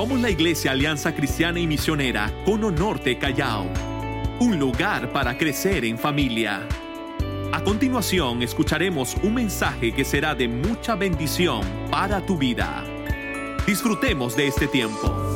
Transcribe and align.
Somos 0.00 0.18
la 0.18 0.30
Iglesia 0.30 0.72
Alianza 0.72 1.14
Cristiana 1.14 1.60
y 1.60 1.66
Misionera 1.66 2.32
Cono 2.46 2.70
Norte 2.70 3.18
Callao, 3.18 3.66
un 4.38 4.58
lugar 4.58 5.12
para 5.12 5.36
crecer 5.36 5.84
en 5.84 5.98
familia. 5.98 6.66
A 7.52 7.62
continuación 7.62 8.42
escucharemos 8.42 9.14
un 9.22 9.34
mensaje 9.34 9.92
que 9.92 10.06
será 10.06 10.34
de 10.34 10.48
mucha 10.48 10.94
bendición 10.94 11.60
para 11.90 12.24
tu 12.24 12.38
vida. 12.38 12.82
Disfrutemos 13.66 14.34
de 14.36 14.46
este 14.46 14.68
tiempo. 14.68 15.29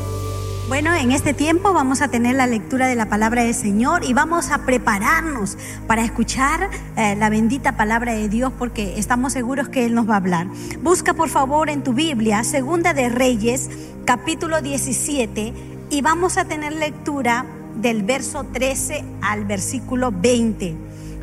Bueno, 0.66 0.94
en 0.94 1.12
este 1.12 1.34
tiempo 1.34 1.74
vamos 1.74 2.00
a 2.00 2.08
tener 2.08 2.36
la 2.36 2.46
lectura 2.46 2.86
de 2.86 2.94
la 2.94 3.10
palabra 3.10 3.44
del 3.44 3.54
Señor 3.54 4.02
y 4.02 4.14
vamos 4.14 4.50
a 4.50 4.64
prepararnos 4.64 5.58
para 5.86 6.02
escuchar 6.02 6.70
eh, 6.96 7.14
la 7.16 7.28
bendita 7.28 7.76
palabra 7.76 8.14
de 8.14 8.30
Dios 8.30 8.50
porque 8.58 8.98
estamos 8.98 9.34
seguros 9.34 9.68
que 9.68 9.84
Él 9.84 9.94
nos 9.94 10.08
va 10.08 10.14
a 10.14 10.16
hablar. 10.16 10.46
Busca 10.80 11.12
por 11.12 11.28
favor 11.28 11.68
en 11.68 11.82
tu 11.82 11.92
Biblia, 11.92 12.42
Segunda 12.44 12.94
de 12.94 13.10
Reyes, 13.10 13.68
capítulo 14.06 14.62
17, 14.62 15.52
y 15.90 16.00
vamos 16.00 16.38
a 16.38 16.46
tener 16.46 16.72
lectura 16.72 17.44
del 17.76 18.02
verso 18.02 18.44
13 18.44 19.04
al 19.20 19.44
versículo 19.44 20.12
20. 20.12 20.74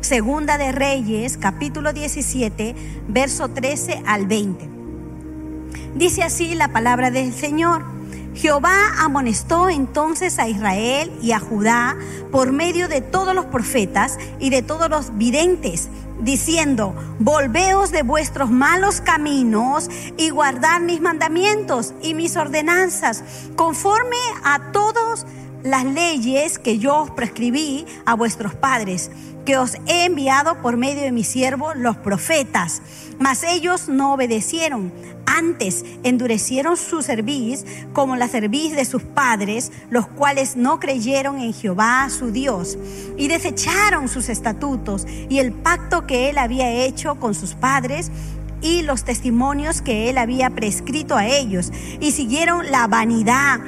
Segunda 0.02 0.56
de 0.56 0.70
Reyes, 0.70 1.36
capítulo 1.36 1.92
17, 1.92 2.76
verso 3.08 3.48
13 3.48 4.04
al 4.06 4.26
20. 4.28 4.68
Dice 5.96 6.22
así 6.22 6.54
la 6.54 6.68
palabra 6.68 7.10
del 7.10 7.32
Señor. 7.32 8.01
Jehová 8.34 8.92
amonestó 8.98 9.68
entonces 9.68 10.38
a 10.38 10.48
Israel 10.48 11.12
y 11.20 11.32
a 11.32 11.38
Judá 11.38 11.96
por 12.30 12.52
medio 12.52 12.88
de 12.88 13.00
todos 13.00 13.34
los 13.34 13.46
profetas 13.46 14.18
y 14.40 14.50
de 14.50 14.62
todos 14.62 14.88
los 14.88 15.16
videntes, 15.18 15.88
diciendo, 16.20 16.94
volveos 17.18 17.90
de 17.90 18.02
vuestros 18.02 18.50
malos 18.50 19.00
caminos 19.00 19.90
y 20.16 20.30
guardad 20.30 20.80
mis 20.80 21.00
mandamientos 21.00 21.92
y 22.02 22.14
mis 22.14 22.36
ordenanzas, 22.36 23.22
conforme 23.54 24.16
a 24.44 24.72
todas 24.72 25.26
las 25.62 25.84
leyes 25.84 26.58
que 26.58 26.78
yo 26.78 27.02
os 27.02 27.10
prescribí 27.10 27.86
a 28.06 28.14
vuestros 28.14 28.54
padres 28.54 29.10
que 29.44 29.56
os 29.56 29.74
he 29.86 30.04
enviado 30.04 30.60
por 30.62 30.76
medio 30.76 31.02
de 31.02 31.12
mi 31.12 31.24
siervo 31.24 31.74
los 31.74 31.96
profetas. 31.96 32.82
Mas 33.22 33.44
ellos 33.44 33.88
no 33.88 34.14
obedecieron. 34.14 34.92
Antes 35.26 35.84
endurecieron 36.02 36.76
su 36.76 37.02
cerviz 37.02 37.64
como 37.92 38.16
la 38.16 38.26
cerviz 38.26 38.74
de 38.74 38.84
sus 38.84 39.04
padres, 39.04 39.70
los 39.90 40.08
cuales 40.08 40.56
no 40.56 40.80
creyeron 40.80 41.38
en 41.38 41.54
Jehová 41.54 42.10
su 42.10 42.32
Dios, 42.32 42.76
y 43.16 43.28
desecharon 43.28 44.08
sus 44.08 44.28
estatutos 44.28 45.06
y 45.28 45.38
el 45.38 45.52
pacto 45.52 46.04
que 46.04 46.30
él 46.30 46.38
había 46.38 46.68
hecho 46.68 47.14
con 47.14 47.34
sus 47.36 47.54
padres 47.54 48.10
y 48.60 48.82
los 48.82 49.04
testimonios 49.04 49.82
que 49.82 50.10
él 50.10 50.18
había 50.18 50.50
prescrito 50.50 51.16
a 51.16 51.28
ellos, 51.28 51.70
y 52.00 52.10
siguieron 52.10 52.72
la 52.72 52.88
vanidad 52.88 53.60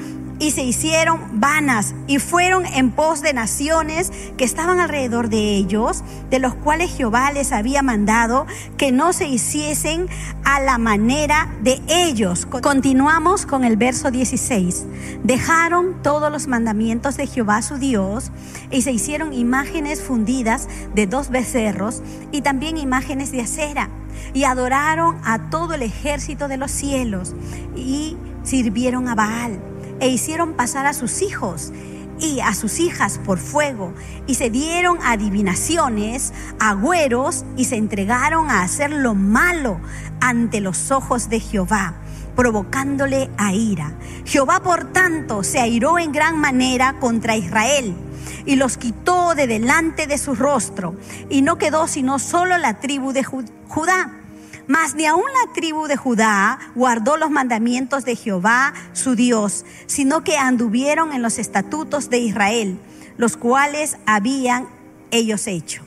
y 0.45 0.50
se 0.50 0.62
hicieron 0.62 1.41
vanas 1.41 1.95
y 2.06 2.19
fueron 2.19 2.67
en 2.67 2.91
pos 2.91 3.23
de 3.23 3.33
naciones 3.33 4.12
que 4.37 4.45
estaban 4.45 4.78
alrededor 4.78 5.31
de 5.31 5.56
ellos, 5.56 6.05
de 6.28 6.39
los 6.39 6.55
cuales 6.55 6.95
Jehová 6.95 7.33
les 7.33 7.51
había 7.51 7.81
mandado 7.81 8.47
que 8.77 8.92
no 8.92 9.14
se 9.14 9.27
hiciesen 9.27 10.06
a 10.45 10.61
la 10.61 10.77
manera 10.77 11.51
de 11.62 11.81
ellos. 11.89 12.45
Continuamos 12.45 13.47
con 13.47 13.64
el 13.64 13.78
verso 13.78 14.11
16. 14.11 14.84
Dejaron 15.23 16.03
todos 16.03 16.31
los 16.31 16.47
mandamientos 16.47 17.17
de 17.17 17.27
Jehová 17.27 17.62
su 17.62 17.79
Dios 17.79 18.31
y 18.70 18.83
se 18.83 18.92
hicieron 18.92 19.33
imágenes 19.33 20.03
fundidas 20.03 20.69
de 20.95 21.06
dos 21.06 21.31
becerros 21.31 22.03
y 22.33 22.42
también 22.42 22.77
imágenes 22.77 23.33
de 23.33 23.41
acera 23.41 23.89
y 24.34 24.45
adoraron 24.45 25.17
a 25.25 25.48
todo 25.48 25.73
el 25.73 25.81
ejército 25.81 26.48
de 26.48 26.58
los 26.58 26.70
cielos 26.70 27.35
y 27.74 28.18
sirvieron 28.42 29.08
a 29.08 29.14
Baal 29.14 29.58
e 30.05 30.09
hicieron 30.09 30.53
pasar 30.53 30.85
a 30.85 30.92
sus 30.92 31.23
hijos 31.23 31.73
y 32.20 32.41
a 32.41 32.53
sus 32.53 32.79
hijas 32.79 33.19
por 33.25 33.39
fuego, 33.39 33.95
y 34.27 34.35
se 34.35 34.51
dieron 34.51 34.98
adivinaciones, 35.03 36.35
agüeros, 36.61 37.47
y 37.57 37.65
se 37.65 37.77
entregaron 37.77 38.51
a 38.51 38.61
hacer 38.61 38.91
lo 38.91 39.15
malo 39.15 39.81
ante 40.20 40.61
los 40.61 40.91
ojos 40.91 41.31
de 41.31 41.41
Jehová, 41.41 41.95
provocándole 42.37 43.31
a 43.39 43.55
ira. 43.55 43.95
Jehová, 44.27 44.61
por 44.63 44.92
tanto, 44.92 45.42
se 45.42 45.59
airó 45.59 45.98
en 45.98 46.13
gran 46.13 46.39
manera 46.39 46.97
contra 47.01 47.36
Israel 47.36 47.97
y 48.45 48.57
los 48.57 48.77
quitó 48.77 49.35
de 49.35 49.47
delante 49.47 50.07
de 50.07 50.19
su 50.19 50.35
rostro, 50.35 50.97
y 51.31 51.41
no 51.41 51.57
quedó 51.57 51.89
sino 51.89 52.19
solo 52.19 52.59
la 52.59 52.79
tribu 52.79 53.13
de 53.15 53.25
Judá 53.25 54.21
mas 54.67 54.95
ni 54.95 55.07
aun 55.07 55.23
la 55.23 55.52
tribu 55.52 55.86
de 55.86 55.97
Judá 55.97 56.58
guardó 56.75 57.17
los 57.17 57.30
mandamientos 57.30 58.05
de 58.05 58.17
Jehová 58.17 58.73
su 58.92 59.14
Dios, 59.14 59.64
sino 59.86 60.25
que 60.25 60.36
anduvieron 60.36 61.13
en 61.13 61.23
los 61.23 61.39
estatutos 61.39 62.11
de 62.11 62.19
Israel, 62.19 62.79
los 63.17 63.36
cuales 63.36 63.97
habían 64.07 64.67
ellos 65.11 65.47
hecho. 65.47 65.83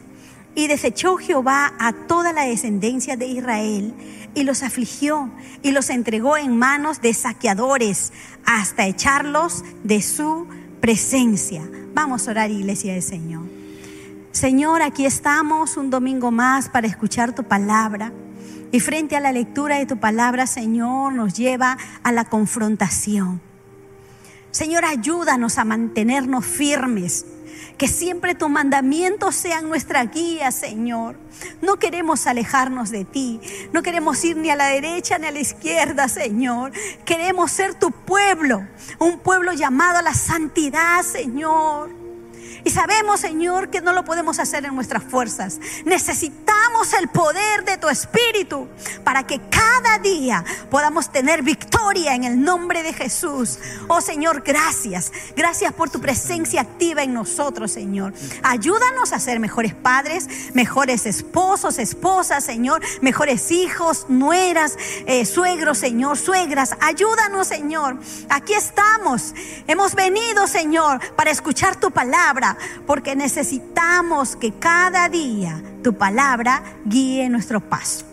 Y 0.55 0.67
desechó 0.67 1.17
Jehová 1.17 1.73
a 1.79 1.93
toda 1.93 2.33
la 2.33 2.43
descendencia 2.43 3.15
de 3.15 3.27
Israel 3.27 3.93
y 4.33 4.43
los 4.43 4.63
afligió 4.63 5.29
y 5.63 5.71
los 5.71 5.89
entregó 5.89 6.37
en 6.37 6.57
manos 6.57 7.01
de 7.01 7.13
saqueadores 7.13 8.11
hasta 8.45 8.87
echarlos 8.87 9.63
de 9.83 10.01
su 10.01 10.47
presencia. 10.79 11.67
Vamos 11.93 12.27
a 12.27 12.31
orar, 12.31 12.51
iglesia 12.51 12.93
del 12.93 13.03
Señor. 13.03 13.43
Señor, 14.31 14.83
aquí 14.83 15.05
estamos 15.05 15.77
un 15.77 15.89
domingo 15.89 16.29
más 16.29 16.69
para 16.69 16.85
escuchar 16.85 17.33
tu 17.33 17.43
palabra. 17.43 18.11
Y 18.71 18.79
frente 18.79 19.15
a 19.15 19.19
la 19.19 19.31
lectura 19.31 19.77
de 19.77 19.85
tu 19.85 19.97
palabra, 19.97 20.47
Señor, 20.47 21.13
nos 21.13 21.33
lleva 21.33 21.77
a 22.03 22.11
la 22.11 22.25
confrontación. 22.25 23.41
Señor, 24.51 24.85
ayúdanos 24.85 25.57
a 25.57 25.65
mantenernos 25.65 26.45
firmes. 26.45 27.25
Que 27.77 27.87
siempre 27.87 28.33
tus 28.33 28.49
mandamientos 28.49 29.35
sean 29.35 29.69
nuestra 29.69 30.03
guía, 30.05 30.51
Señor. 30.51 31.15
No 31.61 31.77
queremos 31.77 32.25
alejarnos 32.25 32.89
de 32.89 33.05
ti. 33.05 33.39
No 33.71 33.83
queremos 33.83 34.23
ir 34.25 34.35
ni 34.35 34.49
a 34.49 34.55
la 34.55 34.65
derecha 34.65 35.19
ni 35.19 35.27
a 35.27 35.31
la 35.31 35.39
izquierda, 35.39 36.07
Señor. 36.07 36.71
Queremos 37.05 37.51
ser 37.51 37.75
tu 37.75 37.91
pueblo. 37.91 38.67
Un 38.97 39.19
pueblo 39.19 39.53
llamado 39.53 39.99
a 39.99 40.01
la 40.01 40.15
santidad, 40.15 41.03
Señor. 41.03 41.96
Y 42.63 42.69
sabemos, 42.69 43.19
Señor, 43.19 43.69
que 43.69 43.81
no 43.81 43.93
lo 43.93 44.03
podemos 44.03 44.39
hacer 44.39 44.65
en 44.65 44.75
nuestras 44.75 45.03
fuerzas. 45.03 45.59
Necesitamos 45.85 46.93
el 46.93 47.07
poder 47.09 47.63
de 47.65 47.77
tu 47.77 47.89
Espíritu 47.89 48.67
para 49.03 49.25
que 49.25 49.39
cada 49.49 49.99
día 49.99 50.43
podamos 50.69 51.11
tener 51.11 51.43
victoria 51.43 52.15
en 52.15 52.23
el 52.23 52.41
nombre 52.41 52.83
de 52.83 52.93
Jesús. 52.93 53.59
Oh 53.87 54.01
Señor, 54.01 54.41
gracias. 54.41 55.11
Gracias 55.35 55.73
por 55.73 55.89
tu 55.89 56.01
presencia 56.01 56.61
activa 56.61 57.03
en 57.03 57.13
nosotros, 57.13 57.71
Señor. 57.71 58.13
Ayúdanos 58.43 59.13
a 59.13 59.19
ser 59.19 59.39
mejores 59.39 59.73
padres, 59.73 60.27
mejores 60.53 61.05
esposos, 61.05 61.79
esposas, 61.79 62.43
Señor, 62.43 62.81
mejores 63.01 63.51
hijos, 63.51 64.05
nueras, 64.09 64.77
eh, 65.05 65.25
suegros, 65.25 65.77
Señor, 65.77 66.17
suegras. 66.17 66.75
Ayúdanos, 66.79 67.47
Señor. 67.47 67.97
Aquí 68.29 68.53
estamos. 68.53 69.33
Hemos 69.67 69.95
venido, 69.95 70.47
Señor, 70.47 70.99
para 71.15 71.31
escuchar 71.31 71.77
tu 71.77 71.91
palabra 71.91 72.56
porque 72.85 73.15
necesitamos 73.15 74.35
que 74.35 74.53
cada 74.53 75.09
día 75.09 75.61
tu 75.83 75.97
palabra 75.97 76.63
guíe 76.85 77.29
nuestro 77.29 77.59
paso. 77.61 78.05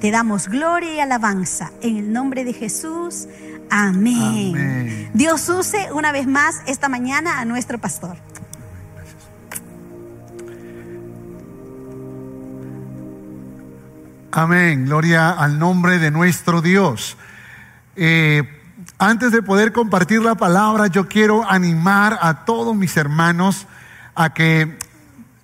Te 0.00 0.10
damos 0.10 0.48
gloria 0.48 0.94
y 0.94 1.00
alabanza 1.00 1.70
en 1.82 1.96
el 1.96 2.12
nombre 2.12 2.44
de 2.44 2.52
Jesús. 2.52 3.28
Amén. 3.70 5.10
Dios 5.14 5.48
use 5.48 5.92
una 5.92 6.12
vez 6.12 6.26
más 6.26 6.62
esta 6.66 6.88
mañana 6.88 7.40
a 7.40 7.44
nuestro 7.44 7.78
pastor. 7.78 8.16
Amén. 14.32 14.86
Gloria 14.86 15.30
al 15.30 15.58
nombre 15.58 15.98
de 15.98 16.10
nuestro 16.10 16.62
Dios. 16.62 17.16
Eh, 17.96 18.42
antes 18.98 19.30
de 19.30 19.42
poder 19.42 19.72
compartir 19.72 20.22
la 20.22 20.34
palabra, 20.34 20.86
yo 20.86 21.06
quiero 21.06 21.48
animar 21.48 22.18
a 22.20 22.44
todos 22.44 22.74
mis 22.74 22.96
hermanos 22.96 23.66
a 24.14 24.34
que 24.34 24.78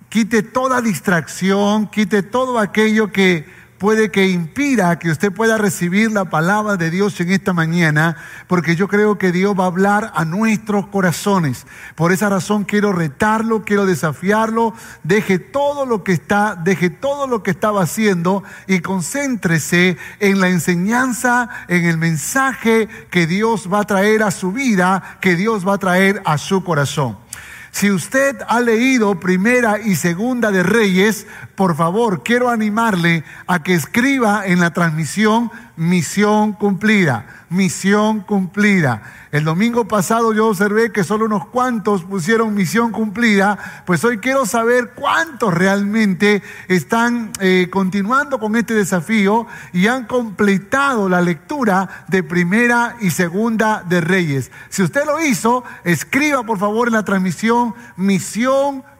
quite 0.09 0.43
toda 0.43 0.81
distracción, 0.81 1.87
quite 1.87 2.23
todo 2.23 2.59
aquello 2.59 3.11
que 3.11 3.45
puede 3.79 4.11
que 4.11 4.27
impida 4.27 4.99
que 4.99 5.09
usted 5.09 5.31
pueda 5.31 5.57
recibir 5.57 6.11
la 6.11 6.25
palabra 6.25 6.75
de 6.75 6.91
Dios 6.91 7.19
en 7.21 7.31
esta 7.31 7.53
mañana, 7.53 8.17
porque 8.47 8.75
yo 8.75 8.87
creo 8.89 9.17
que 9.17 9.31
Dios 9.31 9.57
va 9.57 9.63
a 9.63 9.67
hablar 9.67 10.11
a 10.15 10.25
nuestros 10.25 10.87
corazones. 10.87 11.65
Por 11.95 12.11
esa 12.11 12.29
razón 12.29 12.65
quiero 12.65 12.91
retarlo, 12.91 13.63
quiero 13.63 13.85
desafiarlo, 13.85 14.73
deje 15.03 15.39
todo 15.39 15.85
lo 15.85 16.03
que 16.03 16.11
está, 16.11 16.55
deje 16.61 16.89
todo 16.89 17.25
lo 17.25 17.41
que 17.41 17.51
estaba 17.51 17.81
haciendo 17.81 18.43
y 18.67 18.81
concéntrese 18.81 19.97
en 20.19 20.41
la 20.41 20.49
enseñanza, 20.49 21.49
en 21.69 21.85
el 21.85 21.97
mensaje 21.97 22.89
que 23.09 23.27
Dios 23.27 23.69
va 23.71 23.79
a 23.79 23.85
traer 23.85 24.23
a 24.23 24.31
su 24.31 24.51
vida, 24.51 25.17
que 25.21 25.35
Dios 25.37 25.65
va 25.65 25.75
a 25.75 25.79
traer 25.79 26.21
a 26.25 26.37
su 26.37 26.63
corazón. 26.65 27.28
Si 27.71 27.91
usted 27.91 28.37
ha 28.47 28.59
leído 28.59 29.19
primera 29.19 29.79
y 29.79 29.95
segunda 29.95 30.51
de 30.51 30.63
Reyes, 30.63 31.27
por 31.59 31.75
favor, 31.75 32.23
quiero 32.23 32.49
animarle 32.49 33.25
a 33.45 33.61
que 33.61 33.73
escriba 33.73 34.45
en 34.45 34.61
la 34.61 34.71
transmisión 34.71 35.51
misión 35.75 36.53
cumplida. 36.53 37.25
misión 37.49 38.21
cumplida. 38.21 39.01
El 39.31 39.43
domingo 39.43 39.85
pasado 39.85 40.33
yo 40.33 40.47
observé 40.47 40.93
que 40.93 41.03
solo 41.03 41.25
unos 41.25 41.47
cuantos 41.47 42.03
pusieron 42.03 42.53
misión 42.53 42.91
cumplida, 42.91 43.57
pues 43.85 44.05
hoy 44.05 44.19
quiero 44.19 44.45
saber 44.45 44.91
cuántos 44.95 45.53
realmente 45.53 46.41
están 46.69 47.31
eh, 47.41 47.67
continuando 47.69 48.39
con 48.39 48.55
este 48.55 48.73
desafío 48.73 49.45
y 49.73 49.87
han 49.87 50.05
completado 50.05 51.09
la 51.09 51.21
lectura 51.21 52.05
de 52.07 52.23
primera 52.23 52.95
y 53.01 53.09
segunda 53.09 53.83
de 53.83 53.99
Reyes. 53.99 54.49
Si 54.69 54.81
usted 54.81 55.05
lo 55.05 55.19
hizo, 55.19 55.65
escriba 55.83 56.43
por 56.43 56.57
favor 56.57 56.87
en 56.87 56.93
la 56.93 57.03
transmisión 57.03 57.73
misión 57.97 58.81
cumplida, 58.81 58.98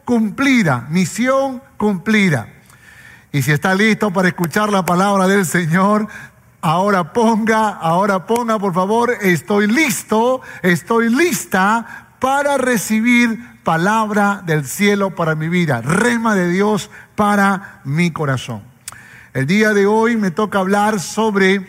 misión 0.88 1.62
cumplida. 1.76 2.48
Y 3.32 3.42
si 3.42 3.52
está 3.52 3.74
listo 3.74 4.12
para 4.12 4.28
escuchar 4.28 4.72
la 4.72 4.84
palabra 4.84 5.28
del 5.28 5.46
Señor, 5.46 6.08
ahora 6.60 7.12
ponga, 7.12 7.68
ahora 7.68 8.26
ponga 8.26 8.58
por 8.58 8.74
favor, 8.74 9.12
estoy 9.20 9.68
listo, 9.68 10.40
estoy 10.62 11.08
lista 11.14 12.08
para 12.18 12.58
recibir 12.58 13.60
palabra 13.62 14.42
del 14.44 14.66
cielo 14.66 15.14
para 15.14 15.34
mi 15.34 15.48
vida, 15.48 15.80
rema 15.80 16.34
de 16.34 16.48
Dios 16.48 16.90
para 17.14 17.80
mi 17.84 18.10
corazón. 18.10 18.62
El 19.32 19.46
día 19.46 19.72
de 19.72 19.86
hoy 19.86 20.16
me 20.16 20.32
toca 20.32 20.58
hablar 20.58 20.98
sobre 20.98 21.64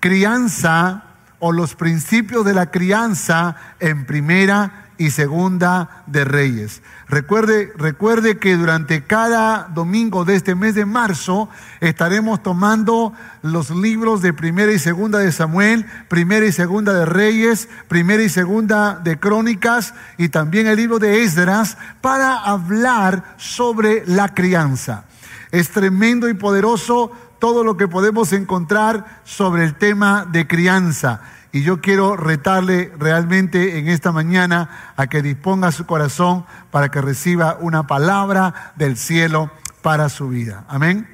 crianza 0.00 1.04
o 1.38 1.52
los 1.52 1.76
principios 1.76 2.44
de 2.44 2.54
la 2.54 2.72
crianza 2.72 3.54
en 3.78 4.06
primera 4.06 4.87
y 4.98 5.10
segunda 5.10 6.02
de 6.06 6.24
Reyes. 6.24 6.82
Recuerde, 7.08 7.72
recuerde 7.76 8.38
que 8.38 8.56
durante 8.56 9.04
cada 9.04 9.68
domingo 9.72 10.24
de 10.24 10.34
este 10.34 10.54
mes 10.54 10.74
de 10.74 10.84
marzo 10.84 11.48
estaremos 11.80 12.42
tomando 12.42 13.12
los 13.42 13.70
libros 13.70 14.20
de 14.20 14.32
primera 14.32 14.72
y 14.72 14.78
segunda 14.78 15.20
de 15.20 15.32
Samuel, 15.32 15.86
primera 16.08 16.44
y 16.44 16.52
segunda 16.52 16.92
de 16.92 17.06
Reyes, 17.06 17.68
primera 17.86 18.22
y 18.22 18.28
segunda 18.28 18.96
de 18.96 19.18
Crónicas 19.18 19.94
y 20.18 20.28
también 20.28 20.66
el 20.66 20.76
libro 20.76 20.98
de 20.98 21.22
Esdras 21.22 21.78
para 22.00 22.36
hablar 22.36 23.36
sobre 23.38 24.04
la 24.06 24.34
crianza. 24.34 25.04
Es 25.50 25.70
tremendo 25.70 26.28
y 26.28 26.34
poderoso 26.34 27.12
todo 27.38 27.64
lo 27.64 27.76
que 27.76 27.88
podemos 27.88 28.32
encontrar 28.32 29.22
sobre 29.24 29.64
el 29.64 29.76
tema 29.76 30.26
de 30.30 30.46
crianza. 30.46 31.22
Y 31.50 31.62
yo 31.62 31.80
quiero 31.80 32.16
retarle 32.16 32.92
realmente 32.98 33.78
en 33.78 33.88
esta 33.88 34.12
mañana 34.12 34.92
a 34.96 35.06
que 35.06 35.22
disponga 35.22 35.72
su 35.72 35.86
corazón 35.86 36.44
para 36.70 36.90
que 36.90 37.00
reciba 37.00 37.56
una 37.60 37.86
palabra 37.86 38.72
del 38.76 38.96
cielo 38.96 39.50
para 39.82 40.08
su 40.10 40.28
vida. 40.28 40.64
Amén. 40.68 41.08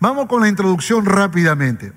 Vamos 0.00 0.26
con 0.26 0.40
la 0.42 0.48
introducción 0.48 1.04
rápidamente. 1.04 1.92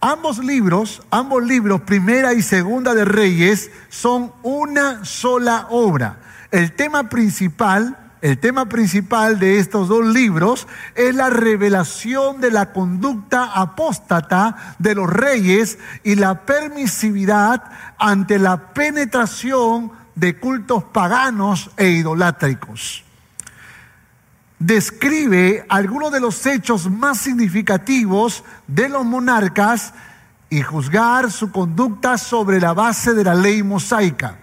Ambos 0.00 0.38
libros, 0.38 1.02
ambos 1.10 1.44
libros, 1.44 1.82
primera 1.82 2.32
y 2.32 2.42
segunda 2.42 2.94
de 2.94 3.04
Reyes, 3.04 3.70
son 3.90 4.32
una 4.42 5.04
sola 5.04 5.66
obra. 5.70 6.20
El 6.50 6.72
tema 6.72 7.08
principal 7.10 8.09
el 8.22 8.38
tema 8.38 8.68
principal 8.68 9.38
de 9.38 9.58
estos 9.58 9.88
dos 9.88 10.04
libros 10.04 10.66
es 10.94 11.14
la 11.14 11.30
revelación 11.30 12.40
de 12.40 12.50
la 12.50 12.72
conducta 12.72 13.52
apóstata 13.54 14.76
de 14.78 14.94
los 14.94 15.08
reyes 15.08 15.78
y 16.04 16.16
la 16.16 16.44
permisividad 16.44 17.62
ante 17.98 18.38
la 18.38 18.74
penetración 18.74 19.92
de 20.14 20.38
cultos 20.38 20.84
paganos 20.84 21.70
e 21.78 21.88
idolátricos. 21.88 23.04
Describe 24.58 25.64
algunos 25.70 26.12
de 26.12 26.20
los 26.20 26.44
hechos 26.44 26.90
más 26.90 27.18
significativos 27.18 28.44
de 28.66 28.90
los 28.90 29.06
monarcas 29.06 29.94
y 30.50 30.60
juzgar 30.60 31.30
su 31.30 31.50
conducta 31.50 32.18
sobre 32.18 32.60
la 32.60 32.74
base 32.74 33.14
de 33.14 33.24
la 33.24 33.34
ley 33.34 33.62
mosaica. 33.62 34.36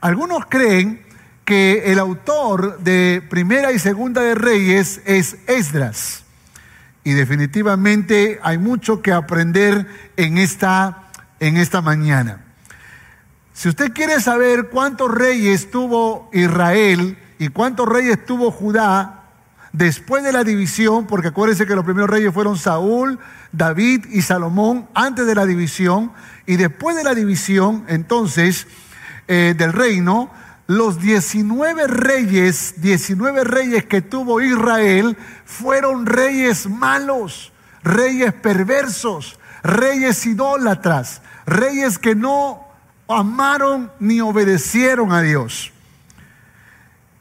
Algunos 0.00 0.46
creen 0.48 1.09
que 1.50 1.90
el 1.90 1.98
autor 1.98 2.78
de 2.78 3.26
Primera 3.28 3.72
y 3.72 3.80
Segunda 3.80 4.22
de 4.22 4.36
Reyes 4.36 5.00
es 5.04 5.36
Esdras. 5.48 6.22
Y 7.02 7.14
definitivamente 7.14 8.38
hay 8.44 8.56
mucho 8.56 9.02
que 9.02 9.12
aprender 9.12 9.84
en 10.16 10.38
esta, 10.38 11.10
en 11.40 11.56
esta 11.56 11.80
mañana. 11.82 12.44
Si 13.52 13.68
usted 13.68 13.92
quiere 13.92 14.20
saber 14.20 14.68
cuántos 14.68 15.12
reyes 15.12 15.72
tuvo 15.72 16.30
Israel 16.32 17.18
y 17.40 17.48
cuántos 17.48 17.88
reyes 17.88 18.24
tuvo 18.24 18.52
Judá 18.52 19.24
después 19.72 20.22
de 20.22 20.30
la 20.30 20.44
división, 20.44 21.08
porque 21.08 21.28
acuérdense 21.28 21.66
que 21.66 21.74
los 21.74 21.84
primeros 21.84 22.10
reyes 22.10 22.32
fueron 22.32 22.58
Saúl, 22.58 23.18
David 23.50 24.06
y 24.08 24.22
Salomón 24.22 24.86
antes 24.94 25.26
de 25.26 25.34
la 25.34 25.46
división, 25.46 26.12
y 26.46 26.58
después 26.58 26.94
de 26.94 27.02
la 27.02 27.16
división, 27.16 27.86
entonces, 27.88 28.68
eh, 29.26 29.56
del 29.58 29.72
reino, 29.72 30.30
los 30.70 31.00
19 31.00 31.88
reyes, 31.88 32.74
19 32.76 33.42
reyes 33.42 33.86
que 33.86 34.02
tuvo 34.02 34.40
Israel 34.40 35.16
fueron 35.44 36.06
reyes 36.06 36.68
malos, 36.68 37.52
reyes 37.82 38.32
perversos, 38.34 39.36
reyes 39.64 40.24
idólatras, 40.26 41.22
reyes 41.44 41.98
que 41.98 42.14
no 42.14 42.68
amaron 43.08 43.90
ni 43.98 44.20
obedecieron 44.20 45.10
a 45.10 45.22
Dios. 45.22 45.72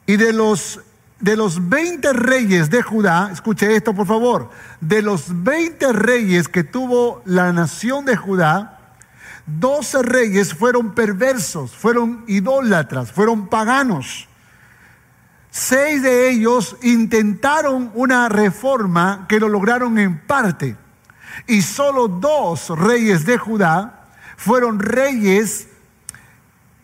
Y 0.05 0.17
de 0.17 0.31
los 0.31 0.81
de 1.19 1.35
los 1.35 1.69
20 1.69 2.13
reyes 2.13 2.69
de 2.69 2.83
Judá, 2.83 3.31
escuche 3.33 3.75
esto 3.75 3.95
por 3.95 4.05
favor, 4.05 4.51
de 4.79 5.01
los 5.01 5.43
20 5.43 5.91
reyes 5.93 6.47
que 6.47 6.63
tuvo 6.63 7.23
la 7.25 7.51
nación 7.51 8.05
de 8.05 8.15
Judá, 8.15 8.78
Doce 9.57 10.03
reyes 10.03 10.53
fueron 10.53 10.93
perversos, 10.93 11.71
fueron 11.75 12.23
idólatras, 12.27 13.11
fueron 13.11 13.47
paganos. 13.47 14.27
Seis 15.49 16.03
de 16.03 16.29
ellos 16.29 16.77
intentaron 16.83 17.91
una 17.95 18.29
reforma 18.29 19.25
que 19.27 19.39
lo 19.39 19.49
lograron 19.49 19.97
en 19.97 20.19
parte. 20.19 20.75
Y 21.47 21.63
solo 21.63 22.07
dos 22.07 22.69
reyes 22.69 23.25
de 23.25 23.39
Judá 23.39 24.09
fueron 24.37 24.77
reyes 24.77 25.67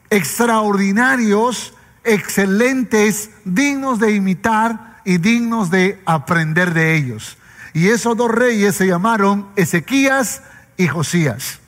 extraordinarios, 0.10 1.76
excelentes, 2.04 3.30
dignos 3.44 4.00
de 4.00 4.14
imitar 4.14 5.02
y 5.06 5.20
dignos 5.20 5.70
de 5.70 6.02
aprender 6.08 6.74
de 6.74 6.96
ellos. 6.96 7.38
Y 7.74 7.90
esos 7.90 8.18
dos 8.18 8.32
reyes 8.32 8.76
se 8.76 8.88
llamaron 8.88 9.50
Ezequías 9.56 10.42
y 10.78 10.88
Josías. 10.88 11.60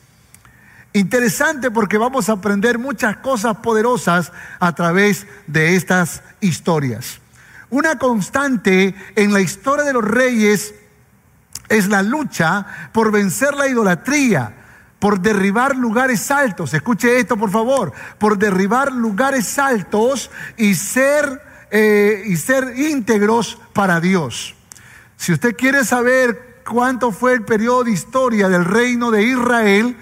Interesante 0.98 1.70
porque 1.70 2.00
vamos 2.00 2.28
a 2.28 2.34
aprender 2.34 2.80
muchas 2.80 3.18
cosas 3.18 3.58
poderosas 3.58 4.32
a 4.60 4.74
través 4.74 5.28
de 5.46 5.76
estas 5.76 6.24
historias. 6.42 7.20
Una 7.70 8.00
constante 8.00 8.96
en 9.16 9.32
la 9.32 9.40
historia 9.40 9.86
de 9.86 9.94
los 9.94 10.04
reyes 10.04 10.74
es 11.70 11.88
la 11.88 12.02
lucha 12.02 12.66
por 12.94 13.12
vencer 13.12 13.54
la 13.54 13.68
idolatría, 13.68 14.56
por 14.98 15.20
derribar 15.20 15.76
lugares 15.76 16.32
altos. 16.32 16.74
Escuche 16.74 17.20
esto, 17.20 17.38
por 17.38 17.52
favor, 17.52 17.94
por 18.18 18.40
derribar 18.40 18.92
lugares 18.92 19.60
altos 19.60 20.32
y 20.58 20.74
ser, 20.74 21.44
eh, 21.70 22.24
y 22.26 22.38
ser 22.38 22.74
íntegros 22.76 23.60
para 23.74 24.00
Dios. 24.00 24.56
Si 25.16 25.32
usted 25.32 25.56
quiere 25.56 25.86
saber 25.86 26.64
cuánto 26.68 27.12
fue 27.12 27.34
el 27.34 27.44
periodo 27.44 27.84
de 27.84 27.92
historia 27.92 28.50
del 28.50 28.66
reino 28.66 29.12
de 29.12 29.22
Israel, 29.22 29.96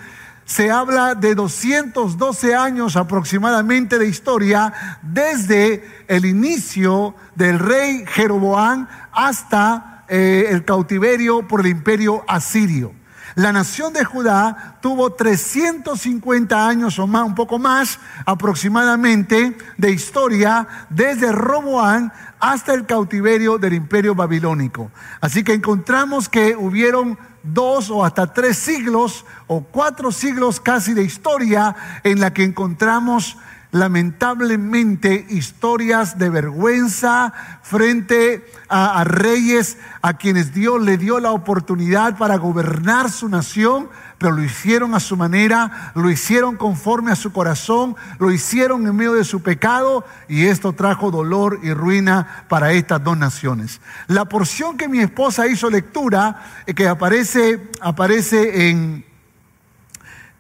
se 0.46 0.72
habla 0.72 1.16
de 1.16 1.34
212 1.34 2.56
años 2.56 2.96
aproximadamente 2.96 3.98
de 3.98 4.08
historia 4.08 4.72
desde 5.02 5.84
el 6.08 6.25
inicio 6.25 7.16
del 7.34 7.60
rey 7.60 8.06
Jeroboam 8.08 8.88
hasta 9.12 10.06
eh, 10.08 10.48
el 10.50 10.64
cautiverio 10.64 11.48
por 11.48 11.62
el 11.62 11.68
imperio 11.68 12.24
asirio. 12.28 12.94
La 13.34 13.52
nación 13.52 13.92
de 13.92 14.06
Judá 14.06 14.78
tuvo 14.82 15.12
350 15.12 16.68
años 16.68 17.00
o 17.00 17.08
más, 17.08 17.25
un 17.25 17.36
poco 17.36 17.60
más 17.60 18.00
aproximadamente 18.25 19.58
de 19.78 19.92
historia 19.92 20.66
desde 20.90 21.34
Roboán 21.34 22.14
hasta 22.40 22.74
el 22.74 22.86
cautiverio 22.86 23.58
del 23.58 23.74
imperio 23.74 24.16
babilónico. 24.16 24.90
Así 25.20 25.44
que 25.44 25.54
encontramos 25.54 26.30
que 26.30 26.56
hubieron 26.56 27.18
dos 27.46 27.90
o 27.90 28.04
hasta 28.04 28.34
tres 28.34 28.58
siglos 28.58 29.25
o 29.48 29.62
cuatro 29.62 30.12
siglos 30.12 30.60
casi 30.60 30.94
de 30.94 31.04
historia 31.04 31.75
en 32.04 32.20
la 32.20 32.34
que 32.34 32.44
encontramos 32.44 33.38
lamentablemente 33.75 35.25
historias 35.27 36.17
de 36.17 36.29
vergüenza 36.29 37.34
frente 37.62 38.50
a, 38.70 39.03
reyes 39.03 39.77
a 40.01 40.13
quienes 40.13 40.53
Dios 40.53 40.82
le 40.82 40.98
dio 40.98 41.20
la 41.20 41.34
oportunidad 41.34 42.17
para 42.17 42.38
gobernar 42.38 43.12
su 43.12 43.27
nación, 43.27 43.89
pero 44.17 44.32
lo 44.32 44.41
hicieron 44.46 44.96
a 44.96 45.01
su 45.01 45.17
manera, 45.17 45.91
lo 45.94 46.10
hicieron 46.10 46.55
conforme 46.55 47.12
a 47.12 47.17
su 47.17 47.34
corazón, 47.34 47.98
lo 48.17 48.32
hicieron 48.32 48.88
en 48.88 48.96
medio 48.96 49.12
de 49.12 49.25
su 49.25 49.44
pecado 49.44 50.05
y 50.29 50.46
esto 50.46 50.72
trajo 50.72 51.12
dolor 51.12 51.60
y 51.62 51.74
ruina 51.74 52.46
para 52.48 52.72
estas 52.72 53.03
dos 53.03 53.17
naciones. 53.17 53.82
La 54.08 54.24
porción 54.24 54.77
que 54.77 54.88
mi 54.88 55.00
esposa 55.00 55.48
hizo 55.48 55.70
lectura, 55.70 56.63
eh, 56.65 56.74
que 56.74 56.88
aparece, 56.88 57.70
aparece 57.82 58.70
en 58.70 59.03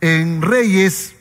en 0.01 0.41
Reyes, 0.41 1.14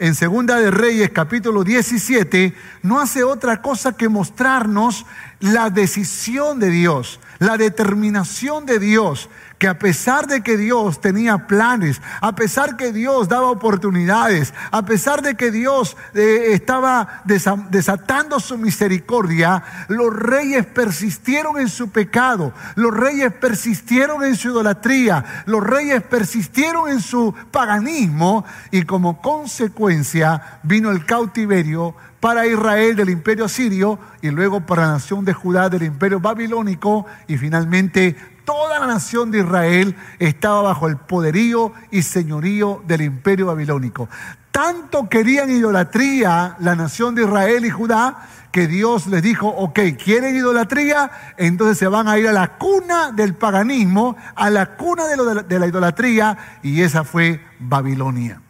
en 0.00 0.14
Segunda 0.14 0.58
de 0.58 0.70
Reyes 0.70 1.10
capítulo 1.10 1.62
17, 1.62 2.54
no 2.82 3.00
hace 3.00 3.22
otra 3.22 3.60
cosa 3.60 3.92
que 3.92 4.08
mostrarnos 4.08 5.04
la 5.40 5.68
decisión 5.68 6.58
de 6.58 6.70
Dios, 6.70 7.20
la 7.38 7.58
determinación 7.58 8.64
de 8.64 8.78
Dios 8.78 9.28
que 9.60 9.68
a 9.68 9.78
pesar 9.78 10.26
de 10.26 10.40
que 10.40 10.56
Dios 10.56 11.02
tenía 11.02 11.46
planes, 11.46 12.00
a 12.22 12.34
pesar 12.34 12.78
que 12.78 12.94
Dios 12.94 13.28
daba 13.28 13.50
oportunidades, 13.50 14.54
a 14.70 14.86
pesar 14.86 15.20
de 15.20 15.34
que 15.34 15.50
Dios 15.50 15.98
eh, 16.14 16.46
estaba 16.52 17.22
desatando 17.26 18.40
su 18.40 18.56
misericordia, 18.56 19.62
los 19.88 20.16
reyes 20.16 20.64
persistieron 20.64 21.60
en 21.60 21.68
su 21.68 21.90
pecado, 21.90 22.54
los 22.74 22.96
reyes 22.96 23.34
persistieron 23.34 24.24
en 24.24 24.34
su 24.34 24.48
idolatría, 24.48 25.44
los 25.44 25.62
reyes 25.62 26.02
persistieron 26.04 26.88
en 26.88 27.02
su 27.02 27.34
paganismo 27.50 28.46
y 28.70 28.84
como 28.84 29.20
consecuencia 29.20 30.60
vino 30.62 30.90
el 30.90 31.04
cautiverio 31.04 31.94
para 32.20 32.46
Israel 32.46 32.96
del 32.96 33.08
imperio 33.08 33.48
sirio 33.48 33.98
y 34.20 34.30
luego 34.30 34.60
para 34.60 34.86
la 34.86 34.92
nación 34.92 35.24
de 35.24 35.32
Judá 35.32 35.70
del 35.70 35.82
imperio 35.82 36.20
babilónico 36.20 37.06
y 37.26 37.38
finalmente 37.38 38.14
toda 38.44 38.78
la 38.78 38.86
nación 38.86 39.30
de 39.30 39.40
Israel 39.40 39.96
estaba 40.18 40.62
bajo 40.62 40.88
el 40.88 40.96
poderío 40.96 41.72
y 41.90 42.02
señorío 42.02 42.82
del 42.86 43.02
imperio 43.02 43.46
babilónico. 43.46 44.08
Tanto 44.50 45.08
querían 45.08 45.50
idolatría 45.50 46.56
la 46.58 46.74
nación 46.74 47.14
de 47.14 47.22
Israel 47.22 47.64
y 47.64 47.70
Judá 47.70 48.26
que 48.50 48.66
Dios 48.66 49.06
les 49.06 49.22
dijo, 49.22 49.46
ok, 49.46 49.78
¿quieren 50.02 50.34
idolatría? 50.34 51.10
Entonces 51.36 51.78
se 51.78 51.86
van 51.86 52.08
a 52.08 52.18
ir 52.18 52.26
a 52.28 52.32
la 52.32 52.58
cuna 52.58 53.12
del 53.12 53.34
paganismo, 53.34 54.16
a 54.34 54.50
la 54.50 54.76
cuna 54.76 55.06
de, 55.06 55.44
de 55.44 55.58
la 55.58 55.66
idolatría, 55.66 56.36
y 56.62 56.82
esa 56.82 57.04
fue 57.04 57.44
Babilonia. 57.60 58.40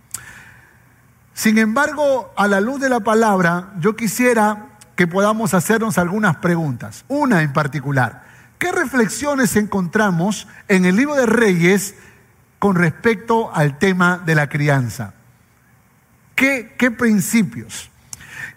Sin 1.34 1.58
embargo, 1.58 2.32
a 2.36 2.48
la 2.48 2.60
luz 2.60 2.80
de 2.80 2.88
la 2.88 3.00
palabra, 3.00 3.72
yo 3.78 3.94
quisiera 3.94 4.68
que 4.96 5.06
podamos 5.06 5.54
hacernos 5.54 5.98
algunas 5.98 6.36
preguntas, 6.36 7.04
una 7.08 7.42
en 7.42 7.52
particular. 7.52 8.29
¿Qué 8.60 8.70
reflexiones 8.72 9.56
encontramos 9.56 10.46
en 10.68 10.84
el 10.84 10.94
libro 10.94 11.14
de 11.14 11.24
Reyes 11.24 11.94
con 12.58 12.76
respecto 12.76 13.50
al 13.54 13.78
tema 13.78 14.18
de 14.18 14.34
la 14.34 14.50
crianza? 14.50 15.14
¿Qué, 16.34 16.74
qué 16.76 16.90
principios? 16.90 17.90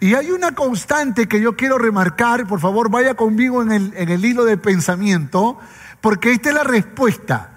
Y 0.00 0.14
hay 0.14 0.30
una 0.30 0.54
constante 0.54 1.26
que 1.26 1.40
yo 1.40 1.56
quiero 1.56 1.78
remarcar, 1.78 2.46
por 2.46 2.60
favor 2.60 2.90
vaya 2.90 3.14
conmigo 3.14 3.62
en 3.62 3.72
el, 3.72 3.94
en 3.96 4.10
el 4.10 4.22
hilo 4.26 4.44
de 4.44 4.58
pensamiento, 4.58 5.58
porque 6.02 6.32
esta 6.32 6.50
es 6.50 6.54
la 6.54 6.64
respuesta 6.64 7.50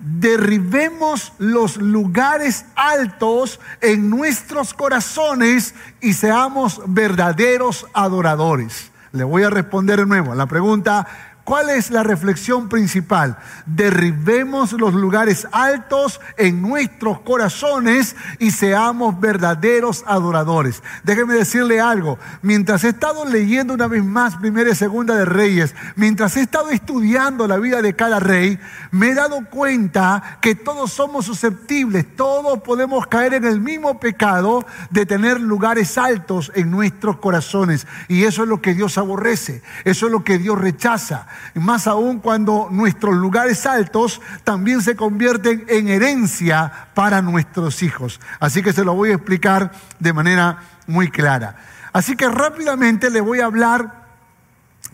derribemos 0.00 1.32
los 1.38 1.76
lugares 1.76 2.64
altos 2.74 3.60
en 3.80 4.10
nuestros 4.10 4.74
corazones 4.74 5.76
y 6.00 6.14
seamos 6.14 6.82
verdaderos 6.88 7.86
adoradores. 7.92 8.90
Le 9.12 9.24
voy 9.24 9.44
a 9.44 9.50
responder 9.50 10.00
de 10.00 10.06
nuevo 10.06 10.32
a 10.32 10.34
la 10.34 10.46
pregunta, 10.46 11.06
¿Cuál 11.44 11.70
es 11.70 11.90
la 11.90 12.04
reflexión 12.04 12.68
principal? 12.68 13.36
Derribemos 13.66 14.72
los 14.72 14.94
lugares 14.94 15.48
altos 15.50 16.20
en 16.36 16.62
nuestros 16.62 17.18
corazones 17.20 18.14
y 18.38 18.52
seamos 18.52 19.18
verdaderos 19.18 20.04
adoradores. 20.06 20.84
Déjeme 21.02 21.34
decirle 21.34 21.80
algo. 21.80 22.16
Mientras 22.42 22.84
he 22.84 22.90
estado 22.90 23.24
leyendo 23.24 23.74
una 23.74 23.88
vez 23.88 24.04
más 24.04 24.36
Primera 24.36 24.70
y 24.70 24.76
Segunda 24.76 25.16
de 25.16 25.24
Reyes, 25.24 25.74
mientras 25.96 26.36
he 26.36 26.42
estado 26.42 26.70
estudiando 26.70 27.48
la 27.48 27.56
vida 27.56 27.82
de 27.82 27.96
cada 27.96 28.20
rey, 28.20 28.60
me 28.92 29.08
he 29.08 29.14
dado 29.14 29.44
cuenta 29.50 30.38
que 30.40 30.54
todos 30.54 30.92
somos 30.92 31.26
susceptibles, 31.26 32.06
todos 32.14 32.60
podemos 32.60 33.08
caer 33.08 33.34
en 33.34 33.46
el 33.46 33.60
mismo 33.60 33.98
pecado 33.98 34.64
de 34.90 35.06
tener 35.06 35.40
lugares 35.40 35.98
altos 35.98 36.52
en 36.54 36.70
nuestros 36.70 37.16
corazones. 37.16 37.88
Y 38.06 38.22
eso 38.24 38.44
es 38.44 38.48
lo 38.48 38.62
que 38.62 38.74
Dios 38.74 38.96
aborrece, 38.96 39.60
eso 39.84 40.06
es 40.06 40.12
lo 40.12 40.22
que 40.22 40.38
Dios 40.38 40.56
rechaza 40.60 41.26
más 41.54 41.86
aún 41.86 42.18
cuando 42.20 42.68
nuestros 42.70 43.14
lugares 43.14 43.66
altos 43.66 44.20
también 44.44 44.82
se 44.82 44.96
convierten 44.96 45.64
en 45.68 45.88
herencia 45.88 46.88
para 46.94 47.22
nuestros 47.22 47.82
hijos. 47.82 48.20
Así 48.40 48.62
que 48.62 48.72
se 48.72 48.84
lo 48.84 48.94
voy 48.94 49.10
a 49.10 49.14
explicar 49.14 49.72
de 49.98 50.12
manera 50.12 50.58
muy 50.86 51.10
clara. 51.10 51.56
Así 51.92 52.16
que 52.16 52.28
rápidamente 52.28 53.10
le 53.10 53.20
voy 53.20 53.40
a 53.40 53.46
hablar 53.46 54.02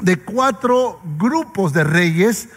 de 0.01 0.17
cuatro 0.17 1.01
grupos 1.19 1.73
de 1.73 1.85
reyes 1.85 2.49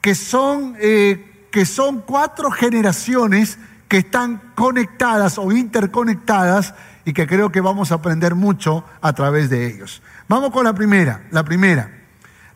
que 0.00 0.14
son, 0.14 0.76
eh, 0.80 1.48
que 1.50 1.64
son 1.64 2.00
cuatro 2.00 2.50
generaciones 2.50 3.58
que 3.88 3.98
están 3.98 4.40
conectadas 4.54 5.38
o 5.38 5.50
interconectadas 5.50 6.74
y 7.04 7.12
que 7.12 7.26
creo 7.26 7.50
que 7.50 7.60
vamos 7.60 7.90
a 7.90 7.96
aprender 7.96 8.34
mucho 8.34 8.84
a 9.00 9.12
través 9.12 9.48
de 9.48 9.66
ellos. 9.66 10.02
Vamos 10.28 10.50
con 10.50 10.64
la 10.64 10.74
primera, 10.74 11.22
la 11.30 11.42
primera. 11.42 11.97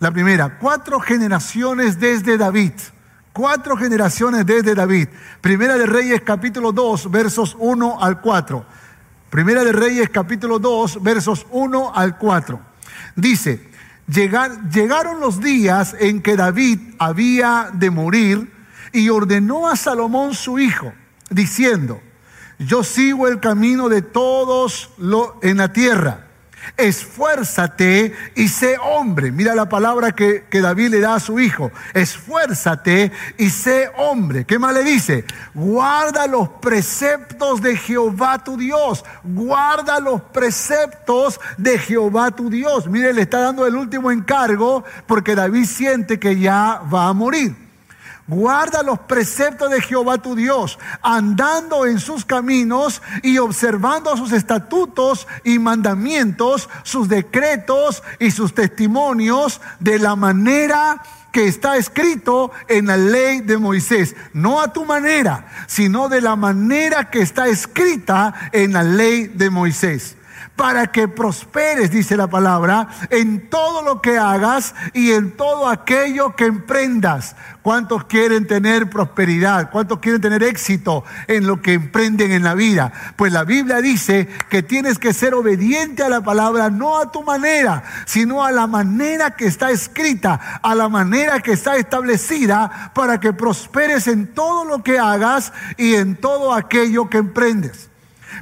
La 0.03 0.11
primera, 0.11 0.59
cuatro 0.59 0.99
generaciones 0.99 2.01
desde 2.01 2.37
David. 2.37 2.73
Cuatro 3.33 3.77
generaciones 3.77 4.45
desde 4.45 4.75
David. 4.75 5.07
Primera 5.41 5.79
de 5.79 5.87
Reyes 5.87 6.23
capítulo 6.23 6.73
2, 6.73 7.09
versos 7.09 7.57
1 7.57 8.03
al 8.03 8.21
4. 8.21 8.67
Primera 9.31 9.63
de 9.63 9.71
Reyes 9.71 10.11
capítulo 10.11 10.59
2, 10.59 11.05
versos 11.05 11.47
1 11.53 11.93
al 11.95 12.19
4. 12.19 12.61
Dice, 13.15 13.71
llegaron 14.09 15.21
los 15.21 15.41
días 15.41 15.95
en 16.01 16.21
que 16.21 16.35
David 16.35 16.81
había 16.99 17.71
de 17.73 17.91
morir 17.91 18.53
y 18.93 19.09
ordenó 19.09 19.69
a 19.69 19.77
Salomón 19.77 20.35
su 20.35 20.59
hijo, 20.59 20.93
diciendo, 21.31 22.01
yo 22.59 22.83
sigo 22.83 23.29
el 23.29 23.39
camino 23.39 23.89
de 23.89 24.03
todos 24.03 24.91
en 25.43 25.59
la 25.59 25.73
tierra 25.73 26.32
Esfuérzate 26.77 28.15
y 28.35 28.49
sé 28.49 28.77
hombre. 28.79 29.31
Mira 29.31 29.55
la 29.55 29.69
palabra 29.69 30.13
que, 30.13 30.45
David 30.51 30.89
le 30.89 31.01
da 31.01 31.17
a 31.17 31.21
su 31.21 31.41
hijo. 31.41 31.71
Esfuérzate 31.95 33.13
y 33.39 33.51
sé 33.51 33.91
hombre. 33.97 34.45
¿Qué 34.45 34.59
más 34.59 34.75
le 34.75 34.85
dice? 34.85 35.25
Guarda 35.55 36.27
los 36.27 36.49
preceptos 36.61 37.61
de 37.63 37.77
Jehová 37.77 38.43
tu 38.43 38.57
Dios. 38.57 39.05
Guarda 39.25 40.01
los 40.01 40.23
preceptos 40.23 41.41
de 41.59 41.79
Jehová 41.79 42.31
tu 42.31 42.49
Dios. 42.49 42.89
Mire, 42.89 43.13
le 43.13 43.23
está 43.23 43.41
dando 43.41 43.67
el 43.67 43.75
último 43.75 44.11
encargo 44.11 44.85
porque 45.07 45.35
David 45.35 45.67
siente 45.67 46.19
que 46.19 46.39
ya 46.39 46.83
va 46.93 47.09
a 47.09 47.13
morir. 47.13 47.62
Guarda 48.29 48.83
los 48.83 49.01
preceptos 49.01 49.71
de 49.71 49.81
Jehová 49.81 50.19
tu 50.19 50.37
Dios, 50.37 50.79
andando 51.03 51.87
en 51.87 51.99
sus 51.99 52.25
caminos 52.25 53.03
y 53.23 53.39
observando 53.39 54.17
sus 54.17 54.33
estatutos 54.33 55.27
y 55.43 55.59
mandamientos, 55.59 56.69
sus 56.85 57.09
decretos 57.09 58.03
y 58.21 58.31
sus 58.31 58.55
testimonios 58.55 59.61
de 59.81 59.99
la 59.99 60.15
manera 60.15 61.03
que 61.33 61.47
está 61.47 61.77
escrito 61.77 62.53
en 62.69 62.87
la 62.87 62.97
ley 62.97 63.41
de 63.41 63.59
Moisés. 63.59 64.15
No 64.33 64.61
a 64.61 64.73
tu 64.73 64.85
manera, 64.85 65.47
sino 65.67 66.09
de 66.09 66.21
la 66.21 66.37
manera 66.37 67.11
que 67.11 67.23
está 67.23 67.49
escrita 67.49 68.51
en 68.53 68.75
la 68.75 68.85
ley 68.85 69.27
de 69.27 69.51
Moisés 69.51 70.17
para 70.57 70.93
que 70.93 71.09
prosperes, 71.09 71.91
dice 71.91 72.17
la 72.17 72.29
palabra, 72.29 72.89
en 73.11 73.49
todo 73.49 73.83
lo 73.83 74.01
que 74.01 74.19
hagas 74.19 74.75
y 74.93 75.13
en 75.13 75.33
todo 75.33 75.69
aquello 75.69 76.37
que 76.37 76.45
emprendas. 76.45 77.37
¿Cuántos 77.63 78.05
quieren 78.05 78.47
tener 78.47 78.91
prosperidad? 78.91 79.71
¿Cuántos 79.71 80.01
quieren 80.01 80.21
tener 80.21 80.43
éxito 80.43 81.05
en 81.29 81.47
lo 81.47 81.63
que 81.63 81.75
emprenden 81.75 82.33
en 82.33 82.43
la 82.43 82.55
vida? 82.55 82.93
Pues 83.17 83.33
la 83.33 83.45
Biblia 83.45 83.81
dice 83.81 84.29
que 84.51 84.63
tienes 84.63 84.99
que 84.99 85.15
ser 85.15 85.35
obediente 85.35 86.03
a 86.03 86.09
la 86.09 86.23
palabra, 86.23 86.71
no 86.71 86.99
a 86.99 87.13
tu 87.13 87.23
manera, 87.23 87.85
sino 88.05 88.45
a 88.45 88.51
la 88.51 88.67
manera 88.67 89.37
que 89.37 89.47
está 89.47 89.71
escrita, 89.71 90.61
a 90.63 90.75
la 90.75 90.89
manera 90.89 91.41
que 91.41 91.53
está 91.53 91.77
establecida 91.77 92.93
para 92.95 93.21
que 93.21 93.33
prosperes 93.33 94.09
en 94.09 94.35
todo 94.35 94.65
lo 94.65 94.83
que 94.83 94.99
hagas 94.99 95.53
y 95.77 95.95
en 95.95 96.17
todo 96.17 96.53
aquello 96.53 97.09
que 97.09 97.19
emprendes 97.19 97.92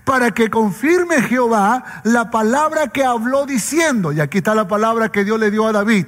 para 0.05 0.31
que 0.31 0.51
confirme 0.51 1.23
Jehová 1.23 2.03
la 2.05 2.31
palabra 2.31 2.89
que 2.89 3.05
habló 3.05 3.47
diciendo, 3.47 4.13
y 4.13 4.21
aquí 4.21 4.39
está 4.39 4.55
la 4.55 4.69
palabra 4.69 5.11
que 5.11 5.25
Dios 5.25 5.39
le 5.39 5.51
dio 5.51 5.67
a 5.67 5.73
David, 5.73 6.07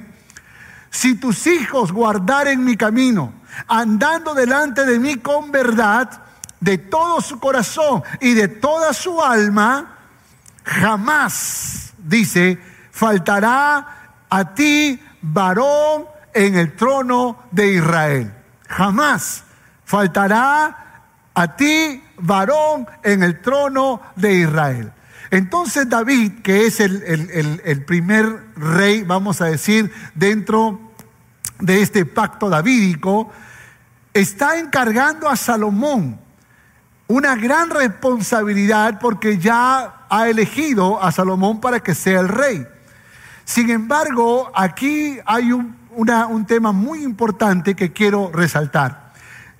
si 0.89 1.15
tus 1.15 1.47
hijos 1.47 1.91
guardaren 1.91 2.63
mi 2.63 2.77
camino, 2.77 3.33
andando 3.67 4.33
delante 4.33 4.85
de 4.85 4.99
mí 4.99 5.15
con 5.15 5.51
verdad, 5.51 6.21
de 6.59 6.77
todo 6.77 7.19
su 7.19 7.39
corazón 7.39 8.03
y 8.21 8.33
de 8.33 8.47
toda 8.47 8.93
su 8.93 9.21
alma, 9.21 9.97
jamás, 10.63 11.93
dice, 11.97 12.59
faltará 12.91 13.87
a 14.29 14.53
ti 14.53 15.01
varón 15.21 16.05
en 16.33 16.55
el 16.55 16.75
trono 16.75 17.43
de 17.51 17.73
Israel. 17.73 18.33
Jamás 18.67 19.43
faltará 19.83 21.03
a 21.33 21.55
ti 21.55 22.02
varón 22.17 22.87
en 23.03 23.23
el 23.23 23.41
trono 23.41 24.01
de 24.15 24.33
Israel. 24.35 24.91
Entonces 25.31 25.89
David, 25.89 26.41
que 26.43 26.67
es 26.67 26.79
el, 26.79 27.83
primer 27.87 28.49
rey, 28.55 29.01
vamos 29.01 29.41
a 29.41 29.45
decir, 29.45 29.91
dentro 30.13 30.79
de 31.59 31.81
este 31.81 32.05
pacto 32.05 32.49
davídico, 32.49 33.31
está 34.13 34.59
encargando 34.59 35.27
a 35.27 35.35
Salomón 35.35 36.19
una 37.07 37.35
gran 37.35 37.71
responsabilidad 37.71 38.99
porque 38.99 39.39
ya 39.39 40.05
ha 40.07 40.29
elegido 40.29 41.01
a 41.01 41.11
Salomón 41.11 41.59
para 41.59 41.79
que 41.79 41.95
sea 41.95 42.19
el 42.19 42.27
rey. 42.27 42.67
Sin 43.43 43.71
embargo, 43.71 44.51
aquí 44.55 45.17
hay 45.25 45.51
un, 45.51 45.75
un 45.95 46.45
tema 46.45 46.71
muy 46.71 47.03
importante 47.03 47.75
que 47.75 47.91
quiero 47.91 48.31
resaltar. 48.31 49.13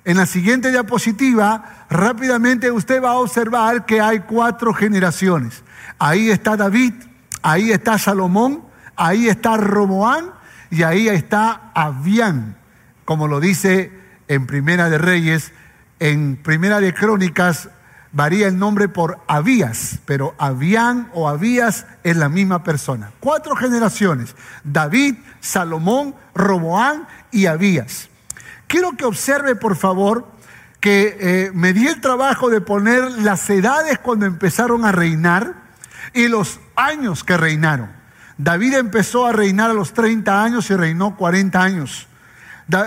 En 0.04 0.18
la 0.18 0.26
siguiente 0.26 0.70
diapositiva, 0.70 1.83
rápidamente 1.94 2.72
usted 2.72 3.02
va 3.02 3.10
a 3.10 3.18
observar 3.18 3.86
que 3.86 4.00
hay 4.00 4.20
cuatro 4.20 4.74
generaciones. 4.74 5.62
Ahí 5.98 6.28
está 6.30 6.56
David, 6.56 6.92
ahí 7.40 7.70
está 7.70 7.98
Salomón, 7.98 8.64
ahí 8.96 9.28
está 9.28 9.56
Roboán 9.56 10.32
y 10.70 10.82
ahí 10.82 11.08
está 11.08 11.70
Abián, 11.72 12.56
como 13.04 13.28
lo 13.28 13.38
dice 13.38 13.92
en 14.26 14.46
Primera 14.46 14.90
de 14.90 14.98
Reyes, 14.98 15.52
en 16.00 16.36
Primera 16.36 16.80
de 16.80 16.92
Crónicas 16.92 17.68
varía 18.10 18.48
el 18.48 18.58
nombre 18.58 18.88
por 18.88 19.20
Abías, 19.28 20.00
pero 20.04 20.34
Abián 20.38 21.10
o 21.14 21.28
Abías 21.28 21.86
es 22.02 22.16
la 22.16 22.28
misma 22.28 22.64
persona. 22.64 23.12
Cuatro 23.20 23.54
generaciones, 23.54 24.34
David, 24.64 25.14
Salomón, 25.40 26.16
Roboán 26.34 27.06
y 27.30 27.46
Abías. 27.46 28.08
Quiero 28.66 28.96
que 28.96 29.04
observe, 29.04 29.54
por 29.54 29.76
favor, 29.76 30.33
que 30.84 31.16
eh, 31.18 31.50
me 31.54 31.72
di 31.72 31.86
el 31.86 31.98
trabajo 32.02 32.50
de 32.50 32.60
poner 32.60 33.10
las 33.22 33.48
edades 33.48 33.98
cuando 34.00 34.26
empezaron 34.26 34.84
a 34.84 34.92
reinar 34.92 35.54
y 36.12 36.28
los 36.28 36.60
años 36.76 37.24
que 37.24 37.38
reinaron. 37.38 37.88
David 38.36 38.74
empezó 38.74 39.24
a 39.24 39.32
reinar 39.32 39.70
a 39.70 39.72
los 39.72 39.94
30 39.94 40.42
años 40.42 40.68
y 40.68 40.76
reinó 40.76 41.16
40 41.16 41.58
años. 41.58 42.06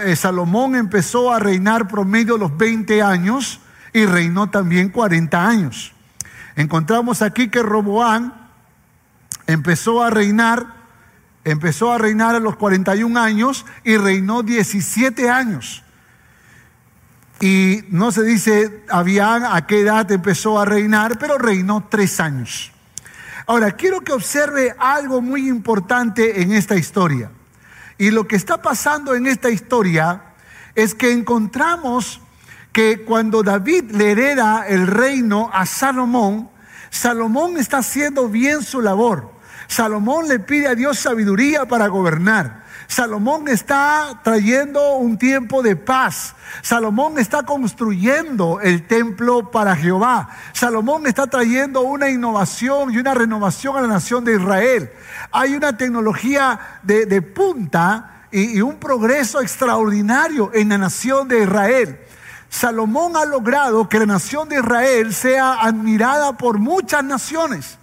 Eh, 0.06 0.16
Salomón 0.16 0.76
empezó 0.76 1.34
a 1.34 1.40
reinar 1.40 1.88
promedio 1.88 2.38
los 2.38 2.56
20 2.56 3.02
años 3.02 3.62
y 3.94 4.06
reinó 4.06 4.52
también 4.52 4.90
40 4.90 5.48
años. 5.48 5.92
Encontramos 6.56 7.24
aquí 7.24 7.50
que 7.50 7.64
Roboán 7.64 8.32
empezó 9.48 10.04
a 10.04 10.12
reinar, 10.12 10.68
empezó 11.44 11.92
a 11.92 11.98
reinar 11.98 12.36
a 12.36 12.40
los 12.40 12.58
41 12.58 13.20
años 13.20 13.66
y 13.84 13.98
reinó 13.98 14.44
17 14.44 15.32
años. 15.32 15.84
Y 17.40 17.84
no 17.90 18.12
se 18.12 18.24
dice 18.24 18.84
Abián 18.90 19.44
a 19.46 19.68
qué 19.68 19.82
edad 19.82 20.12
empezó 20.12 20.60
a 20.60 20.66
reinar, 20.66 21.20
pero 21.20 21.38
reinó 21.38 21.88
tres 21.90 22.20
años. 22.20 22.72
Ahora, 23.46 23.72
quiero 23.74 24.02
que 24.02 24.12
observe 24.12 24.76
algo 24.78 25.22
muy 25.22 25.48
importante 25.48 26.42
en 26.42 26.52
esta 26.52 26.76
historia. 26.76 27.32
Y 27.98 28.12
lo 28.12 28.28
que 28.28 28.36
está 28.36 28.62
pasando 28.62 29.16
en 29.16 29.28
esta 29.28 29.50
historia 29.50 30.22
es 30.76 30.94
que 30.94 31.12
encontramos 31.12 32.22
que 32.72 33.04
cuando 33.04 33.42
David 33.44 33.92
le 33.92 34.12
hereda 34.12 34.66
el 34.68 34.86
reino 34.86 35.50
a 35.54 35.66
Salomón, 35.66 36.50
Salomón 36.90 37.58
está 37.58 37.80
haciendo 37.80 38.30
bien 38.30 38.64
su 38.64 38.82
labor. 38.82 39.32
Salomón 39.68 40.28
le 40.28 40.40
pide 40.40 40.68
a 40.68 40.76
Dios 40.76 41.00
sabiduría 41.00 41.66
para 41.66 41.88
gobernar. 41.88 42.67
Salomón 42.88 43.50
está 43.50 44.22
trayendo 44.24 44.96
un 44.96 45.18
tiempo 45.18 45.62
de 45.62 45.76
paz. 45.76 46.36
Salomón 46.62 47.20
está 47.20 47.44
construyendo 47.44 48.62
el 48.62 48.88
templo 48.88 49.52
para 49.52 49.76
Jehová. 49.76 50.30
Salomón 50.54 51.06
está 51.06 51.28
trayendo 51.28 51.82
una 51.82 52.10
innovación 52.10 52.94
y 52.94 52.98
una 52.98 53.14
renovación 53.14 53.76
a 53.76 53.82
la 53.82 53.88
nación 53.88 54.24
de 54.24 54.36
Israel. 54.36 54.90
Hay 55.32 55.54
una 55.54 55.76
tecnología 55.76 56.80
de, 56.84 57.22
punta 57.22 58.24
y, 58.32 58.58
y 58.58 58.62
un 58.62 58.78
progreso 58.78 59.42
extraordinario 59.42 60.52
en 60.54 60.70
la 60.70 60.78
nación 60.78 61.28
de 61.28 61.44
Israel. 61.44 62.00
Salomón 62.50 63.18
ha 63.18 63.26
logrado 63.26 63.90
que 63.90 64.00
la 64.00 64.06
nación 64.06 64.48
de 64.48 64.56
Israel 64.56 65.14
sea 65.14 65.56
admirada 65.56 66.38
por 66.38 66.58
muchas 66.58 67.04
naciones. 67.04 67.78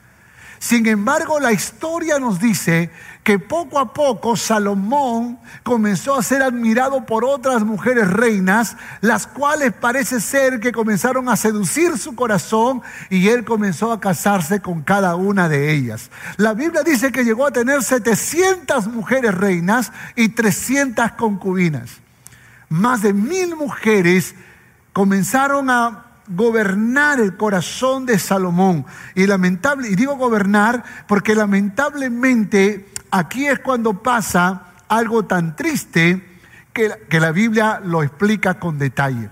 Sin 0.59 0.87
embargo, 0.87 1.40
la 1.40 1.53
historia 1.53 2.19
nos 2.19 2.40
dice 2.40 2.90
que 3.25 3.39
poco 3.39 3.79
a 3.79 3.95
poco 3.95 4.37
Salomón 4.37 5.39
comenzó 5.63 6.15
a 6.15 6.23
ser 6.23 6.43
admirado 6.43 7.07
por 7.07 7.25
otras 7.25 7.65
mujeres 7.65 8.11
reinas, 8.11 8.77
las 9.01 9.27
cuales 9.27 9.73
parece 9.73 10.21
ser 10.21 10.61
que 10.61 10.73
comenzaron 10.73 11.31
a 11.31 11.37
seducir 11.37 11.97
su 11.97 12.15
corazón 12.15 12.83
y 13.09 13.29
él 13.29 13.47
comenzó 13.47 13.93
a 13.93 13.99
casarse 13.99 14.61
con 14.61 14.83
cada 14.83 15.17
una 15.17 15.49
de 15.49 15.73
ellas. 15.73 16.11
La 16.37 16.53
Biblia 16.53 16.83
dice 16.83 17.13
que 17.13 17.25
llegó 17.25 17.47
a 17.47 17.51
tener 17.51 17.83
700 17.83 18.89
mujeres 18.89 19.35
reinas 19.35 19.91
y 20.17 20.29
300 20.29 21.13
concubinas. 21.13 22.03
Más 22.69 23.01
de 23.01 23.15
mil 23.15 23.57
mujeres 23.57 24.35
comenzaron 24.93 25.71
a 25.71 26.05
gobernar 26.29 27.21
el 27.21 27.37
corazón 27.37 28.07
de 28.07 28.19
Salomón. 28.19 28.85
Y 29.15 29.27
lamentable, 29.27 29.89
y 29.89 29.95
digo 29.95 30.17
gobernar 30.17 30.85
porque 31.07 31.35
lamentablemente 31.35 32.94
aquí 33.14 33.46
es 33.46 33.61
cuando 33.61 34.03
pasa 34.03 34.74
algo 34.88 35.24
tan 35.24 35.55
triste 35.55 36.40
que, 36.72 36.90
que 37.09 37.20
la 37.20 37.31
Biblia 37.31 37.81
lo 37.83 38.03
explica 38.03 38.59
con 38.59 38.79
detalle. 38.79 39.31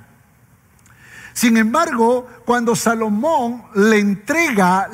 Sin 1.33 1.57
embargo, 1.57 2.29
cuando 2.45 2.77
Salomón 2.77 3.65
le 3.75 3.99
entrega 3.99 4.89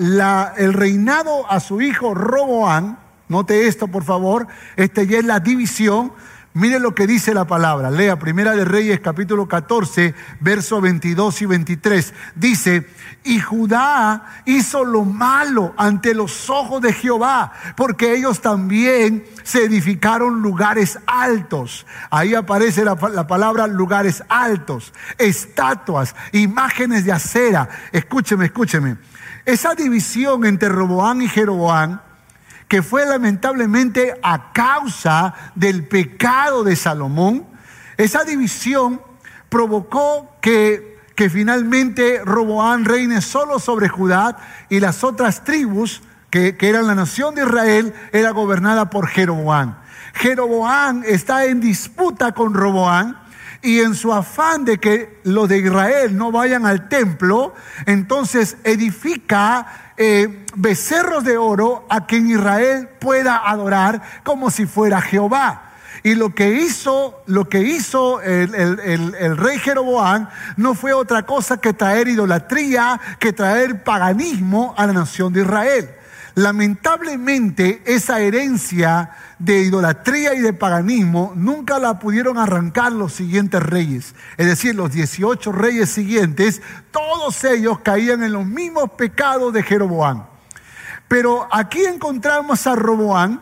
el 0.56 0.72
reinado 0.72 1.50
a 1.50 1.60
su 1.60 1.82
hijo 1.82 2.14
Roboán, 2.14 2.98
note 3.28 3.66
esto 3.66 3.88
por 3.88 4.04
favor, 4.04 4.46
este 4.76 5.06
ya 5.06 5.18
es 5.18 5.24
la 5.24 5.40
división, 5.40 6.12
Mire 6.54 6.80
lo 6.80 6.94
que 6.94 7.06
dice 7.06 7.34
la 7.34 7.44
palabra. 7.44 7.90
Lea 7.90 8.18
Primera 8.18 8.52
de 8.52 8.64
Reyes 8.64 9.00
capítulo 9.00 9.46
14, 9.46 10.14
versos 10.40 10.80
22 10.80 11.42
y 11.42 11.46
23. 11.46 12.14
Dice, 12.34 12.88
y 13.22 13.38
Judá 13.38 14.42
hizo 14.46 14.84
lo 14.84 15.04
malo 15.04 15.74
ante 15.76 16.14
los 16.14 16.48
ojos 16.48 16.80
de 16.80 16.94
Jehová, 16.94 17.52
porque 17.76 18.14
ellos 18.14 18.40
también 18.40 19.24
se 19.44 19.64
edificaron 19.64 20.40
lugares 20.40 20.98
altos. 21.06 21.86
Ahí 22.10 22.34
aparece 22.34 22.84
la, 22.84 22.96
la 23.12 23.26
palabra 23.26 23.66
lugares 23.66 24.24
altos, 24.28 24.94
estatuas, 25.18 26.16
imágenes 26.32 27.04
de 27.04 27.12
acera. 27.12 27.68
Escúcheme, 27.92 28.46
escúcheme. 28.46 28.96
Esa 29.44 29.74
división 29.74 30.46
entre 30.46 30.70
Roboán 30.70 31.20
y 31.20 31.28
Jeroboán 31.28 32.07
que 32.68 32.82
fue 32.82 33.06
lamentablemente 33.06 34.14
a 34.22 34.52
causa 34.52 35.34
del 35.54 35.88
pecado 35.88 36.62
de 36.64 36.76
Salomón, 36.76 37.46
esa 37.96 38.24
división 38.24 39.00
provocó 39.48 40.36
que, 40.42 40.98
que 41.16 41.30
finalmente 41.30 42.20
Roboán 42.24 42.84
reine 42.84 43.22
solo 43.22 43.58
sobre 43.58 43.88
Judá 43.88 44.36
y 44.68 44.80
las 44.80 45.02
otras 45.02 45.44
tribus, 45.44 46.02
que, 46.30 46.58
que 46.58 46.68
eran 46.68 46.86
la 46.86 46.94
nación 46.94 47.34
de 47.34 47.42
Israel, 47.42 47.94
era 48.12 48.30
gobernada 48.30 48.90
por 48.90 49.08
Jeroboán. 49.08 49.78
Jeroboán 50.12 51.04
está 51.06 51.46
en 51.46 51.60
disputa 51.60 52.32
con 52.32 52.52
Roboán 52.52 53.16
y 53.62 53.80
en 53.80 53.94
su 53.94 54.12
afán 54.12 54.64
de 54.64 54.78
que 54.78 55.20
los 55.24 55.48
de 55.48 55.58
Israel 55.58 56.16
no 56.16 56.30
vayan 56.30 56.64
al 56.64 56.88
templo, 56.88 57.54
entonces 57.86 58.56
edifica 58.64 59.92
eh, 59.96 60.44
becerros 60.54 61.24
de 61.24 61.36
oro 61.36 61.84
a 61.88 62.06
quien 62.06 62.30
Israel 62.30 62.88
pueda 63.00 63.48
adorar 63.48 64.00
como 64.22 64.50
si 64.50 64.66
fuera 64.66 65.00
Jehová. 65.00 65.64
Y 66.04 66.14
lo 66.14 66.32
que 66.34 66.52
hizo, 66.52 67.22
lo 67.26 67.48
que 67.48 67.60
hizo 67.60 68.20
el, 68.22 68.54
el, 68.54 69.36
rey 69.36 69.58
Jeroboam 69.58 70.28
no 70.56 70.74
fue 70.74 70.92
otra 70.92 71.24
cosa 71.24 71.56
que 71.56 71.72
traer 71.72 72.06
idolatría, 72.06 73.00
que 73.18 73.32
traer 73.32 73.82
paganismo 73.82 74.74
a 74.76 74.86
la 74.86 74.92
nación 74.92 75.32
de 75.32 75.42
Israel. 75.42 75.90
Lamentablemente 76.38 77.82
esa 77.84 78.20
herencia 78.20 79.10
de 79.40 79.58
idolatría 79.62 80.34
y 80.34 80.40
de 80.40 80.52
paganismo 80.52 81.32
nunca 81.34 81.80
la 81.80 81.98
pudieron 81.98 82.38
arrancar 82.38 82.92
los 82.92 83.12
siguientes 83.12 83.60
reyes. 83.60 84.14
Es 84.36 84.46
decir, 84.46 84.76
los 84.76 84.92
18 84.92 85.50
reyes 85.50 85.90
siguientes, 85.90 86.62
todos 86.92 87.42
ellos 87.42 87.80
caían 87.80 88.22
en 88.22 88.34
los 88.34 88.46
mismos 88.46 88.92
pecados 88.92 89.52
de 89.52 89.64
Jeroboam. 89.64 90.26
Pero 91.08 91.48
aquí 91.50 91.84
encontramos 91.84 92.68
a 92.68 92.76
Roboán, 92.76 93.40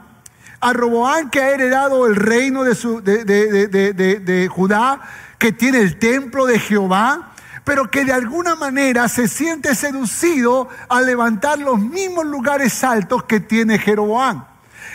a 0.58 0.72
Roboán 0.72 1.28
que 1.28 1.42
ha 1.42 1.50
heredado 1.50 2.06
el 2.06 2.16
reino 2.16 2.64
de, 2.64 2.74
su, 2.74 3.02
de, 3.02 3.26
de 3.26 4.48
Judá, 4.48 5.02
que 5.38 5.52
tiene 5.52 5.80
el 5.80 5.98
templo 5.98 6.46
de 6.46 6.58
Jehová, 6.58 7.34
pero 7.66 7.90
que 7.90 8.04
de 8.04 8.12
alguna 8.12 8.54
manera 8.54 9.08
se 9.08 9.26
siente 9.26 9.74
seducido 9.74 10.68
al 10.88 11.04
levantar 11.04 11.58
los 11.58 11.80
mismos 11.80 12.24
lugares 12.24 12.84
altos 12.84 13.24
que 13.24 13.40
tiene 13.40 13.80
Jeroboam. 13.80 14.44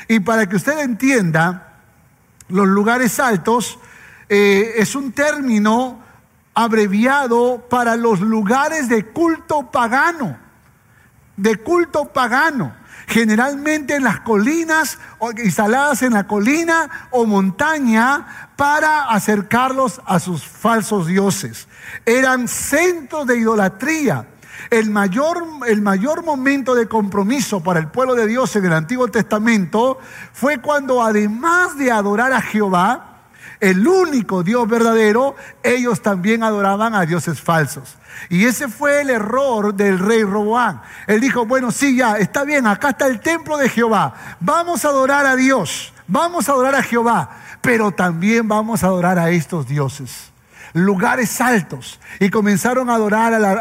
Y 0.08 0.22
para 0.22 0.48
que 0.48 0.56
usted 0.56 0.80
entienda, 0.80 1.74
los 2.48 2.66
lugares 2.70 3.20
altos 3.20 3.78
eh, 4.30 4.76
es 4.78 4.96
un 4.96 5.12
término 5.12 6.00
abreviado 6.54 7.68
para 7.70 7.98
los 7.98 8.22
lugares 8.22 8.88
de 8.88 9.06
culto 9.06 9.70
pagano, 9.70 10.38
de 11.36 11.58
culto 11.58 12.06
pagano. 12.06 12.80
generalmente 13.08 13.96
en 13.96 14.06
las 14.06 14.22
colinas, 14.22 14.98
instaladas 15.44 16.02
en 16.04 16.14
la 16.14 16.28
colina 16.28 17.10
o 17.12 17.26
montaña, 17.26 18.50
para 18.56 19.10
acercarlos 19.10 20.02
a 20.06 20.20
sus 20.20 20.46
falsos 20.46 21.08
dioses. 21.08 21.68
Eran 22.06 22.48
centros 22.48 23.28
de 23.28 23.38
idolatría. 23.38 24.28
El 24.70 24.90
mayor, 24.90 25.44
el 25.68 25.82
mayor 25.82 26.24
momento 26.24 26.76
de 26.76 26.88
compromiso 26.88 27.62
para 27.62 27.80
el 27.80 27.88
pueblo 27.88 28.16
de 28.16 28.28
Dios 28.28 28.56
en 28.56 28.66
el 28.66 28.74
Antiguo 28.74 29.08
Testamento 29.08 30.00
fue 30.34 30.60
cuando 30.60 31.04
además 31.04 31.78
de 31.78 31.92
adorar 31.92 32.32
a 32.34 32.42
Jehová, 32.42 33.08
el 33.60 33.88
único 33.88 34.44
Dios 34.44 34.68
verdadero, 34.68 35.36
ellos 35.62 36.02
también 36.02 36.44
adoraban 36.44 36.96
a 36.96 37.06
dioses 37.06 37.42
falsos. 37.42 37.98
Y 38.30 38.46
ese 38.46 38.68
fue 38.68 39.02
el 39.02 39.10
error 39.10 39.74
del 39.74 40.00
rey 40.00 40.24
Roboán. 40.24 40.82
Él 41.08 41.22
dijo, 41.22 41.46
bueno, 41.46 41.72
sí, 41.72 41.96
ya, 41.96 42.18
está 42.18 42.44
bien, 42.44 42.66
acá 42.66 42.90
está 42.90 43.08
el 43.08 43.20
templo 43.20 43.58
de 43.58 43.70
Jehová. 43.70 44.14
Vamos 44.40 44.86
a 44.86 44.90
adorar 44.90 45.26
a 45.26 45.36
Dios, 45.36 45.94
vamos 46.08 46.50
a 46.50 46.54
adorar 46.54 46.76
a 46.76 46.84
Jehová, 46.84 47.30
pero 47.62 47.92
también 47.92 48.48
vamos 48.48 48.84
a 48.84 48.88
adorar 48.88 49.20
a 49.20 49.30
estos 49.30 49.68
dioses 49.68 50.31
lugares 50.74 51.42
altos 51.42 52.00
y 52.20 52.30
comenzaron 52.30 52.90
a 52.90 52.96
adorar 52.96 53.34
a, 53.34 53.40
la, 53.40 53.52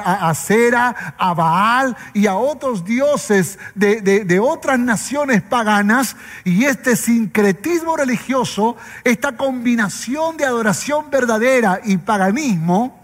a, 1.18 1.34
Baal 1.34 1.96
y 2.14 2.26
a 2.26 2.34
otros 2.34 2.84
dioses 2.84 3.58
de, 3.74 4.00
de 4.00 4.40
otras 4.40 4.78
naciones 4.78 5.42
paganas. 5.42 6.16
Y 6.44 6.64
este 6.64 6.96
sincretismo 6.96 7.96
religioso, 7.96 8.76
esta 9.04 9.36
combinación 9.36 10.36
de 10.36 10.44
adoración 10.44 11.10
verdadera 11.10 11.80
y 11.84 11.96
paganismo, 11.96 13.00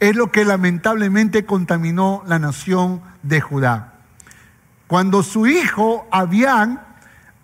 es 0.00 0.16
lo 0.16 0.30
que 0.30 0.44
lamentablemente 0.44 1.44
contaminó 1.44 2.22
la 2.26 2.38
nación 2.38 3.00
de 3.22 3.40
Judá. 3.40 3.94
Cuando 4.86 5.22
su 5.22 5.46
hijo 5.46 6.06
Abián 6.10 6.83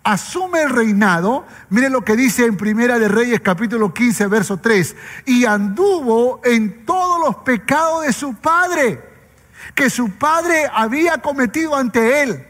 asume 0.03 0.63
el 0.63 0.69
reinado, 0.69 1.45
mire 1.69 1.89
lo 1.89 2.01
que 2.01 2.15
dice 2.15 2.45
en 2.45 2.57
Primera 2.57 2.97
de 2.97 3.07
Reyes 3.07 3.41
capítulo 3.41 3.93
15, 3.93 4.27
verso 4.27 4.57
3, 4.57 4.95
y 5.25 5.45
anduvo 5.45 6.41
en 6.43 6.85
todos 6.85 7.19
los 7.25 7.35
pecados 7.43 8.05
de 8.05 8.13
su 8.13 8.33
padre, 8.35 9.01
que 9.75 9.89
su 9.89 10.11
padre 10.11 10.69
había 10.73 11.19
cometido 11.19 11.75
ante 11.75 12.23
él, 12.23 12.47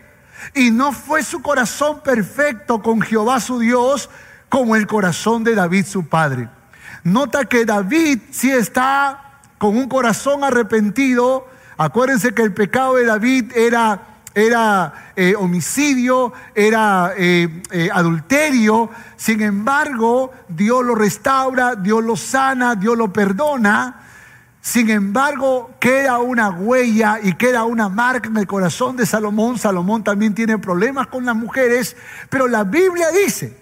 y 0.53 0.71
no 0.71 0.91
fue 0.91 1.23
su 1.23 1.41
corazón 1.41 2.01
perfecto 2.01 2.81
con 2.81 3.01
Jehová 3.01 3.39
su 3.39 3.59
Dios 3.59 4.09
como 4.49 4.75
el 4.75 4.87
corazón 4.87 5.43
de 5.43 5.55
David 5.55 5.85
su 5.85 6.07
padre. 6.07 6.49
Nota 7.03 7.45
que 7.45 7.65
David 7.65 8.19
sí 8.31 8.51
está 8.51 9.39
con 9.57 9.77
un 9.77 9.87
corazón 9.87 10.43
arrepentido. 10.43 11.47
Acuérdense 11.77 12.33
que 12.33 12.41
el 12.41 12.53
pecado 12.53 12.95
de 12.95 13.05
David 13.05 13.51
era 13.55 14.10
era 14.33 15.11
eh, 15.15 15.35
homicidio, 15.37 16.31
era 16.55 17.13
eh, 17.17 17.61
eh, 17.71 17.89
adulterio. 17.91 18.89
Sin 19.15 19.41
embargo, 19.41 20.31
Dios 20.47 20.85
lo 20.85 20.95
restaura, 20.95 21.75
Dios 21.75 22.03
lo 22.03 22.15
sana, 22.15 22.75
Dios 22.75 22.97
lo 22.97 23.11
perdona. 23.11 24.03
Sin 24.61 24.89
embargo, 24.89 25.71
queda 25.79 26.19
una 26.19 26.49
huella 26.49 27.19
y 27.21 27.33
queda 27.33 27.63
una 27.63 27.89
marca 27.89 28.29
en 28.29 28.37
el 28.37 28.47
corazón 28.47 28.95
de 28.95 29.05
Salomón. 29.05 29.57
Salomón 29.57 30.03
también 30.03 30.35
tiene 30.35 30.57
problemas 30.59 31.07
con 31.07 31.25
las 31.25 31.35
mujeres, 31.35 31.97
pero 32.29 32.47
la 32.47 32.63
Biblia 32.63 33.07
dice 33.11 33.57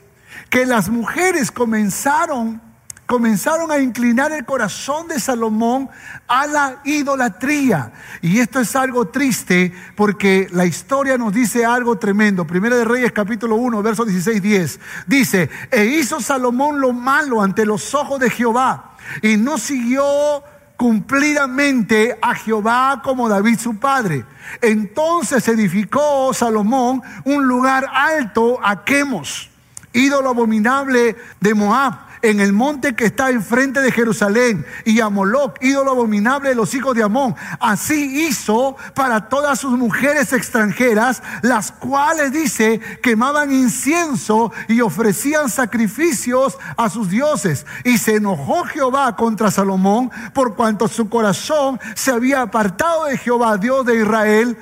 que 0.49 0.65
las 0.65 0.89
mujeres 0.89 1.51
comenzaron 1.51 2.68
comenzaron 3.09 3.71
a 3.71 3.79
inclinar 3.79 4.31
el 4.31 4.45
corazón 4.45 5.07
de 5.07 5.19
Salomón 5.19 5.89
a 6.27 6.45
la 6.45 6.79
idolatría. 6.83 7.91
Y 8.21 8.37
esto 8.37 8.59
es 8.59 8.75
algo 8.75 9.07
triste 9.07 9.73
porque 9.95 10.47
la 10.51 10.67
historia 10.67 11.17
nos 11.17 11.33
dice 11.33 11.65
algo 11.65 11.97
tremendo. 11.97 12.45
Primera 12.45 12.77
de 12.77 12.85
Reyes 12.85 13.11
capítulo 13.11 13.55
1, 13.55 13.81
verso 13.81 14.05
16, 14.05 14.39
10. 14.43 14.79
Dice, 15.07 15.49
e 15.71 15.85
hizo 15.85 16.21
Salomón 16.21 16.79
lo 16.79 16.93
malo 16.93 17.41
ante 17.41 17.65
los 17.65 17.95
ojos 17.95 18.19
de 18.19 18.29
Jehová 18.29 18.91
y 19.23 19.37
no 19.37 19.57
siguió 19.57 20.43
cumplidamente 20.77 22.15
a 22.21 22.35
Jehová 22.35 23.01
como 23.03 23.27
David 23.27 23.57
su 23.57 23.79
padre. 23.79 24.23
Entonces 24.61 25.47
edificó 25.47 26.31
Salomón 26.35 27.01
un 27.25 27.47
lugar 27.47 27.87
alto 27.91 28.59
a 28.63 28.85
Quemos, 28.85 29.49
ídolo 29.99 30.29
abominable 30.29 31.15
de 31.39 31.53
Moab 31.53 32.09
en 32.21 32.39
el 32.39 32.53
monte 32.53 32.95
que 32.95 33.05
está 33.05 33.29
enfrente 33.29 33.81
de 33.81 33.91
Jerusalén, 33.91 34.65
y 34.85 34.99
a 34.99 35.09
Moloch, 35.09 35.55
ídolo 35.61 35.91
abominable 35.91 36.49
de 36.49 36.55
los 36.55 36.73
hijos 36.73 36.95
de 36.95 37.03
Amón. 37.03 37.35
Así 37.59 38.27
hizo 38.27 38.75
para 38.93 39.29
todas 39.29 39.59
sus 39.59 39.77
mujeres 39.77 40.33
extranjeras, 40.33 41.23
las 41.41 41.71
cuales, 41.71 42.31
dice, 42.31 42.79
quemaban 43.01 43.53
incienso 43.53 44.51
y 44.67 44.81
ofrecían 44.81 45.49
sacrificios 45.49 46.57
a 46.75 46.89
sus 46.89 47.09
dioses. 47.09 47.65
Y 47.83 47.97
se 47.97 48.15
enojó 48.15 48.65
Jehová 48.65 49.15
contra 49.15 49.51
Salomón 49.51 50.11
por 50.33 50.55
cuanto 50.55 50.87
su 50.87 51.09
corazón 51.09 51.79
se 51.95 52.11
había 52.11 52.41
apartado 52.41 53.05
de 53.05 53.17
Jehová, 53.17 53.57
Dios 53.57 53.85
de 53.85 54.01
Israel, 54.01 54.57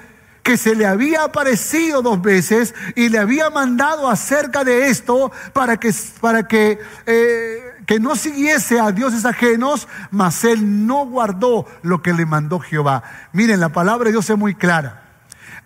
que 0.48 0.56
se 0.56 0.76
le 0.76 0.86
había 0.86 1.26
aparecido 1.26 2.02
dos 2.02 2.22
veces 2.22 2.74
y 2.96 3.10
le 3.10 3.20
había 3.20 3.50
mandado 3.50 4.10
acerca 4.10 4.64
de 4.64 4.88
esto 4.88 5.30
para 5.52 5.76
que, 5.76 5.94
para 6.22 6.48
que, 6.48 6.80
eh, 7.06 7.74
que 7.86 8.00
no 8.00 8.16
siguiese 8.16 8.80
a 8.80 8.94
dioses 8.94 9.26
ajenos, 9.26 9.90
mas 10.10 10.46
él 10.46 10.88
no 10.88 11.06
guardó 11.06 11.66
lo 11.82 12.02
que 12.02 12.14
le 12.14 12.26
mandó 12.26 12.62
Jehová. 12.62 13.04
Miren, 13.34 13.60
la 13.60 13.74
palabra 13.74 14.06
de 14.06 14.14
Dios 14.14 14.30
es 14.30 14.38
muy 14.38 14.56
clara. 14.56 15.04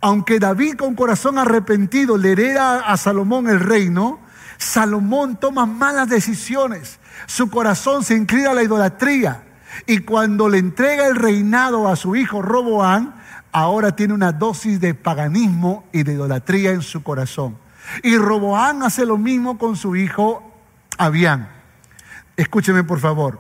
Aunque 0.02 0.40
David 0.40 0.78
con 0.78 0.96
corazón 0.96 1.38
arrepentido 1.38 2.18
le 2.18 2.32
hereda 2.32 2.80
a 2.80 2.98
Salomón 2.98 3.50
el 3.50 3.60
reino, 3.60 4.20
Salomón 4.58 5.40
toma 5.40 5.68
malas 5.68 6.10
decisiones. 6.10 6.98
Su 7.28 7.52
corazón 7.52 8.04
se 8.04 8.16
inclina 8.16 8.50
a 8.50 8.56
la 8.56 8.64
idolatría. 8.64 9.44
Y 9.86 10.00
cuando 10.00 10.50
le 10.50 10.58
entrega 10.58 11.06
el 11.06 11.18
reinado 11.18 11.88
a 11.88 11.96
su 11.96 12.16
hijo 12.16 12.42
Roboán, 12.42 13.21
ahora 13.52 13.96
tiene 13.96 14.14
una 14.14 14.32
dosis 14.32 14.80
de 14.80 14.94
paganismo 14.94 15.86
y 15.92 16.04
de 16.04 16.14
idolatría 16.14 16.72
en 16.72 16.82
su 16.82 17.04
corazón. 17.04 17.58
Y 18.04 18.18
Roboán 18.18 18.84
hace 18.84 19.06
lo 19.06 19.18
mismo 19.18 19.58
con 19.58 19.76
su 19.76 19.96
hijo 19.96 20.44
Abián. 20.98 21.50
Escúcheme 22.38 22.84
por 22.84 23.00
favor. 23.00 23.40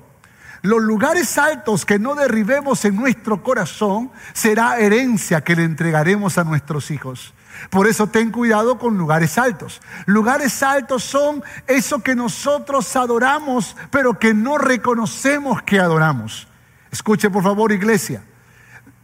Los 0.63 0.81
lugares 0.81 1.37
altos 1.37 1.85
que 1.85 1.97
no 1.97 2.13
derribemos 2.13 2.85
en 2.85 2.95
nuestro 2.95 3.41
corazón 3.41 4.11
será 4.33 4.77
herencia 4.77 5.41
que 5.41 5.55
le 5.55 5.63
entregaremos 5.63 6.37
a 6.37 6.43
nuestros 6.43 6.91
hijos. 6.91 7.33
Por 7.69 7.87
eso 7.87 8.07
ten 8.07 8.31
cuidado 8.31 8.77
con 8.77 8.97
lugares 8.97 9.37
altos. 9.37 9.81
Lugares 10.05 10.61
altos 10.61 11.03
son 11.03 11.43
eso 11.67 12.01
que 12.01 12.15
nosotros 12.15 12.95
adoramos, 12.95 13.75
pero 13.89 14.19
que 14.19 14.33
no 14.33 14.57
reconocemos 14.57 15.61
que 15.63 15.79
adoramos. 15.79 16.47
Escuche 16.91 17.29
por 17.29 17.43
favor, 17.43 17.71
iglesia. 17.71 18.23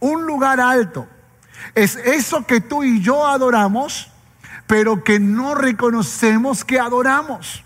Un 0.00 0.26
lugar 0.26 0.60
alto 0.60 1.08
es 1.74 1.96
eso 1.96 2.46
que 2.46 2.60
tú 2.60 2.84
y 2.84 3.00
yo 3.00 3.26
adoramos, 3.26 4.10
pero 4.66 5.02
que 5.02 5.18
no 5.18 5.54
reconocemos 5.54 6.64
que 6.64 6.78
adoramos. 6.78 7.64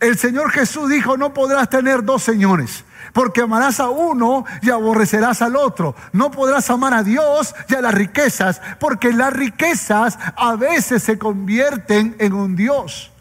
El 0.00 0.18
Señor 0.18 0.50
Jesús 0.50 0.90
dijo, 0.90 1.16
no 1.16 1.32
podrás 1.32 1.70
tener 1.70 2.04
dos 2.04 2.24
señores, 2.24 2.84
porque 3.12 3.42
amarás 3.42 3.78
a 3.78 3.88
uno 3.88 4.44
y 4.60 4.70
aborrecerás 4.70 5.42
al 5.42 5.54
otro. 5.54 5.94
No 6.12 6.30
podrás 6.30 6.68
amar 6.70 6.92
a 6.92 7.04
Dios 7.04 7.54
y 7.68 7.74
a 7.74 7.80
las 7.80 7.94
riquezas, 7.94 8.60
porque 8.80 9.12
las 9.12 9.32
riquezas 9.32 10.18
a 10.36 10.56
veces 10.56 11.04
se 11.04 11.18
convierten 11.18 12.16
en 12.18 12.32
un 12.32 12.56
Dios. 12.56 13.12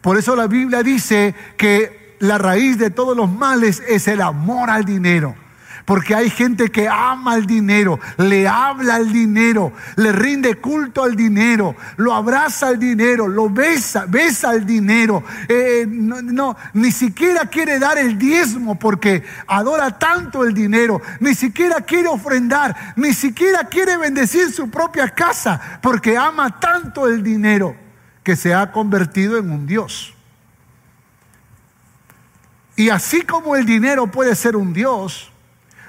Por 0.00 0.18
eso 0.18 0.34
la 0.34 0.48
Biblia 0.48 0.82
dice 0.82 1.34
que 1.56 2.16
la 2.18 2.38
raíz 2.38 2.78
de 2.78 2.90
todos 2.90 3.16
los 3.16 3.30
males 3.30 3.82
es 3.86 4.08
el 4.08 4.20
amor 4.20 4.70
al 4.70 4.84
dinero. 4.84 5.36
Porque 5.84 6.14
hay 6.14 6.30
gente 6.30 6.70
que 6.70 6.88
ama 6.88 7.36
el 7.36 7.46
dinero, 7.46 8.00
le 8.16 8.48
habla 8.48 8.94
al 8.94 9.12
dinero, 9.12 9.72
le 9.96 10.12
rinde 10.12 10.54
culto 10.54 11.02
al 11.02 11.14
dinero, 11.14 11.76
lo 11.96 12.14
abraza 12.14 12.68
al 12.68 12.78
dinero, 12.78 13.28
lo 13.28 13.50
besa, 13.50 14.06
besa 14.08 14.50
al 14.50 14.64
dinero. 14.64 15.22
Eh, 15.46 15.84
no, 15.86 16.56
ni 16.72 16.90
siquiera 16.90 17.46
quiere 17.46 17.78
dar 17.78 17.98
el 17.98 18.16
diezmo 18.16 18.78
porque 18.78 19.24
adora 19.46 19.98
tanto 19.98 20.44
el 20.44 20.54
dinero. 20.54 21.02
Ni 21.20 21.34
siquiera 21.34 21.82
quiere 21.82 22.08
ofrendar, 22.08 22.94
ni 22.96 23.12
siquiera 23.12 23.64
quiere 23.64 23.98
bendecir 23.98 24.50
su 24.52 24.70
propia 24.70 25.10
casa 25.10 25.60
porque 25.82 26.16
ama 26.16 26.58
tanto 26.58 27.06
el 27.06 27.22
dinero 27.22 27.76
que 28.22 28.36
se 28.36 28.54
ha 28.54 28.72
convertido 28.72 29.36
en 29.36 29.50
un 29.50 29.66
Dios. 29.66 30.14
Y 32.74 32.88
así 32.88 33.20
como 33.20 33.54
el 33.54 33.66
dinero 33.66 34.06
puede 34.06 34.34
ser 34.34 34.56
un 34.56 34.72
Dios, 34.72 35.30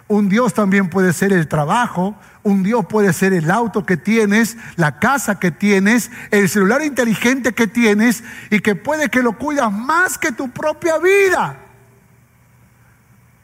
un 0.07 0.29
Dios 0.29 0.53
también 0.53 0.89
puede 0.89 1.13
ser 1.13 1.33
el 1.33 1.47
trabajo, 1.47 2.15
un 2.43 2.61
Dios 2.63 2.85
puede 2.85 3.11
ser 3.11 3.33
el 3.33 3.49
auto 3.49 3.85
que 3.85 3.97
tienes, 3.97 4.57
la 4.75 4.99
casa 4.99 5.39
que 5.39 5.51
tienes, 5.51 6.11
el 6.31 6.47
celular 6.47 6.83
inteligente 6.83 7.53
que 7.53 7.67
tienes 7.67 8.23
y 8.51 8.59
que 8.59 8.75
puede 8.75 9.09
que 9.09 9.23
lo 9.23 9.37
cuidas 9.37 9.71
más 9.71 10.17
que 10.17 10.31
tu 10.31 10.49
propia 10.51 10.99
vida. 10.99 11.64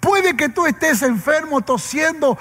Puede 0.01 0.35
que 0.35 0.49
tú 0.49 0.65
estés 0.65 1.03
enfermo, 1.03 1.61
tosiendo, 1.61 2.35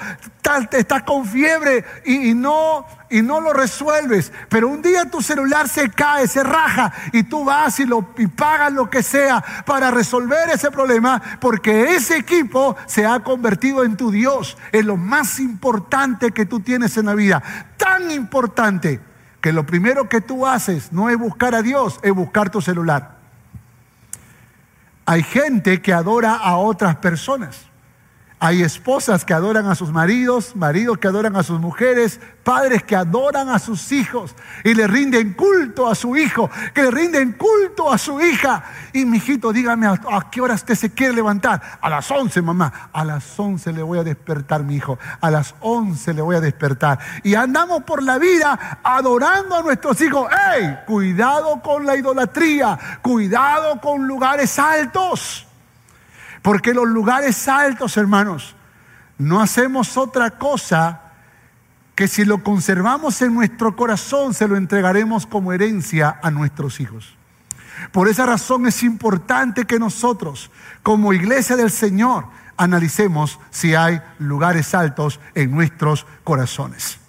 estás 0.71 1.03
con 1.03 1.27
fiebre 1.27 1.85
y, 2.03 2.33
no, 2.33 2.87
y 3.11 3.21
no 3.21 3.39
lo 3.39 3.53
resuelves. 3.53 4.33
Pero 4.49 4.67
un 4.67 4.81
día 4.81 5.11
tu 5.11 5.21
celular 5.21 5.69
se 5.69 5.91
cae, 5.91 6.27
se 6.27 6.43
raja 6.43 6.91
y 7.13 7.21
tú 7.21 7.45
vas 7.45 7.79
y, 7.79 7.85
lo, 7.85 8.13
y 8.17 8.25
pagas 8.25 8.73
lo 8.73 8.89
que 8.89 9.03
sea 9.03 9.43
para 9.63 9.91
resolver 9.91 10.49
ese 10.49 10.71
problema 10.71 11.21
porque 11.39 11.93
ese 11.93 12.17
equipo 12.17 12.75
se 12.87 13.05
ha 13.05 13.19
convertido 13.19 13.83
en 13.83 13.95
tu 13.95 14.09
Dios, 14.09 14.57
en 14.71 14.87
lo 14.87 14.97
más 14.97 15.39
importante 15.39 16.31
que 16.31 16.47
tú 16.47 16.61
tienes 16.61 16.97
en 16.97 17.05
la 17.05 17.13
vida. 17.13 17.43
Tan 17.77 18.09
importante 18.09 18.99
que 19.39 19.53
lo 19.53 19.67
primero 19.67 20.09
que 20.09 20.19
tú 20.19 20.47
haces 20.47 20.91
no 20.91 21.11
es 21.11 21.17
buscar 21.17 21.53
a 21.53 21.61
Dios, 21.61 21.99
es 22.01 22.11
buscar 22.11 22.49
tu 22.49 22.59
celular. 22.59 23.20
Hay 25.11 25.23
gente 25.23 25.81
que 25.81 25.91
adora 25.91 26.35
a 26.35 26.55
otras 26.55 26.95
personas. 26.95 27.65
Hay 28.43 28.63
esposas 28.63 29.23
que 29.23 29.35
adoran 29.35 29.67
a 29.67 29.75
sus 29.75 29.91
maridos, 29.91 30.55
maridos 30.55 30.97
que 30.97 31.07
adoran 31.07 31.35
a 31.35 31.43
sus 31.43 31.59
mujeres, 31.59 32.19
padres 32.43 32.81
que 32.81 32.95
adoran 32.95 33.49
a 33.49 33.59
sus 33.59 33.91
hijos 33.91 34.35
y 34.63 34.73
le 34.73 34.87
rinden 34.87 35.33
culto 35.33 35.87
a 35.87 35.93
su 35.93 36.17
hijo, 36.17 36.49
que 36.73 36.81
le 36.81 36.89
rinden 36.89 37.33
culto 37.33 37.93
a 37.93 37.99
su 37.99 38.19
hija. 38.19 38.63
Y 38.93 39.05
mi 39.05 39.17
hijito, 39.17 39.53
dígame, 39.53 39.85
¿a, 39.85 40.27
qué 40.31 40.41
hora 40.41 40.55
usted 40.55 40.73
se 40.73 40.91
quiere 40.91 41.13
levantar? 41.13 41.61
A 41.79 41.87
las 41.87 42.09
11, 42.09 42.41
mamá. 42.41 42.89
A 42.91 43.05
las 43.05 43.39
11 43.39 43.73
le 43.73 43.83
voy 43.83 43.99
a 43.99 44.03
despertar, 44.03 44.63
mi 44.63 44.77
hijo. 44.77 44.97
A 45.21 45.29
las 45.29 45.53
11 45.59 46.11
le 46.15 46.23
voy 46.23 46.37
a 46.37 46.41
despertar. 46.41 46.97
Y 47.21 47.35
andamos 47.35 47.83
por 47.83 48.01
la 48.01 48.17
vida 48.17 48.79
adorando 48.81 49.57
a 49.57 49.61
nuestros 49.61 50.01
hijos. 50.01 50.27
¡Ey! 50.57 50.79
Cuidado 50.87 51.61
con 51.61 51.85
la 51.85 51.95
idolatría, 51.95 52.99
cuidado 53.03 53.79
con 53.79 54.07
lugares 54.07 54.57
altos. 54.57 55.45
Porque 56.41 56.73
los 56.73 56.87
lugares 56.87 57.47
altos, 57.47 57.97
hermanos, 57.97 58.55
no 59.17 59.41
hacemos 59.41 59.97
otra 59.97 60.31
cosa 60.31 61.01
que 61.95 62.07
si 62.07 62.25
lo 62.25 62.43
conservamos 62.43 63.21
en 63.21 63.33
nuestro 63.33 63.75
corazón, 63.75 64.33
se 64.33 64.47
lo 64.47 64.57
entregaremos 64.57 65.27
como 65.27 65.53
herencia 65.53 66.19
a 66.23 66.31
nuestros 66.31 66.79
hijos. 66.79 67.15
Por 67.91 68.07
esa 68.07 68.25
razón 68.25 68.65
es 68.67 68.83
importante 68.83 69.65
que 69.65 69.79
nosotros, 69.79 70.51
como 70.83 71.13
iglesia 71.13 71.55
del 71.55 71.71
Señor, 71.71 72.25
analicemos 72.57 73.39
si 73.49 73.75
hay 73.75 74.01
lugares 74.19 74.73
altos 74.73 75.19
en 75.35 75.51
nuestros 75.51 76.05
corazones. 76.23 76.99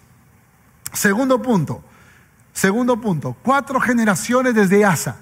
Segundo 0.92 1.40
punto, 1.40 1.82
segundo 2.52 3.00
punto, 3.00 3.36
cuatro 3.42 3.80
generaciones 3.80 4.54
desde 4.54 4.84
Asa, 4.84 5.16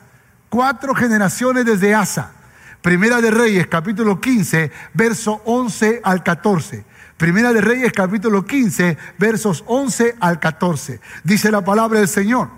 cuatro 0.49 0.95
generaciones 0.95 1.65
desde 1.65 1.95
Asa. 1.95 2.33
Primera 2.83 3.21
de 3.21 3.31
Reyes, 3.31 3.67
capítulo 3.67 4.21
15, 4.21 4.73
verso 4.95 5.43
11 5.45 6.01
al 6.03 6.23
14. 6.23 6.85
Primera 7.19 7.53
de 7.53 7.61
Reyes, 7.61 7.93
capítulo 7.93 8.47
15, 8.47 8.97
versos 9.19 9.63
11 9.67 10.17
al 10.19 10.41
14. 10.41 10.99
Dice 11.23 11.51
la 11.51 11.63
palabra 11.63 11.99
del 11.99 12.09
Señor. 12.09 12.49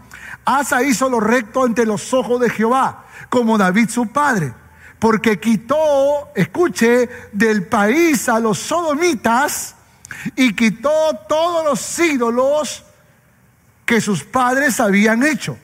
Asa 0.44 0.84
hizo 0.84 1.08
lo 1.10 1.18
recto 1.18 1.64
ante 1.64 1.84
los 1.84 2.14
ojos 2.14 2.40
de 2.40 2.50
Jehová, 2.50 3.06
como 3.28 3.58
David 3.58 3.88
su 3.88 4.12
padre, 4.12 4.54
porque 5.00 5.40
quitó, 5.40 6.30
escuche, 6.36 7.08
del 7.32 7.66
país 7.66 8.28
a 8.28 8.38
los 8.38 8.58
sodomitas 8.58 9.74
y 10.36 10.54
quitó 10.54 10.90
todos 11.28 11.64
los 11.64 11.98
ídolos 11.98 12.84
que 13.84 14.00
sus 14.00 14.22
padres 14.22 14.78
habían 14.78 15.24
hecho. 15.24 15.58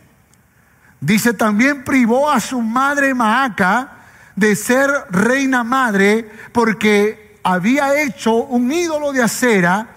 Dice 1.00 1.32
también 1.32 1.84
privó 1.84 2.28
a 2.28 2.40
su 2.40 2.60
madre 2.60 3.14
Maaca 3.14 3.97
de 4.38 4.54
ser 4.54 4.90
reina 5.10 5.64
madre 5.64 6.30
porque 6.52 7.40
había 7.42 8.00
hecho 8.00 8.34
un 8.34 8.70
ídolo 8.70 9.12
de 9.12 9.22
acera. 9.22 9.88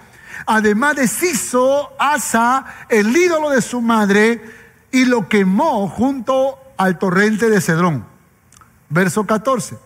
Además 0.46 0.96
deshizo 0.96 1.92
Asa 1.98 2.64
el 2.88 3.16
ídolo 3.16 3.50
de 3.50 3.62
su 3.62 3.80
madre 3.80 4.42
y 4.90 5.04
lo 5.04 5.28
quemó 5.28 5.88
junto 5.88 6.58
al 6.76 6.98
torrente 6.98 7.48
de 7.48 7.60
Cedrón. 7.60 8.04
Verso 8.88 9.24
14. 9.24 9.78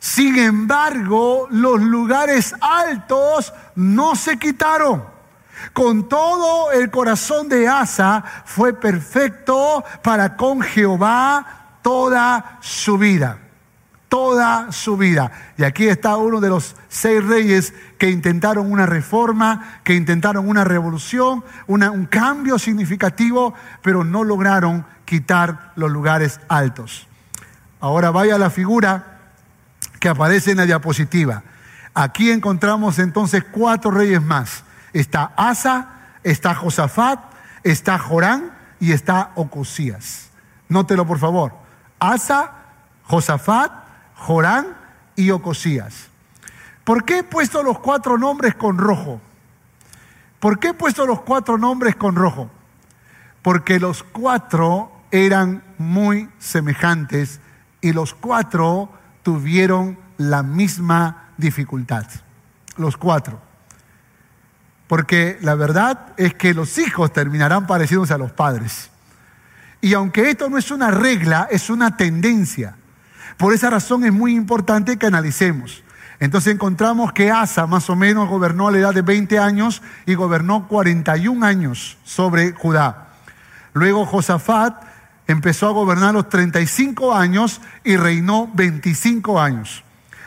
Sin 0.00 0.36
embargo, 0.38 1.46
los 1.50 1.80
lugares 1.80 2.54
altos 2.60 3.52
no 3.76 4.16
se 4.16 4.38
quitaron. 4.38 5.04
Con 5.74 6.08
todo 6.08 6.72
el 6.72 6.90
corazón 6.90 7.48
de 7.48 7.68
Asa 7.68 8.24
fue 8.46 8.72
perfecto 8.72 9.84
para 10.02 10.36
con 10.36 10.62
Jehová 10.62 11.78
toda 11.82 12.58
su 12.60 12.98
vida 12.98 13.38
toda 14.10 14.72
su 14.72 14.98
vida. 14.98 15.30
Y 15.56 15.62
aquí 15.62 15.88
está 15.88 16.16
uno 16.16 16.40
de 16.40 16.50
los 16.50 16.76
seis 16.88 17.24
reyes 17.24 17.72
que 17.96 18.10
intentaron 18.10 18.70
una 18.70 18.84
reforma, 18.84 19.78
que 19.84 19.94
intentaron 19.94 20.46
una 20.46 20.64
revolución, 20.64 21.44
un 21.66 22.06
cambio 22.06 22.58
significativo, 22.58 23.54
pero 23.80 24.04
no 24.04 24.24
lograron 24.24 24.84
quitar 25.06 25.72
los 25.76 25.90
lugares 25.90 26.40
altos. 26.48 27.06
Ahora 27.80 28.10
vaya 28.10 28.36
la 28.36 28.50
figura 28.50 29.20
que 30.00 30.08
aparece 30.08 30.50
en 30.50 30.58
la 30.58 30.66
diapositiva. 30.66 31.44
Aquí 31.94 32.30
encontramos 32.30 32.98
entonces 32.98 33.44
cuatro 33.50 33.92
reyes 33.92 34.20
más. 34.20 34.64
Está 34.92 35.32
Asa, 35.36 36.16
está 36.24 36.54
Josafat, 36.54 37.20
está 37.62 37.96
Jorán 37.98 38.50
y 38.80 38.90
está 38.90 39.30
Ocosías. 39.36 40.30
Nótelo 40.68 41.06
por 41.06 41.18
favor. 41.18 41.52
Asa, 42.00 42.52
Josafat, 43.04 43.79
Jorán 44.20 44.76
y 45.16 45.30
Ocosías. 45.30 46.08
¿Por 46.84 47.04
qué 47.04 47.20
he 47.20 47.24
puesto 47.24 47.62
los 47.62 47.78
cuatro 47.78 48.18
nombres 48.18 48.54
con 48.54 48.76
rojo? 48.76 49.20
¿Por 50.38 50.58
qué 50.58 50.68
he 50.68 50.74
puesto 50.74 51.06
los 51.06 51.22
cuatro 51.22 51.56
nombres 51.56 51.96
con 51.96 52.16
rojo? 52.16 52.50
Porque 53.40 53.80
los 53.80 54.02
cuatro 54.02 54.92
eran 55.10 55.62
muy 55.78 56.28
semejantes 56.38 57.40
y 57.80 57.92
los 57.92 58.12
cuatro 58.12 58.90
tuvieron 59.22 59.98
la 60.18 60.42
misma 60.42 61.30
dificultad. 61.38 62.06
Los 62.76 62.98
cuatro. 62.98 63.40
Porque 64.86 65.38
la 65.40 65.54
verdad 65.54 66.12
es 66.18 66.34
que 66.34 66.52
los 66.52 66.76
hijos 66.76 67.10
terminarán 67.12 67.66
pareciéndose 67.66 68.12
a 68.12 68.18
los 68.18 68.32
padres. 68.32 68.90
Y 69.80 69.94
aunque 69.94 70.28
esto 70.28 70.50
no 70.50 70.58
es 70.58 70.70
una 70.70 70.90
regla, 70.90 71.48
es 71.50 71.70
una 71.70 71.96
tendencia. 71.96 72.76
Por 73.40 73.54
esa 73.54 73.70
razón 73.70 74.04
es 74.04 74.12
muy 74.12 74.34
importante 74.34 74.98
que 74.98 75.06
analicemos. 75.06 75.82
Entonces 76.18 76.52
encontramos 76.52 77.14
que 77.14 77.30
Asa 77.30 77.66
más 77.66 77.88
o 77.88 77.96
menos 77.96 78.28
gobernó 78.28 78.68
a 78.68 78.70
la 78.70 78.76
edad 78.80 78.92
de 78.92 79.00
20 79.00 79.38
años 79.38 79.80
y 80.04 80.12
gobernó 80.12 80.68
41 80.68 81.46
años 81.46 81.96
sobre 82.04 82.52
Judá. 82.52 83.14
Luego 83.72 84.04
Josafat 84.04 84.82
empezó 85.26 85.68
a 85.68 85.72
gobernar 85.72 86.10
a 86.10 86.12
los 86.12 86.28
35 86.28 87.14
años 87.14 87.62
y 87.82 87.96
reinó 87.96 88.50
25 88.52 89.40
años. 89.40 89.84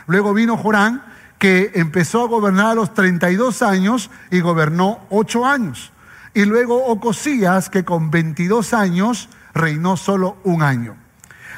Luego 0.08 0.34
vino 0.34 0.58
Jorán, 0.58 1.04
que 1.38 1.70
empezó 1.76 2.24
a 2.24 2.28
gobernar 2.28 2.72
a 2.72 2.74
los 2.74 2.96
32 2.96 3.62
años 3.62 4.10
y 4.32 4.40
gobernó 4.40 5.02
8 5.12 5.46
años. 5.46 5.92
Y 6.34 6.46
luego 6.46 6.84
Ocosías, 6.88 7.70
que 7.70 7.86
con 7.86 8.10
22 8.10 8.74
años 8.74 9.30
reinó 9.54 9.98
solo 9.98 10.38
un 10.44 10.64
año. 10.64 11.03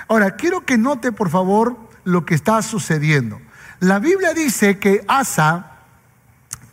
Ahora, 0.07 0.35
quiero 0.35 0.65
que 0.65 0.77
note 0.77 1.11
por 1.11 1.29
favor 1.29 1.77
lo 2.03 2.25
que 2.25 2.35
está 2.35 2.61
sucediendo. 2.61 3.41
La 3.79 3.99
Biblia 3.99 4.33
dice 4.33 4.79
que 4.79 5.03
Asa 5.07 5.71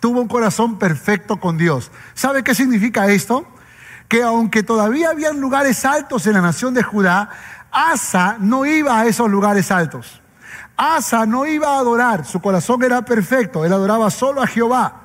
tuvo 0.00 0.20
un 0.20 0.28
corazón 0.28 0.78
perfecto 0.78 1.38
con 1.38 1.56
Dios. 1.56 1.90
¿Sabe 2.14 2.42
qué 2.42 2.54
significa 2.54 3.08
esto? 3.08 3.46
Que 4.08 4.22
aunque 4.22 4.62
todavía 4.62 5.10
habían 5.10 5.40
lugares 5.40 5.84
altos 5.84 6.26
en 6.26 6.34
la 6.34 6.40
nación 6.42 6.74
de 6.74 6.82
Judá, 6.82 7.30
Asa 7.70 8.36
no 8.38 8.66
iba 8.66 9.00
a 9.00 9.06
esos 9.06 9.30
lugares 9.30 9.70
altos. 9.70 10.20
Asa 10.76 11.24
no 11.26 11.46
iba 11.46 11.76
a 11.76 11.78
adorar, 11.78 12.24
su 12.24 12.40
corazón 12.40 12.82
era 12.82 13.02
perfecto, 13.02 13.64
él 13.64 13.72
adoraba 13.72 14.10
solo 14.10 14.42
a 14.42 14.46
Jehová. 14.46 15.02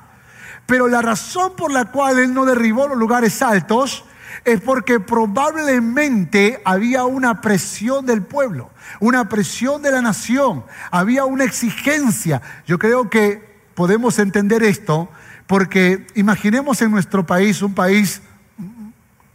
Pero 0.66 0.88
la 0.88 1.00
razón 1.00 1.56
por 1.56 1.70
la 1.70 1.86
cual 1.86 2.18
él 2.18 2.34
no 2.34 2.44
derribó 2.44 2.88
los 2.88 2.98
lugares 2.98 3.40
altos 3.40 4.04
es 4.44 4.60
porque 4.60 5.00
probablemente 5.00 6.60
había 6.64 7.04
una 7.04 7.40
presión 7.40 8.06
del 8.06 8.22
pueblo, 8.22 8.70
una 9.00 9.28
presión 9.28 9.82
de 9.82 9.90
la 9.90 10.02
nación, 10.02 10.64
había 10.90 11.24
una 11.24 11.44
exigencia. 11.44 12.42
Yo 12.66 12.78
creo 12.78 13.10
que 13.10 13.46
podemos 13.74 14.18
entender 14.18 14.62
esto 14.62 15.08
porque 15.46 16.06
imaginemos 16.14 16.82
en 16.82 16.90
nuestro 16.90 17.26
país, 17.26 17.62
un 17.62 17.74
país 17.74 18.22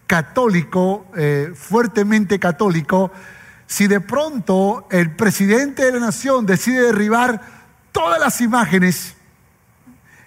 católico, 0.08 1.06
eh, 1.16 1.52
fuertemente 1.56 2.40
católico, 2.40 3.12
si 3.66 3.88
de 3.88 4.00
pronto 4.00 4.88
el 4.92 5.16
presidente 5.16 5.86
de 5.86 5.94
la 5.94 6.00
nación 6.00 6.46
decide 6.46 6.82
derribar 6.82 7.42
todas 7.92 8.20
las 8.20 8.42
imágenes 8.42 9.16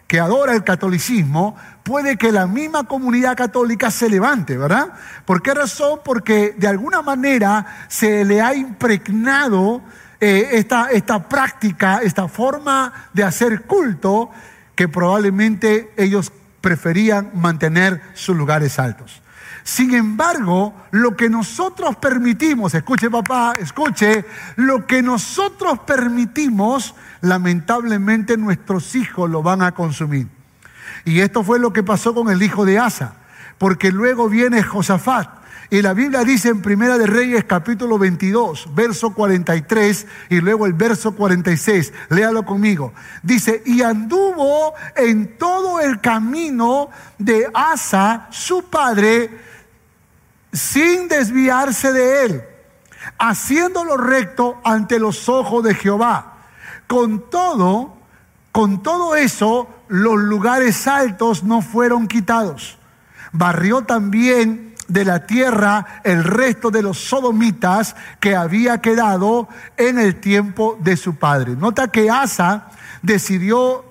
que 0.07 0.21
adora 0.21 0.55
el 0.55 0.63
catolicismo, 0.63 1.57
puede 1.83 2.17
que 2.17 2.31
la 2.33 2.47
misma 2.47 2.85
comunidad 2.85 3.37
católica 3.37 3.91
se 3.91 4.09
levante, 4.09 4.57
¿verdad? 4.57 4.93
¿Por 5.25 5.43
qué 5.43 5.55
razón? 5.55 6.01
Porque 6.05 6.55
de 6.57 6.69
alguna 6.69 7.03
manera 7.03 7.67
se 7.89 8.25
le 8.25 8.41
ha 8.41 8.55
impregnado 8.55 9.83
eh, 10.21 10.51
esta, 10.53 10.91
esta 10.91 11.29
práctica, 11.29 12.01
esta 12.03 12.29
forma 12.29 12.93
de 13.13 13.25
hacer 13.25 13.63
culto 13.63 14.31
que 14.75 14.89
probablemente 14.89 15.93
ellos 15.97 16.33
preferían 16.61 17.31
mantener 17.35 18.01
sus 18.15 18.37
lugares 18.37 18.79
altos. 18.79 19.23
Sin 19.67 19.95
embargo, 19.95 20.75
lo 20.93 21.17
que 21.17 21.29
nosotros 21.29 21.97
permitimos, 21.97 22.73
escuche 22.75 23.11
papá, 23.11 23.53
escuche, 23.59 24.25
lo 24.55 24.87
que 24.87 25.03
nosotros 25.03 25.81
permitimos, 25.81 26.95
lamentablemente 27.29 28.37
nuestros 28.37 28.95
hijos 28.95 29.29
lo 29.31 29.43
van 29.43 29.63
a 29.63 29.73
consumir. 29.73 30.29
Y 31.05 31.21
esto 31.21 31.45
fue 31.45 31.59
lo 31.59 31.73
que 31.73 31.83
pasó 31.83 32.15
con 32.15 32.31
el 32.31 32.43
hijo 32.43 32.65
de 32.65 32.79
Asa, 32.79 33.15
porque 33.59 33.93
luego 33.93 34.29
viene 34.29 34.63
Josafat. 34.63 35.29
Y 35.69 35.83
la 35.83 35.95
Biblia 35.95 36.23
dice 36.23 36.49
en 36.49 36.63
Primera 36.63 36.97
de 36.97 37.07
Reyes 37.07 37.45
capítulo 37.45 37.99
22, 37.99 38.75
verso 38.75 39.13
43 39.13 40.07
y 40.31 40.41
luego 40.41 40.67
el 40.67 40.75
verso 40.75 41.17
46, 41.17 41.93
léalo 42.11 42.45
conmigo. 42.45 42.93
Dice, 43.23 43.63
y 43.67 43.83
anduvo 43.83 44.75
en 44.95 45.37
todo 45.39 45.81
el 45.81 46.01
camino 46.01 46.91
de 47.19 47.51
Asa, 47.53 48.29
su 48.31 48.71
padre, 48.71 49.31
sin 50.53 51.09
desviarse 51.09 51.93
de 51.93 52.25
él, 52.25 52.45
haciendo 53.19 53.85
lo 53.85 53.97
recto 53.97 54.61
ante 54.65 55.01
los 55.01 55.29
ojos 55.29 55.65
de 55.65 55.75
Jehová. 55.75 56.36
Con 56.87 57.31
todo, 57.31 57.97
con 58.53 58.83
todo 58.83 59.17
eso, 59.17 59.69
los 59.89 60.17
lugares 60.17 60.87
altos 60.87 61.45
no 61.45 61.63
fueron 61.63 62.07
quitados. 62.07 62.79
Barrió 63.33 63.85
también 63.85 64.75
de 64.89 65.05
la 65.05 65.27
tierra 65.27 66.01
el 66.05 66.23
resto 66.25 66.71
de 66.71 66.83
los 66.83 66.99
sodomitas 66.99 67.97
que 68.21 68.37
había 68.37 68.81
quedado 68.81 69.49
en 69.77 69.99
el 69.99 70.17
tiempo 70.21 70.79
de 70.81 70.97
su 70.97 71.17
padre. 71.17 71.57
Nota 71.57 71.89
que 71.89 72.11
Asa 72.11 72.71
decidió 73.03 73.86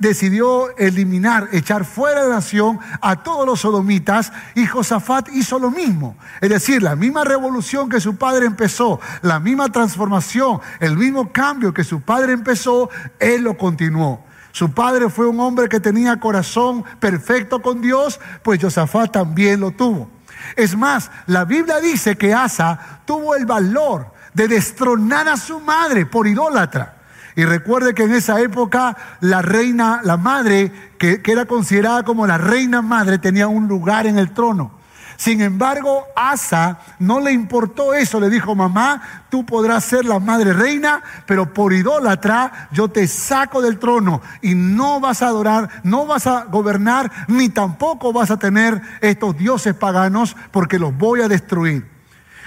decidió 0.00 0.76
eliminar, 0.76 1.48
echar 1.52 1.84
fuera 1.84 2.22
de 2.22 2.28
la 2.28 2.36
nación 2.36 2.80
a 3.00 3.22
todos 3.22 3.46
los 3.46 3.60
sodomitas 3.60 4.32
y 4.56 4.66
Josafat 4.66 5.28
hizo 5.32 5.58
lo 5.58 5.70
mismo. 5.70 6.16
Es 6.40 6.48
decir, 6.48 6.82
la 6.82 6.96
misma 6.96 7.22
revolución 7.22 7.88
que 7.88 8.00
su 8.00 8.16
padre 8.16 8.46
empezó, 8.46 8.98
la 9.22 9.38
misma 9.38 9.70
transformación, 9.70 10.60
el 10.80 10.96
mismo 10.96 11.30
cambio 11.30 11.72
que 11.72 11.84
su 11.84 12.00
padre 12.00 12.32
empezó, 12.32 12.90
él 13.20 13.42
lo 13.42 13.56
continuó. 13.56 14.24
Su 14.52 14.72
padre 14.72 15.08
fue 15.10 15.28
un 15.28 15.38
hombre 15.38 15.68
que 15.68 15.78
tenía 15.78 16.18
corazón 16.18 16.82
perfecto 16.98 17.62
con 17.62 17.80
Dios, 17.80 18.18
pues 18.42 18.60
Josafat 18.60 19.12
también 19.12 19.60
lo 19.60 19.70
tuvo. 19.70 20.10
Es 20.56 20.76
más, 20.76 21.10
la 21.26 21.44
Biblia 21.44 21.78
dice 21.78 22.16
que 22.16 22.34
Asa 22.34 23.02
tuvo 23.04 23.36
el 23.36 23.46
valor 23.46 24.12
de 24.32 24.48
destronar 24.48 25.28
a 25.28 25.36
su 25.36 25.60
madre 25.60 26.06
por 26.06 26.26
idólatra. 26.26 26.99
Y 27.36 27.44
recuerde 27.44 27.94
que 27.94 28.04
en 28.04 28.12
esa 28.12 28.40
época 28.40 28.96
la 29.20 29.42
reina, 29.42 30.00
la 30.04 30.16
madre, 30.16 30.72
que, 30.98 31.22
era 31.24 31.46
considerada 31.46 32.02
como 32.02 32.26
la 32.26 32.38
reina 32.38 32.82
madre, 32.82 33.18
tenía 33.18 33.48
un 33.48 33.68
lugar 33.68 34.06
en 34.06 34.18
el 34.18 34.32
trono. 34.32 34.72
Sin 35.16 35.42
embargo, 35.42 36.06
Asa 36.16 36.78
no 36.98 37.20
le 37.20 37.30
importó 37.30 37.92
eso, 37.92 38.18
le 38.18 38.30
dijo, 38.30 38.54
mamá, 38.54 39.02
tú 39.28 39.44
podrás 39.44 39.84
ser 39.84 40.06
la 40.06 40.18
madre 40.18 40.54
reina, 40.54 41.02
pero 41.26 41.52
por 41.52 41.74
idólatra 41.74 42.68
yo 42.72 42.88
te 42.88 43.06
saco 43.06 43.60
del 43.60 43.78
trono 43.78 44.22
y 44.40 44.54
no 44.54 44.98
vas 44.98 45.20
a 45.20 45.26
adorar, 45.26 45.68
no 45.84 46.06
vas 46.06 46.26
a 46.26 46.44
gobernar, 46.44 47.12
ni 47.28 47.50
tampoco 47.50 48.14
vas 48.14 48.30
a 48.30 48.38
tener 48.38 48.80
estos 49.02 49.36
dioses 49.36 49.74
paganos 49.74 50.34
porque 50.52 50.78
los 50.78 50.96
voy 50.96 51.20
a 51.20 51.28
destruir. 51.28 51.99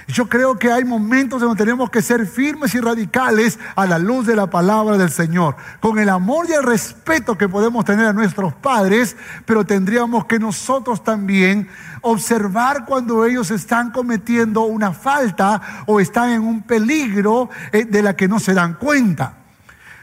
Yo 0.06 0.28
creo 0.28 0.58
que 0.58 0.70
hay 0.70 0.84
momentos 0.84 1.40
en 1.40 1.48
donde 1.48 1.64
tenemos 1.64 1.88
que 1.88 2.02
ser 2.02 2.26
firmes 2.26 2.74
y 2.74 2.80
radicales 2.80 3.58
a 3.74 3.86
la 3.86 3.98
luz 3.98 4.26
de 4.26 4.36
la 4.36 4.48
palabra 4.48 4.98
del 4.98 5.10
Señor, 5.10 5.56
con 5.80 5.98
el 5.98 6.10
amor 6.10 6.46
y 6.48 6.52
el 6.52 6.62
respeto 6.62 7.38
que 7.38 7.48
podemos 7.48 7.84
tener 7.86 8.06
a 8.06 8.12
nuestros 8.12 8.52
padres, 8.54 9.16
pero 9.46 9.64
tendríamos 9.64 10.26
que 10.26 10.38
nosotros 10.38 11.02
también 11.02 11.68
observar 12.02 12.84
cuando 12.84 13.24
ellos 13.24 13.50
están 13.50 13.92
cometiendo 13.92 14.62
una 14.62 14.92
falta 14.92 15.60
o 15.86 16.00
están 16.00 16.30
en 16.30 16.42
un 16.42 16.62
peligro 16.62 17.48
eh, 17.72 17.86
de 17.86 18.02
la 18.02 18.14
que 18.14 18.28
no 18.28 18.38
se 18.38 18.52
dan 18.52 18.74
cuenta. 18.74 19.38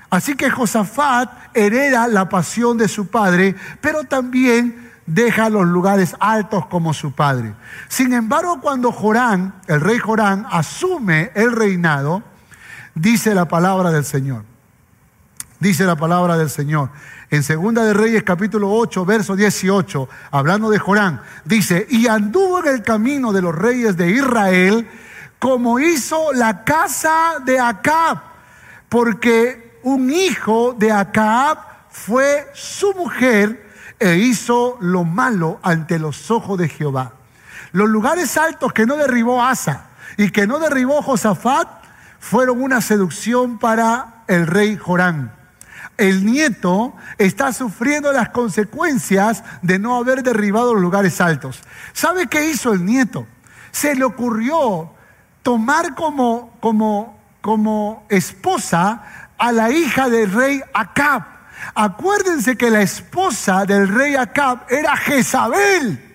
Así 0.10 0.36
que 0.36 0.50
Josafat 0.50 1.32
hereda 1.54 2.08
la 2.08 2.28
pasión 2.28 2.78
de 2.78 2.88
su 2.88 3.08
padre, 3.08 3.56
pero 3.80 4.04
también 4.04 4.91
deja 5.06 5.50
los 5.50 5.66
lugares 5.66 6.16
altos 6.20 6.66
como 6.68 6.94
su 6.94 7.14
padre. 7.14 7.54
Sin 7.88 8.14
embargo, 8.14 8.60
cuando 8.62 8.92
Jorán, 8.92 9.56
el 9.68 9.82
rey 9.82 9.98
Jorán, 9.98 10.46
asume 10.50 11.32
el 11.36 11.52
reinado, 11.52 12.24
dice 12.96 13.34
la 13.34 13.48
palabra 13.48 13.92
del 13.92 14.06
Señor. 14.06 14.44
Dice 15.60 15.86
la 15.86 15.96
palabra 15.96 16.38
del 16.38 16.50
Señor. 16.50 16.90
En 17.30 17.44
Segunda 17.44 17.84
de 17.84 17.94
Reyes 17.94 18.24
capítulo 18.24 18.72
8, 18.72 19.06
verso 19.06 19.36
18, 19.36 20.10
hablando 20.32 20.70
de 20.70 20.80
Jorán, 20.80 21.22
dice, 21.46 21.86
y 21.90 22.08
anduvo 22.08 22.60
en 22.60 22.68
el 22.68 22.82
camino 22.82 23.32
de 23.32 23.42
los 23.42 23.54
reyes 23.54 23.96
de 23.96 24.10
Israel 24.10 24.88
como 25.40 25.80
hizo 25.80 26.34
la 26.34 26.64
casa 26.64 27.36
de 27.46 27.60
Acab, 27.60 28.20
porque 28.90 29.80
un 29.84 30.12
hijo 30.12 30.76
de 30.78 30.92
Acab 30.92 31.58
fue 31.90 32.48
su 32.54 32.94
mujer 32.94 33.71
e 34.02 34.18
hizo 34.18 34.80
lo 34.82 35.04
malo 35.04 35.60
ante 35.62 36.00
los 36.00 36.32
ojos 36.32 36.58
de 36.58 36.68
Jehová. 36.68 37.14
Los 37.72 37.88
lugares 37.88 38.36
altos 38.36 38.74
que 38.74 38.88
no 38.88 38.98
derribó 38.98 39.44
Asa 39.44 39.92
y 40.18 40.32
que 40.32 40.48
no 40.48 40.58
derribó 40.58 41.04
Josafat 41.04 41.68
fueron 42.20 42.64
una 42.64 42.82
seducción 42.82 43.60
para 43.60 44.24
el 44.28 44.48
rey 44.48 44.76
Jorán. 44.76 45.32
El 45.98 46.26
nieto 46.26 46.96
está 47.20 47.54
sufriendo 47.54 48.12
las 48.12 48.30
consecuencias 48.30 49.44
de 49.62 49.78
no 49.78 49.96
haber 49.96 50.24
derribado 50.24 50.74
los 50.74 50.82
lugares 50.82 51.22
altos. 51.22 51.62
¿Sabe 51.94 52.26
qué 52.26 52.50
hizo 52.50 52.74
el 52.74 52.84
nieto? 52.84 53.28
Se 53.70 53.94
le 53.94 54.04
ocurrió 54.04 54.92
tomar 55.44 55.94
como, 55.94 56.58
como, 56.60 57.20
como 57.40 58.04
esposa 58.10 59.04
a 59.38 59.52
la 59.52 59.70
hija 59.70 60.10
del 60.10 60.32
rey 60.32 60.60
Acab. 60.74 61.41
Acuérdense 61.76 62.58
que 62.58 62.70
la 62.70 62.82
esposa 62.82 63.66
del 63.66 63.88
rey 63.88 64.16
Acab 64.16 64.66
era 64.70 64.96
Jezabel. 64.98 66.12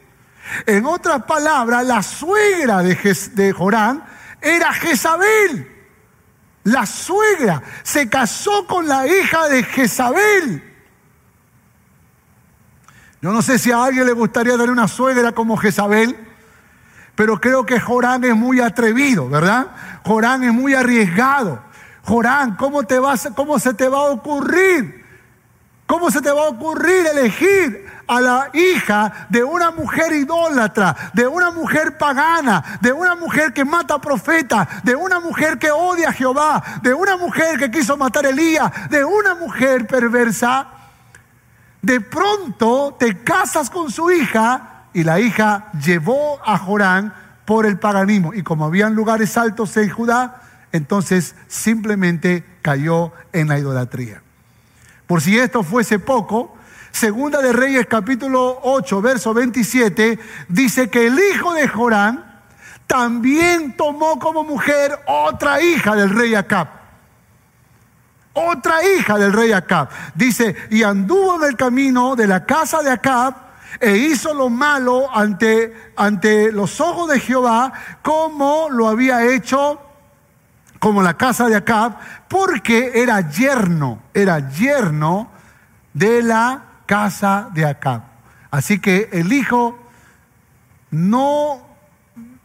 En 0.67 0.87
otras 0.87 1.25
palabras, 1.25 1.85
la 1.85 2.03
suegra 2.03 2.83
de, 2.83 3.53
Jorán 3.53 4.05
era 4.41 4.73
Jezabel. 4.73 5.73
La 6.65 6.85
suegra 6.85 7.63
se 7.83 8.09
casó 8.09 8.67
con 8.67 8.87
la 8.87 9.07
hija 9.07 9.49
de 9.49 9.63
Jezabel. 9.63 10.63
Yo 13.23 13.33
no 13.33 13.41
sé 13.43 13.59
si 13.59 13.73
a 13.73 13.85
alguien 13.85 14.07
le 14.07 14.13
gustaría 14.13 14.53
tener 14.53 14.71
una 14.71 14.89
suegra 14.89 15.33
como 15.33 15.57
Jezabel, 15.57 16.17
pero 17.15 17.41
creo 17.41 17.65
que 17.65 17.81
Jorán 17.81 18.25
es 18.25 18.37
muy 18.37 18.61
atrevido, 18.61 19.29
¿verdad? 19.29 19.69
Jorán 20.05 20.45
es 20.45 20.53
muy 20.53 20.75
arriesgado. 20.75 21.63
Jorán, 22.03 22.57
¿cómo, 22.57 22.85
te 22.85 22.99
vas, 22.99 23.29
¿cómo 23.35 23.59
se 23.59 23.75
te 23.75 23.89
va 23.89 23.99
a 23.99 24.11
ocurrir 24.11 25.06
¿Cómo 25.87 26.11
se 26.11 26.21
te 26.21 26.33
va 26.33 26.43
a 26.43 26.49
ocurrir 26.49 27.07
elegir 27.07 27.87
a 28.09 28.21
la 28.21 28.51
hija 28.53 29.27
de 29.29 29.45
una 29.45 29.71
mujer 29.71 30.13
idólatra, 30.13 30.97
de 31.13 31.27
una 31.27 31.53
mujer 31.53 31.97
pagana, 31.97 32.79
de 32.81 32.93
una 32.93 33.15
mujer 33.15 33.53
que 33.53 33.65
mata 33.65 34.01
profeta, 34.01 34.69
de 34.83 34.97
una 34.97 35.21
mujer 35.21 35.59
que 35.59 35.71
odia 35.71 36.09
a 36.09 36.13
Jehová, 36.13 36.63
de 36.83 36.93
una 36.93 37.17
mujer 37.17 37.59
que 37.59 37.71
quiso 37.71 37.97
matar 37.97 38.27
a 38.27 38.31
Elías, 38.31 38.71
de 38.91 39.05
una 39.05 39.37
mujer 39.37 39.87
perversa? 39.87 40.67
De 41.83 42.01
pronto 42.01 42.97
te 42.99 43.23
casas 43.23 43.71
con 43.71 43.91
su 43.91 44.11
hija 44.11 44.89
y 44.93 45.05
la 45.05 45.21
hija 45.21 45.69
llevó 45.85 46.41
a 46.45 46.59
Jorán 46.59 47.15
por 47.45 47.65
el 47.65 47.79
paganismo. 47.79 48.35
Y 48.35 48.43
como 48.43 48.65
habían 48.65 48.97
lugares 48.97 49.37
altos 49.37 49.77
en 49.77 49.91
Judá, 49.91 50.43
entonces 50.73 51.37
simplemente 51.47 52.45
cayó 52.61 53.13
en 53.33 53.47
la 53.47 53.59
idolatría. 53.59 54.26
Por 55.07 55.21
si 55.21 55.39
esto 55.39 55.63
fuese 55.63 55.99
poco, 55.99 56.57
Segunda 56.91 57.43
de 57.43 57.53
Reyes 57.53 57.87
capítulo 57.87 58.59
8, 58.63 59.03
verso 59.03 59.35
27, 59.35 60.19
dice 60.49 60.89
que 60.89 61.07
el 61.07 61.19
hijo 61.19 61.53
de 61.53 61.69
Jorán 61.69 62.43
también 62.87 63.77
tomó 63.77 64.19
como 64.19 64.45
mujer 64.45 64.99
otra 65.07 65.61
hija 65.61 65.95
del 65.95 66.09
rey 66.09 66.35
Acab. 66.35 66.69
Otra 68.33 68.83
hija 68.83 69.19
del 69.19 69.35
rey 69.35 69.53
Acab. 69.53 69.91
Dice, 70.15 70.57
y 70.71 70.83
anduvo 70.83 71.37
en 71.37 71.51
el 71.51 71.57
camino 71.57 72.17
de 72.17 72.27
la 72.27 72.47
casa 72.47 72.83
de 72.83 72.91
Acab 72.91 73.35
e 73.79 73.97
hizo 73.97 74.33
lo 74.33 74.49
malo 74.49 75.15
ante, 75.15 75.93
ante 75.97 76.51
los 76.51 76.81
ojos 76.81 77.11
de 77.11 77.21
Jehová 77.21 77.73
como 78.03 78.69
lo 78.71 78.89
había 78.89 79.25
hecho 79.27 79.86
como 80.79 81.03
la 81.03 81.17
casa 81.17 81.49
de 81.49 81.57
Acab, 81.57 81.97
porque 82.29 82.93
era 82.95 83.31
yerno, 83.31 84.03
era 84.15 84.51
yerno 84.51 85.31
de 85.95 86.23
la 86.23 86.63
casa 86.87 87.49
de 87.53 87.67
Acab. 87.67 88.03
Así 88.51 88.79
que 88.79 89.09
el 89.13 89.33
hijo 89.33 89.79
no, 90.91 91.67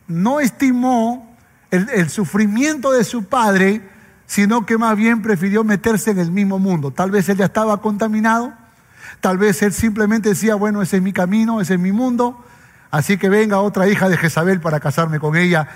no 0.08 0.40
estimó 0.40 1.36
el, 1.70 1.90
el 1.90 2.10
sufrimiento 2.10 2.92
de 2.92 3.04
su 3.04 3.26
padre, 3.26 3.82
sino 4.26 4.66
que 4.66 4.78
más 4.78 4.96
bien 4.96 5.22
prefirió 5.22 5.64
meterse 5.64 6.12
en 6.12 6.20
el 6.20 6.32
mismo 6.32 6.58
mundo. 6.58 6.92
Tal 6.92 7.12
vez 7.12 7.28
él 7.30 7.38
ya 7.38 7.46
estaba 7.46 7.82
contaminado, 7.82 8.54
tal 9.20 9.38
vez 9.38 9.62
él 9.62 9.74
simplemente 9.74 10.30
decía, 10.30 10.56
bueno, 10.56 10.82
ese 10.82 10.98
es 10.98 11.04
mi 11.04 11.14
camino, 11.14 11.60
ese 11.62 11.74
es 11.74 11.80
mi 11.80 11.92
mundo, 11.92 12.44
así 12.92 13.18
que 13.18 13.30
venga 13.30 13.60
otra 13.60 13.90
hija 13.90 14.08
de 14.10 14.18
Jezabel 14.18 14.62
para 14.62 14.80
casarme 14.80 15.20
con 15.20 15.36
ella. 15.36 15.68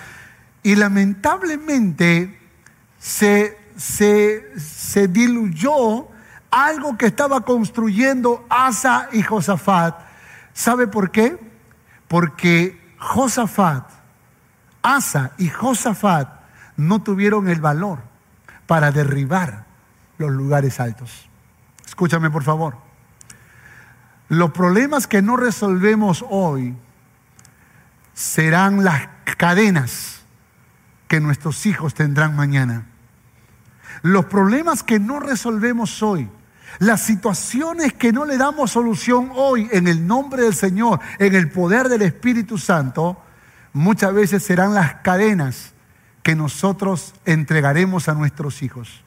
Y 0.63 0.75
lamentablemente 0.75 2.44
se, 3.05 3.55
se, 3.77 4.59
se 4.59 5.07
diluyó 5.07 6.07
algo 6.49 6.97
que 6.97 7.05
estaba 7.05 7.41
construyendo 7.41 8.47
Asa 8.49 9.09
y 9.11 9.21
Josafat. 9.21 9.95
¿Sabe 10.53 10.87
por 10.87 11.11
qué? 11.11 11.37
Porque 12.07 12.95
Josafat, 12.97 13.87
Asa 14.81 15.33
y 15.37 15.49
Josafat 15.49 16.29
no 16.77 17.03
tuvieron 17.03 17.47
el 17.47 17.61
valor 17.61 17.99
para 18.65 18.91
derribar 18.91 19.65
los 20.17 20.31
lugares 20.31 20.79
altos. 20.79 21.29
Escúchame 21.85 22.31
por 22.31 22.41
favor. 22.41 22.75
Los 24.29 24.49
problemas 24.49 25.05
que 25.05 25.21
no 25.21 25.37
resolvemos 25.37 26.25
hoy 26.27 26.75
serán 28.15 28.83
las 28.83 29.09
cadenas 29.37 30.23
que 31.07 31.19
nuestros 31.19 31.67
hijos 31.67 31.93
tendrán 31.93 32.35
mañana. 32.35 32.87
Los 34.05 34.25
problemas 34.25 34.83
que 34.83 34.99
no 34.99 35.19
resolvemos 35.19 36.03
hoy, 36.03 36.29
las 36.77 37.01
situaciones 37.01 37.91
que 37.91 38.13
no 38.13 38.23
le 38.23 38.37
damos 38.37 38.69
solución 38.69 39.31
hoy 39.33 39.67
en 39.71 39.87
el 39.87 40.05
nombre 40.05 40.43
del 40.43 40.53
Señor, 40.53 40.99
en 41.17 41.33
el 41.33 41.49
poder 41.49 41.89
del 41.89 42.03
Espíritu 42.03 42.59
Santo, 42.59 43.19
muchas 43.73 44.13
veces 44.13 44.43
serán 44.43 44.75
las 44.75 44.97
cadenas 44.97 45.73
que 46.21 46.35
nosotros 46.35 47.15
entregaremos 47.25 48.07
a 48.07 48.13
nuestros 48.13 48.61
hijos. 48.61 49.03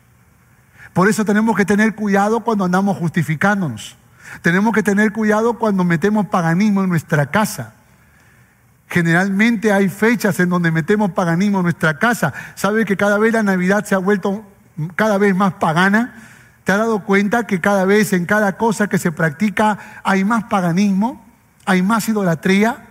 Por 0.94 1.08
eso 1.08 1.24
tenemos 1.24 1.56
que 1.56 1.64
tener 1.64 1.94
cuidado 1.94 2.40
cuando 2.40 2.64
andamos 2.64 2.96
justificándonos. 2.96 3.96
Tenemos 4.42 4.74
que 4.74 4.82
tener 4.82 5.12
cuidado 5.12 5.60
cuando 5.60 5.84
metemos 5.84 6.26
paganismo 6.26 6.82
en 6.82 6.88
nuestra 6.88 7.30
casa. 7.30 7.72
Generalmente 8.88 9.70
hay 9.70 9.90
fechas 9.90 10.40
en 10.40 10.48
donde 10.48 10.72
metemos 10.72 11.12
paganismo 11.12 11.58
en 11.58 11.66
nuestra 11.66 12.00
casa. 12.00 12.34
¿Sabe 12.56 12.84
que 12.84 12.96
cada 12.96 13.16
vez 13.16 13.32
la 13.32 13.44
Navidad 13.44 13.84
se 13.84 13.94
ha 13.94 13.98
vuelto 13.98 14.44
cada 14.96 15.18
vez 15.18 15.34
más 15.34 15.54
pagana? 15.54 16.14
¿Te 16.64 16.72
has 16.72 16.78
dado 16.78 17.04
cuenta 17.04 17.46
que 17.46 17.60
cada 17.60 17.84
vez 17.84 18.12
en 18.12 18.26
cada 18.26 18.56
cosa 18.56 18.88
que 18.88 18.98
se 18.98 19.10
practica 19.10 19.78
hay 20.04 20.24
más 20.24 20.44
paganismo, 20.44 21.24
hay 21.64 21.82
más 21.82 22.08
idolatría? 22.08 22.86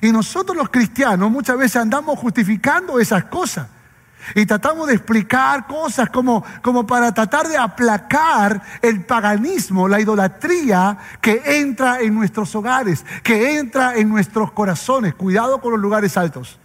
Y 0.00 0.10
nosotros 0.10 0.56
los 0.56 0.68
cristianos 0.68 1.30
muchas 1.30 1.56
veces 1.56 1.76
andamos 1.76 2.18
justificando 2.18 2.98
esas 2.98 3.24
cosas. 3.24 3.68
Y 4.34 4.46
tratamos 4.46 4.88
de 4.88 4.94
explicar 4.94 5.66
cosas 5.66 6.08
como, 6.08 6.44
como 6.62 6.86
para 6.86 7.12
tratar 7.12 7.46
de 7.46 7.58
aplacar 7.58 8.62
el 8.80 9.04
paganismo, 9.04 9.86
la 9.86 10.00
idolatría 10.00 10.98
que 11.20 11.42
entra 11.44 12.00
en 12.00 12.14
nuestros 12.14 12.54
hogares, 12.54 13.04
que 13.22 13.58
entra 13.58 13.96
en 13.96 14.08
nuestros 14.08 14.50
corazones. 14.52 15.14
Cuidado 15.14 15.60
con 15.60 15.72
los 15.72 15.80
lugares 15.80 16.16
altos. 16.16 16.58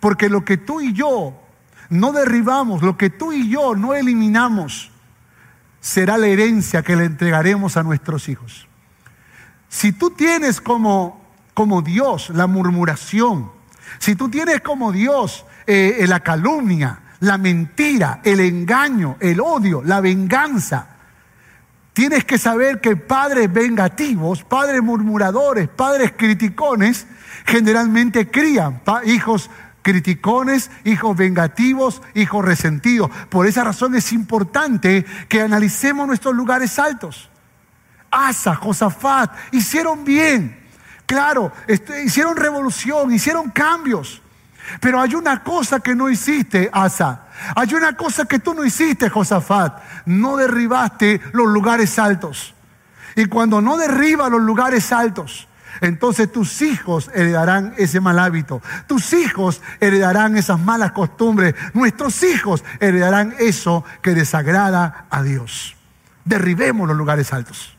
Porque 0.00 0.28
lo 0.28 0.44
que 0.44 0.56
tú 0.56 0.80
y 0.80 0.92
yo 0.92 1.45
no 1.88 2.12
derribamos, 2.12 2.82
lo 2.82 2.96
que 2.96 3.10
tú 3.10 3.32
y 3.32 3.48
yo 3.48 3.74
no 3.74 3.94
eliminamos, 3.94 4.90
será 5.80 6.18
la 6.18 6.26
herencia 6.26 6.82
que 6.82 6.96
le 6.96 7.04
entregaremos 7.04 7.76
a 7.76 7.82
nuestros 7.82 8.28
hijos. 8.28 8.66
Si 9.68 9.92
tú 9.92 10.10
tienes 10.10 10.60
como 10.60 11.26
como 11.56 11.80
Dios 11.80 12.28
la 12.34 12.46
murmuración, 12.46 13.50
si 13.98 14.14
tú 14.14 14.28
tienes 14.28 14.60
como 14.60 14.92
Dios 14.92 15.46
eh, 15.66 16.04
la 16.06 16.20
calumnia, 16.20 17.00
la 17.20 17.38
mentira, 17.38 18.20
el 18.24 18.40
engaño, 18.40 19.16
el 19.20 19.40
odio, 19.40 19.82
la 19.82 20.02
venganza, 20.02 20.88
tienes 21.94 22.26
que 22.26 22.36
saber 22.36 22.82
que 22.82 22.94
padres 22.94 23.50
vengativos, 23.50 24.44
padres 24.44 24.82
murmuradores, 24.82 25.66
padres 25.66 26.12
criticones, 26.14 27.06
generalmente 27.46 28.30
crían 28.30 28.82
hijos 29.06 29.48
criticones, 29.86 30.68
hijos 30.84 31.16
vengativos, 31.16 32.02
hijos 32.14 32.44
resentidos. 32.44 33.08
Por 33.28 33.46
esa 33.46 33.62
razón 33.62 33.94
es 33.94 34.12
importante 34.12 35.06
que 35.28 35.42
analicemos 35.42 36.08
nuestros 36.08 36.34
lugares 36.34 36.76
altos. 36.80 37.30
Asa, 38.10 38.56
Josafat, 38.56 39.30
hicieron 39.52 40.04
bien 40.04 40.66
Claro, 41.06 41.52
este, 41.68 42.02
hicieron 42.02 42.36
revolución, 42.36 43.12
hicieron 43.12 43.50
cambios. 43.50 44.20
Pero 44.80 45.00
hay 45.00 45.14
una 45.14 45.44
cosa 45.44 45.78
que 45.78 45.94
no 45.94 46.10
hiciste, 46.10 46.68
Asa. 46.72 47.28
Hay 47.54 47.72
una 47.74 47.96
cosa 47.96 48.24
que 48.24 48.40
tú 48.40 48.52
no 48.52 48.64
hiciste, 48.64 49.08
Josafat. 49.08 49.80
No 50.06 50.36
derribaste 50.36 51.20
los 51.32 51.46
lugares 51.46 51.96
altos. 52.00 52.52
Y 53.14 53.26
cuando 53.26 53.60
no 53.60 53.76
derribas 53.76 54.30
los 54.32 54.42
lugares 54.42 54.92
altos, 54.92 55.46
entonces 55.80 56.30
tus 56.30 56.62
hijos 56.62 57.10
heredarán 57.14 57.74
ese 57.76 58.00
mal 58.00 58.18
hábito. 58.18 58.62
Tus 58.86 59.12
hijos 59.12 59.60
heredarán 59.80 60.36
esas 60.36 60.58
malas 60.58 60.92
costumbres. 60.92 61.54
Nuestros 61.74 62.22
hijos 62.22 62.64
heredarán 62.80 63.34
eso 63.38 63.84
que 64.02 64.14
desagrada 64.14 65.06
a 65.10 65.22
Dios. 65.22 65.76
Derribemos 66.24 66.88
los 66.88 66.96
lugares 66.96 67.32
altos. 67.32 67.76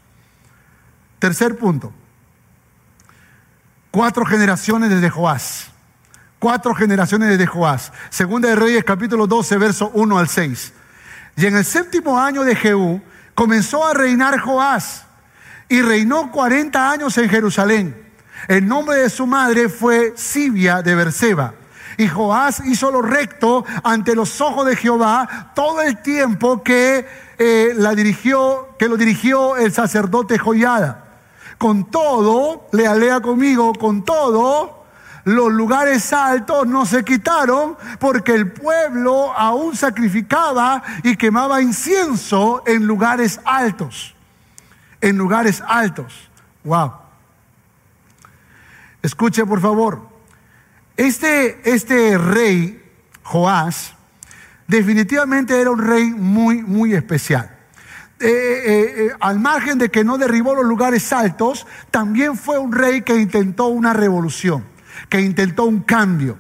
Tercer 1.20 1.58
punto. 1.58 1.92
Cuatro 3.92 4.26
generaciones 4.26 4.90
desde 4.90 5.10
Joás. 5.10 5.72
Cuatro 6.40 6.76
generaciones 6.76 7.30
desde 7.30 7.48
Joás. 7.48 7.92
Segunda 8.10 8.50
de 8.50 8.56
Reyes 8.56 8.84
capítulo 8.84 9.26
12, 9.26 9.58
verso 9.58 9.92
1 9.94 10.18
al 10.18 10.28
6. 10.28 10.74
Y 11.38 11.46
en 11.48 11.58
el 11.58 11.66
séptimo 11.66 12.20
año 12.20 12.44
de 12.44 12.56
Jehú 12.56 13.02
comenzó 13.34 13.86
a 13.86 13.94
reinar 13.94 14.40
Joás 14.40 15.07
y 15.70 15.82
reinó 15.82 16.32
40 16.32 16.92
años 16.92 17.18
en 17.18 17.30
Jerusalén. 17.30 18.08
El 18.48 18.68
nombre 18.68 18.98
de 18.98 19.10
su 19.10 19.28
madre 19.28 19.70
fue 19.70 20.14
Sibia 20.16 20.82
de 20.82 20.96
Berseba. 20.96 21.54
Y 21.98 22.08
Joás 22.08 22.62
hizo 22.66 22.92
lo 22.92 23.02
recto 23.02 23.66
ante 23.84 24.16
los 24.16 24.40
ojos 24.40 24.68
de 24.68 24.76
Jehová 24.76 25.52
todo 25.56 25.82
el 25.82 26.02
tiempo 26.02 26.62
que, 26.62 27.08
eh, 27.40 27.74
la 27.76 27.96
dirigió, 27.96 28.76
que 28.78 28.88
lo 28.88 28.98
dirigió 28.98 29.58
el 29.58 29.74
sacerdote 29.74 30.38
Joyada. 30.38 31.06
Con 31.58 31.90
todo, 31.90 32.68
lea, 32.72 32.94
lea 32.94 33.20
conmigo, 33.20 33.74
con 33.74 34.06
todo, 34.06 34.86
los 35.24 35.52
lugares 35.52 36.14
altos 36.14 36.68
no 36.68 36.86
se 36.86 37.04
quitaron 37.04 37.76
porque 38.00 38.34
el 38.34 38.52
pueblo 38.52 39.34
aún 39.36 39.76
sacrificaba 39.76 40.84
y 41.04 41.18
quemaba 41.18 41.62
incienso 41.62 42.64
en 42.66 42.86
lugares 42.86 43.40
altos. 43.44 44.17
En 45.02 45.18
lugares 45.18 45.64
altos. 45.66 46.30
Wow. 46.64 46.94
Escuche 49.02 49.46
por 49.46 49.62
favor. 49.62 50.08
Este, 50.96 51.62
este 51.72 52.18
rey, 52.18 52.84
Joás, 53.24 53.94
definitivamente 54.68 55.60
era 55.60 55.70
un 55.70 55.80
rey 55.80 56.06
muy, 56.06 56.64
muy 56.64 56.94
especial. 56.94 57.56
Eh, 58.20 58.28
eh, 58.28 59.06
eh, 59.06 59.16
al 59.20 59.40
margen 59.40 59.78
de 59.78 59.92
que 59.92 60.04
no 60.04 60.18
derribó 60.18 60.56
los 60.56 60.66
lugares 60.66 61.14
altos, 61.14 61.68
también 61.92 62.36
fue 62.36 62.58
un 62.58 62.72
rey 62.72 63.04
que 63.04 63.16
intentó 63.16 63.68
una 63.68 63.94
revolución, 63.94 64.66
que 65.08 65.22
intentó 65.22 65.66
un 65.66 65.82
cambio. 65.82 66.40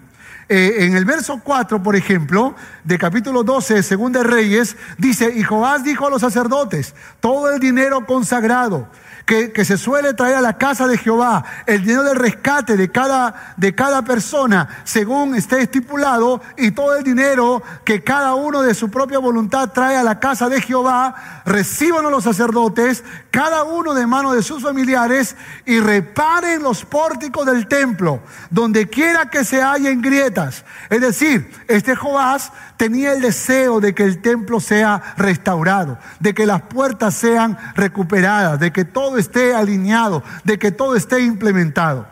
En 0.50 0.95
el 0.95 1.06
verso 1.06 1.41
4, 1.43 1.84
por 1.84 1.95
ejemplo, 1.95 2.56
de 2.84 2.98
capítulo 2.98 3.43
12 3.43 3.76
de 3.76 3.84
Segunda 3.84 4.24
Reyes, 4.24 4.78
dice, 4.98 5.34
y 5.36 5.43
Joás 5.43 5.84
dijo 5.84 6.08
a 6.08 6.10
los 6.10 6.22
sacerdotes, 6.22 6.95
todo 7.20 7.52
el 7.52 7.60
dinero 7.60 8.06
consagrado, 8.06 8.88
que, 9.28 9.65
se 9.65 9.78
suele 9.78 10.13
traer 10.13 10.36
a 10.36 10.41
la 10.41 10.57
casa 10.57 10.88
de 10.88 10.97
Jehová, 10.97 11.43
el 11.65 11.82
dinero 11.82 12.03
del 12.03 12.15
rescate 12.15 12.78
de 12.78 12.89
cada, 12.89 13.53
de 13.57 13.75
cada 13.75 14.01
persona, 14.03 14.69
según 14.86 15.36
esté 15.36 15.61
estipulado, 15.61 16.41
y 16.55 16.71
todo 16.71 16.95
el 16.95 17.03
dinero 17.03 17.61
que 17.84 18.05
cada 18.05 18.36
uno 18.36 18.61
de 18.61 18.73
su 18.73 18.89
propia 18.89 19.19
voluntad 19.19 19.73
trae 19.73 19.97
a 19.97 20.03
la 20.03 20.21
casa 20.21 20.47
de 20.47 20.61
Jehová, 20.61 21.41
reciban 21.45 22.09
los 22.09 22.23
sacerdotes, 22.23 23.03
cada 23.30 23.65
uno 23.65 23.93
de 23.93 24.07
mano 24.07 24.34
de 24.34 24.41
sus 24.41 24.63
familiares, 24.63 25.36
y 25.65 25.82
reparen 25.82 26.63
los 26.63 26.86
pórticos 26.86 27.45
del 27.45 27.67
templo, 27.67 28.21
donde 28.49 28.88
quiera 28.88 29.30
que 29.30 29.43
se 29.43 29.61
hallen 29.61 30.01
grietas. 30.01 30.63
Es 30.89 31.01
decir, 31.01 31.51
este 31.67 31.97
Joás 31.97 32.53
tenía 32.78 33.13
el 33.13 33.21
deseo 33.21 33.80
de 33.80 33.93
que 33.93 34.03
el 34.03 34.21
templo 34.21 34.59
sea 34.59 35.15
restaurado, 35.17 35.97
de 36.19 36.34
que 36.34 36.45
las 36.45 36.61
puertas 36.61 37.15
sean 37.15 37.57
recuperadas, 37.75 38.59
de 38.59 38.71
que 38.71 38.86
todo 38.86 39.17
esté 39.17 39.53
alineado, 39.53 40.23
de 40.43 40.57
que 40.57 40.71
todo 40.71 40.95
esté 40.95 41.21
implementado. 41.21 42.07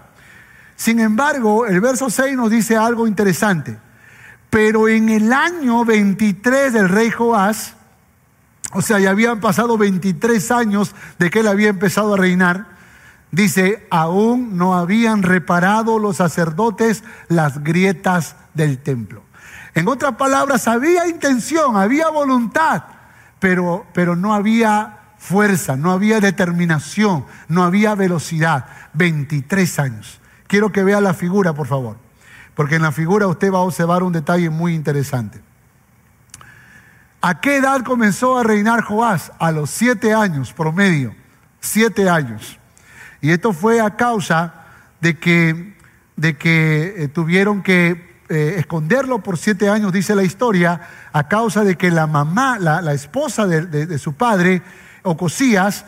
Sin 0.76 1.00
embargo, 1.00 1.66
el 1.66 1.80
verso 1.80 2.10
6 2.10 2.36
nos 2.36 2.50
dice 2.50 2.76
algo 2.76 3.08
interesante. 3.08 3.78
Pero 4.50 4.88
en 4.88 5.10
el 5.10 5.32
año 5.34 5.86
23 5.86 6.74
del 6.74 6.90
rey 6.90 7.12
Joás, 7.12 7.74
o 8.72 8.82
sea, 8.82 9.00
ya 9.00 9.10
habían 9.12 9.40
pasado 9.40 9.78
23 9.78 10.52
años 10.52 10.96
de 11.20 11.30
que 11.30 11.40
él 11.40 11.48
había 11.48 11.70
empezado 11.70 12.14
a 12.14 12.18
reinar, 12.18 12.68
dice, 13.32 13.86
aún 13.90 14.58
no 14.58 14.76
habían 14.76 15.24
reparado 15.24 16.00
los 16.00 16.18
sacerdotes 16.18 17.04
las 17.28 17.64
grietas 17.64 18.36
del 18.54 18.80
templo. 18.80 19.25
En 19.76 19.90
otras 19.90 20.16
palabras, 20.16 20.68
había 20.70 21.06
intención, 21.06 21.76
había 21.76 22.08
voluntad, 22.08 22.84
pero, 23.40 23.86
pero 23.94 24.16
no 24.16 24.34
había 24.34 25.00
fuerza, 25.18 25.76
no 25.76 25.92
había 25.92 26.22
determinación, 26.22 27.26
no 27.50 27.64
había 27.64 27.94
velocidad. 27.94 28.66
23 28.94 29.80
años. 29.80 30.22
Quiero 30.48 30.72
que 30.72 30.84
vea 30.84 31.02
la 31.02 31.14
figura, 31.14 31.54
por 31.54 31.68
favor, 31.68 31.98
porque 32.56 32.76
en 32.76 32.84
la 32.84 32.94
figura 32.94 33.28
usted 33.28 33.52
va 33.52 33.58
a 33.58 33.62
observar 33.62 34.02
un 34.02 34.14
detalle 34.14 34.50
muy 34.50 34.74
interesante. 34.74 35.42
¿A 37.22 37.42
qué 37.42 37.58
edad 37.58 37.82
comenzó 37.84 38.38
a 38.38 38.44
reinar 38.44 38.82
Joás? 38.82 39.34
A 39.40 39.52
los 39.52 39.72
siete 39.72 40.14
años 40.14 40.54
promedio, 40.54 41.14
siete 41.60 42.10
años. 42.10 42.60
Y 43.20 43.32
esto 43.32 43.52
fue 43.52 43.82
a 43.82 43.98
causa 43.98 44.66
de 45.02 45.18
que, 45.18 45.76
de 46.16 46.38
que 46.38 46.94
eh, 46.98 47.08
tuvieron 47.08 47.64
que 47.64 48.15
eh, 48.28 48.56
esconderlo 48.58 49.20
por 49.20 49.38
siete 49.38 49.70
años, 49.70 49.94
dice 49.94 50.16
la 50.16 50.24
historia, 50.24 50.82
a 51.14 51.28
causa 51.28 51.64
de 51.64 51.76
que 51.76 51.92
la 51.92 52.08
mamá, 52.08 52.58
la, 52.60 52.94
esposa 52.94 53.46
de, 53.46 54.00
su 54.00 54.14
padre, 54.14 54.64
Ocosías, 55.04 55.86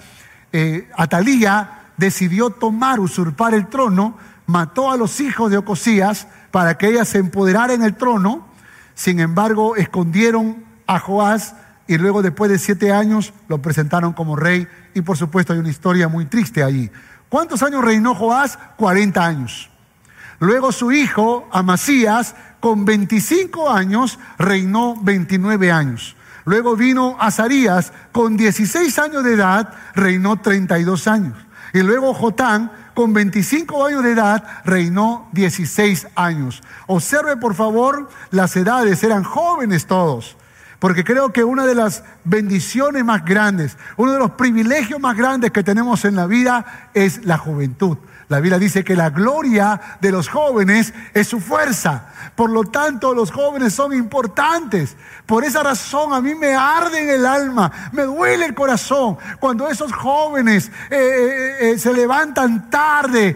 eh, 0.54 0.88
Atalía, 0.96 1.92
decidió 1.98 2.52
tomar, 2.52 3.00
usurpar 3.00 3.54
el 3.54 3.68
trono, 3.68 4.18
mató 4.46 4.92
a 4.92 4.98
los 4.98 5.20
hijos 5.20 5.50
de 5.50 5.58
Ocosías 5.58 6.28
para 6.52 6.78
que 6.78 6.90
ella 6.90 7.06
se 7.06 7.18
empoderara 7.18 7.74
en 7.74 7.82
el 7.82 7.96
trono. 7.96 8.48
Sin 8.94 9.20
embargo, 9.20 9.76
escondieron 9.76 10.64
a 10.86 11.00
Joás 11.00 11.56
y 11.88 11.98
luego 11.98 12.22
después 12.22 12.52
de 12.52 12.60
siete 12.60 12.92
años 12.92 13.34
lo 13.48 13.62
presentaron 13.62 14.14
como 14.14 14.36
rey 14.36 14.68
y 14.94 15.02
por 15.02 15.18
supuesto 15.18 15.54
hay 15.54 15.60
una 15.60 15.70
historia 15.70 16.08
muy 16.08 16.26
triste 16.26 16.64
allí. 16.64 16.92
¿Cuántos 17.30 17.64
años 17.64 17.84
reinó 17.84 18.16
Joás? 18.16 18.58
40 18.78 19.26
años. 19.26 19.70
Luego 20.40 20.72
su 20.72 20.92
hijo, 20.92 21.48
Amasías, 21.52 22.36
con 22.60 22.86
25 22.86 23.70
años, 23.70 24.20
reinó 24.38 24.96
29 25.02 25.72
años. 25.72 26.16
Luego 26.46 26.76
vino 26.76 27.18
Azarías, 27.20 27.92
con 28.12 28.38
16 28.38 28.98
años 29.00 29.24
de 29.24 29.34
edad, 29.34 29.74
reinó 29.96 30.40
32 30.40 31.08
años. 31.08 31.38
Y 31.74 31.80
luego 31.80 32.14
Jotán, 32.14 32.72
con 32.94 33.14
25 33.14 33.86
años 33.86 34.04
de 34.04 34.12
edad, 34.12 34.44
reinó 34.64 35.28
16 35.34 36.08
años. 36.16 36.64
Observe 36.88 37.36
por 37.38 37.54
favor, 37.54 38.08
las 38.32 38.56
edades 38.56 39.04
eran 39.04 39.24
jóvenes 39.24 39.88
todos. 39.88 40.38
Porque 40.80 41.04
creo 41.04 41.34
que 41.34 41.44
una 41.44 41.66
de 41.66 41.76
las 41.76 42.04
bendiciones 42.24 43.04
más 43.04 43.26
grandes, 43.26 43.78
uno 43.98 44.14
de 44.14 44.20
los 44.20 44.32
privilegios 44.32 45.00
más 45.00 45.18
grandes 45.18 45.52
que 45.52 45.64
tenemos 45.64 46.06
en 46.06 46.16
la 46.16 46.28
vida 46.28 46.90
es 46.94 47.26
la 47.26 47.38
juventud. 47.38 47.98
La 48.30 48.41
Biblia 48.41 48.59
dice 48.59 48.84
que 48.84 48.97
la 48.97 49.09
gloria 49.09 49.80
de 50.01 50.11
los 50.11 50.28
jóvenes 50.28 50.93
es 51.13 51.28
su 51.28 51.39
fuerza. 51.39 52.07
Por 52.36 52.49
lo 52.49 52.65
tanto, 52.65 53.13
los 53.13 53.32
jóvenes 53.32 53.73
son 53.73 53.93
importantes. 53.93 54.97
Por 55.25 55.45
esa 55.45 55.63
razón 55.63 56.13
a 56.13 56.19
mí 56.19 56.36
me 56.36 56.53
arde 56.53 57.03
en 57.03 57.09
el 57.09 57.25
alma, 57.25 57.71
me 57.93 58.03
duele 58.03 58.45
el 58.45 58.53
corazón 58.53 59.17
cuando 59.39 59.69
esos 59.69 59.93
jóvenes 59.93 60.71
eh, 60.89 60.97
eh, 60.97 61.71
eh, 61.71 61.80
se 61.80 61.93
levantan 61.93 62.69
tarde, 62.69 63.36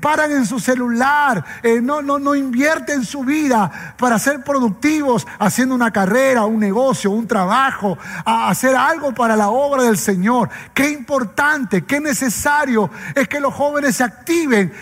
paran 0.00 0.32
en 0.32 0.46
su 0.46 0.58
celular, 0.58 1.44
no, 1.82 2.00
no, 2.00 2.18
no 2.18 2.34
invierten 2.34 3.04
su 3.04 3.24
vida 3.24 3.94
para 3.98 4.18
ser 4.18 4.42
productivos 4.42 5.26
haciendo 5.38 5.74
una 5.74 5.90
carrera, 5.90 6.46
un 6.46 6.60
negocio, 6.60 7.10
un 7.10 7.26
trabajo, 7.26 7.98
a 8.24 8.48
hacer 8.48 8.74
algo 8.76 9.12
para 9.12 9.36
la 9.36 9.50
obra 9.50 9.82
del 9.82 9.98
Señor. 9.98 10.48
Qué 10.72 10.90
importante, 10.90 11.84
qué 11.84 12.00
necesario 12.00 12.90
es 13.14 13.28
que 13.28 13.40
los 13.40 13.52
jóvenes 13.52 13.96
se 13.96 14.04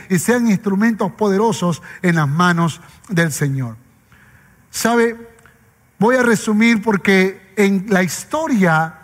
y 0.09 0.19
sean 0.19 0.49
instrumentos 0.49 1.13
poderosos 1.13 1.83
en 2.03 2.17
las 2.17 2.29
manos 2.29 2.81
del 3.09 3.33
Señor. 3.33 3.77
¿Sabe? 4.71 5.17
Voy 5.99 6.17
a 6.17 6.23
resumir 6.23 6.83
porque 6.83 7.53
en 7.57 7.87
la 7.89 8.03
historia 8.03 8.95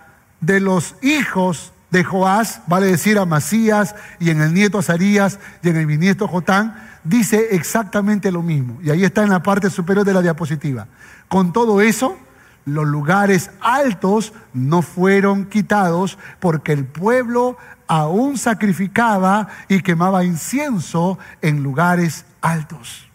de 0.40 0.61
los 0.61 0.97
hijos 1.03 1.72
de 1.90 2.05
Joás, 2.05 2.62
vale 2.66 2.86
decir 2.86 3.18
a 3.18 3.26
Masías 3.26 3.95
y 4.18 4.30
en 4.30 4.40
el 4.40 4.55
nieto 4.55 4.78
Azarías 4.78 5.38
y 5.62 5.68
en 5.68 5.76
el 5.76 5.86
bisnieto 5.86 6.26
Jotán, 6.26 6.74
dice 7.05 7.49
exactamente 7.53 8.32
lo 8.32 8.43
mismo. 8.43 8.78
Y 8.82 8.90
ahí 8.90 9.05
está 9.05 9.22
en 9.22 9.30
la 9.30 9.43
parte 9.43 9.70
superior 9.70 10.05
de 10.05 10.14
la 10.14 10.22
diapositiva. 10.22 10.88
Con 11.28 11.53
todo 11.53 11.80
eso, 11.80 12.18
los 12.64 12.86
lugares 12.86 13.51
altos 13.61 14.32
no 14.55 14.82
fueron 14.82 15.47
quitados 15.47 16.18
porque 16.40 16.72
el 16.72 16.84
pueblo 16.84 17.57
aún 17.93 18.38
sacrificaba 18.38 19.49
y 19.68 19.82
quemaba 19.82 20.24
incienso 20.24 21.18
en 21.43 21.62
lugares 21.62 22.24
altos. 22.40 23.07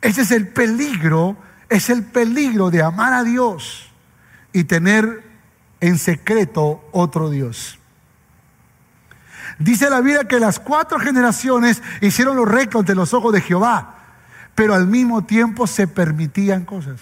Ese 0.00 0.22
es 0.22 0.30
el 0.30 0.46
peligro, 0.46 1.36
es 1.68 1.90
el 1.90 2.04
peligro 2.04 2.70
de 2.70 2.84
amar 2.84 3.12
a 3.12 3.24
Dios 3.24 3.90
y 4.52 4.62
tener 4.62 5.24
en 5.80 5.98
secreto 5.98 6.88
otro 6.92 7.28
Dios. 7.28 7.80
Dice 9.58 9.90
la 9.90 10.00
Biblia 10.00 10.28
que 10.28 10.38
las 10.38 10.60
cuatro 10.60 11.00
generaciones 11.00 11.82
hicieron 12.02 12.36
lo 12.36 12.44
recto 12.44 12.78
ante 12.78 12.94
los 12.94 13.14
ojos 13.14 13.32
de 13.32 13.40
Jehová, 13.40 13.96
pero 14.54 14.74
al 14.74 14.86
mismo 14.86 15.24
tiempo 15.24 15.66
se 15.66 15.88
permitían 15.88 16.64
cosas. 16.64 17.00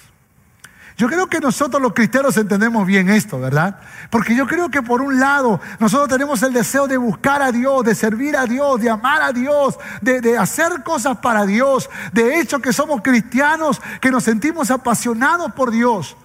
Yo 0.96 1.08
creo 1.08 1.26
que 1.26 1.40
nosotros 1.40 1.80
los 1.80 1.94
cristianos 1.94 2.36
entendemos 2.36 2.86
bien 2.86 3.08
esto, 3.08 3.40
¿verdad? 3.40 3.80
Porque 4.10 4.34
yo 4.34 4.46
creo 4.46 4.70
que 4.70 4.82
por 4.82 5.00
un 5.00 5.18
lado 5.18 5.60
nosotros 5.78 6.08
tenemos 6.08 6.42
el 6.42 6.52
deseo 6.52 6.86
de 6.86 6.96
buscar 6.96 7.40
a 7.42 7.50
Dios, 7.50 7.84
de 7.84 7.94
servir 7.94 8.36
a 8.36 8.44
Dios, 8.44 8.80
de 8.80 8.90
amar 8.90 9.22
a 9.22 9.32
Dios, 9.32 9.78
de, 10.00 10.36
hacer 10.36 10.82
cosas 10.82 11.18
para 11.18 11.46
Dios. 11.46 11.88
De 12.12 12.40
hecho 12.40 12.60
que 12.60 12.72
somos 12.72 13.00
cristianos, 13.02 13.80
que 14.00 14.10
nos 14.10 14.24
sentimos 14.24 14.70
apasionados 14.70 15.52
por 15.52 15.70
Dios. 15.70 16.16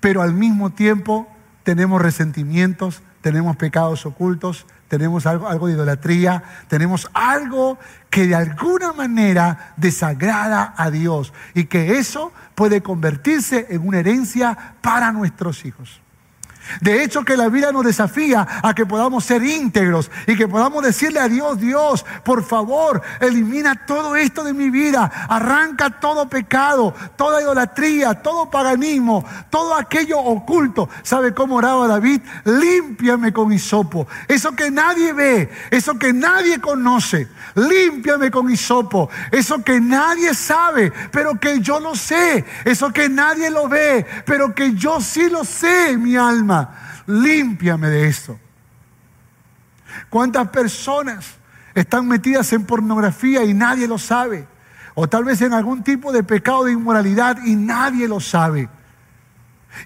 Pero 0.00 0.22
al 0.22 0.32
mismo 0.32 0.70
tiempo 0.70 1.28
tenemos 1.64 2.00
resentimientos, 2.00 3.02
tenemos 3.20 3.56
pecados 3.56 4.06
ocultos, 4.06 4.66
tenemos 4.88 5.26
algo, 5.26 5.48
algo, 5.48 5.66
de 5.66 5.74
idolatría, 5.74 6.42
tenemos 6.68 7.10
algo 7.14 7.78
que 8.10 8.26
de 8.26 8.34
alguna 8.34 8.92
manera 8.92 9.74
desagrada 9.76 10.74
a 10.76 10.90
Dios 10.90 11.32
y 11.54 11.64
que 11.64 11.98
eso 11.98 12.32
puede 12.54 12.82
convertirse 12.82 13.66
en 13.70 13.86
una 13.86 13.98
herencia 13.98 14.76
para 14.80 15.10
nuestros 15.12 15.64
hijos. 15.64 16.03
De 16.80 17.02
hecho, 17.02 17.24
que 17.24 17.36
la 17.36 17.48
vida 17.48 17.72
nos 17.72 17.84
desafía 17.84 18.46
a 18.62 18.74
que 18.74 18.86
podamos 18.86 19.24
ser 19.24 19.42
íntegros 19.42 20.10
y 20.26 20.36
que 20.36 20.48
podamos 20.48 20.82
decirle 20.82 21.20
a 21.20 21.28
Dios, 21.28 21.58
Dios, 21.58 22.04
por 22.24 22.44
favor, 22.44 23.02
elimina 23.20 23.86
todo 23.86 24.16
esto 24.16 24.44
de 24.44 24.52
mi 24.52 24.70
vida, 24.70 25.10
arranca 25.28 25.90
todo 25.90 26.28
pecado, 26.28 26.94
toda 27.16 27.42
idolatría, 27.42 28.14
todo 28.14 28.50
paganismo, 28.50 29.24
todo 29.50 29.74
aquello 29.74 30.18
oculto. 30.18 30.88
¿Sabe 31.02 31.34
cómo 31.34 31.56
oraba 31.56 31.86
David? 31.86 32.22
Límpiame 32.44 33.32
con 33.32 33.52
hisopo. 33.52 34.06
Eso 34.28 34.54
que 34.56 34.70
nadie 34.70 35.12
ve, 35.12 35.50
eso 35.70 35.98
que 35.98 36.12
nadie 36.12 36.60
conoce, 36.60 37.28
límpiame 37.54 38.30
con 38.30 38.50
hisopo. 38.50 39.10
Eso 39.30 39.62
que 39.62 39.80
nadie 39.80 40.34
sabe, 40.34 40.92
pero 41.10 41.38
que 41.38 41.60
yo 41.60 41.80
lo 41.80 41.94
sé. 41.94 42.44
Eso 42.64 42.92
que 42.92 43.08
nadie 43.08 43.50
lo 43.50 43.68
ve, 43.68 44.06
pero 44.24 44.54
que 44.54 44.74
yo 44.74 45.00
sí 45.00 45.28
lo 45.28 45.44
sé, 45.44 45.96
mi 45.96 46.16
alma 46.16 46.53
límpiame 47.06 47.88
de 47.88 48.08
esto. 48.08 48.38
¿Cuántas 50.10 50.48
personas 50.48 51.36
están 51.74 52.06
metidas 52.08 52.52
en 52.52 52.64
pornografía 52.64 53.44
y 53.44 53.54
nadie 53.54 53.86
lo 53.86 53.98
sabe? 53.98 54.46
O 54.94 55.08
tal 55.08 55.24
vez 55.24 55.40
en 55.42 55.52
algún 55.52 55.82
tipo 55.82 56.12
de 56.12 56.22
pecado 56.22 56.64
de 56.64 56.72
inmoralidad 56.72 57.38
y 57.44 57.56
nadie 57.56 58.08
lo 58.08 58.20
sabe. 58.20 58.68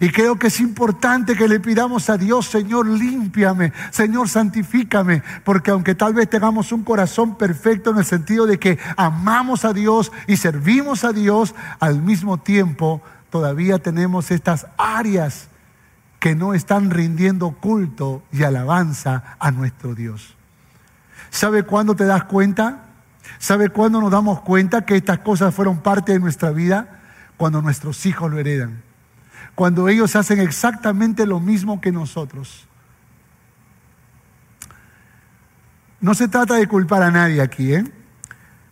Y 0.01 0.11
creo 0.11 0.39
que 0.39 0.49
es 0.49 0.61
importante 0.61 1.35
que 1.35 1.49
le 1.49 1.61
pidamos 1.61 2.11
a 2.11 2.19
Dios, 2.19 2.47
Señor, 2.47 2.87
límpiame, 2.87 3.73
Señor, 3.91 4.29
santifícame, 4.29 5.23
porque 5.45 5.71
aunque 5.71 5.95
tal 5.95 6.13
vez 6.13 6.29
tengamos 6.29 6.73
un 6.73 6.85
corazón 6.85 7.37
perfecto 7.37 7.91
en 7.91 7.99
el 7.99 8.05
sentido 8.05 8.47
de 8.47 8.59
que 8.59 8.79
amamos 8.97 9.65
a 9.65 9.73
Dios 9.73 10.13
y 10.27 10.37
servimos 10.37 11.05
a 11.05 11.13
Dios, 11.13 11.55
al 11.81 12.03
mismo 12.03 12.39
tiempo 12.39 13.03
todavía 13.31 13.79
tenemos 13.79 14.31
estas 14.31 14.67
áreas 14.77 15.49
que 16.19 16.35
no 16.35 16.55
están 16.55 16.91
rindiendo 16.91 17.53
culto 17.53 18.23
y 18.33 18.43
alabanza 18.43 19.37
a 19.39 19.51
nuestro 19.51 19.95
Dios. 19.95 20.35
¿Sabe 21.31 21.63
cuándo 21.63 21.95
te 21.95 22.05
das 22.05 22.25
cuenta? 22.25 22.87
¿Sabe 23.39 23.69
cuándo 23.69 24.01
nos 24.01 24.11
damos 24.11 24.41
cuenta 24.41 24.85
que 24.85 24.97
estas 24.97 25.19
cosas 25.21 25.55
fueron 25.55 25.83
parte 25.83 26.13
de 26.13 26.21
nuestra 26.21 26.51
vida? 26.51 27.01
Cuando 27.37 27.63
nuestros 27.63 28.05
hijos 28.07 28.31
lo 28.31 28.39
heredan. 28.39 28.83
Cuando 29.55 29.89
ellos 29.89 30.17
hacen 30.17 30.41
exactamente 30.41 31.27
lo 31.27 31.41
mismo 31.41 31.81
que 31.81 31.93
nosotros. 31.93 32.67
No 36.01 36.15
se 36.15 36.29
trata 36.29 36.55
de 36.55 36.67
culpar 36.67 37.03
a 37.03 37.11
nadie 37.11 37.41
aquí, 37.41 37.75
¿eh? 37.75 37.85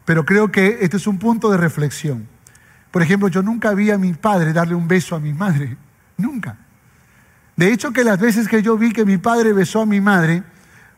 pero 0.04 0.24
creo 0.24 0.52
que 0.52 0.78
este 0.80 0.96
es 0.96 1.06
un 1.06 1.18
punto 1.18 1.50
de 1.50 1.56
reflexión. 1.56 2.28
Por 2.92 3.02
ejemplo, 3.02 3.28
yo 3.28 3.42
nunca 3.42 3.74
vi 3.74 3.90
a 3.90 3.98
mi 3.98 4.14
padre 4.14 4.52
darle 4.52 4.74
un 4.74 4.86
beso 4.86 5.16
a 5.16 5.20
mi 5.20 5.32
madre. 5.32 5.76
Nunca. 6.16 6.56
De 7.56 7.72
hecho, 7.72 7.92
que 7.92 8.04
las 8.04 8.20
veces 8.20 8.48
que 8.48 8.62
yo 8.62 8.76
vi 8.76 8.92
que 8.92 9.06
mi 9.06 9.16
padre 9.16 9.54
besó 9.54 9.80
a 9.80 9.86
mi 9.86 10.00
madre, 10.00 10.42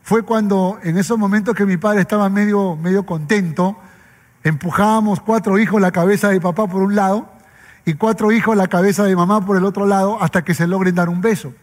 fue 0.03 0.23
cuando 0.23 0.79
en 0.83 0.99
esos 0.99 1.17
momentos 1.17 1.55
que 1.55 1.67
mi 1.67 1.77
padre 1.77 2.01
estaba 2.01 2.29
medio, 2.29 2.75
medio 2.77 3.07
contento, 3.07 3.79
empujábamos 4.43 5.21
cuatro 5.21 5.59
hijos 5.59 5.81
la 5.81 5.93
cabeza 5.93 6.31
de 6.31 6.41
papá 6.41 6.67
por 6.67 6.83
un 6.83 6.97
lado 6.97 7.31
y 7.85 7.95
cuatro 7.95 8.33
hijos 8.33 8.57
la 8.57 8.67
cabeza 8.67 9.05
de 9.05 9.15
mamá 9.15 9.45
por 9.45 9.57
el 9.57 9.65
otro 9.65 9.87
lado 9.87 10.21
hasta 10.21 10.43
que 10.43 10.55
se 10.55 10.67
logren 10.67 10.95
dar 10.95 11.09
un 11.09 11.21
beso. 11.21 11.55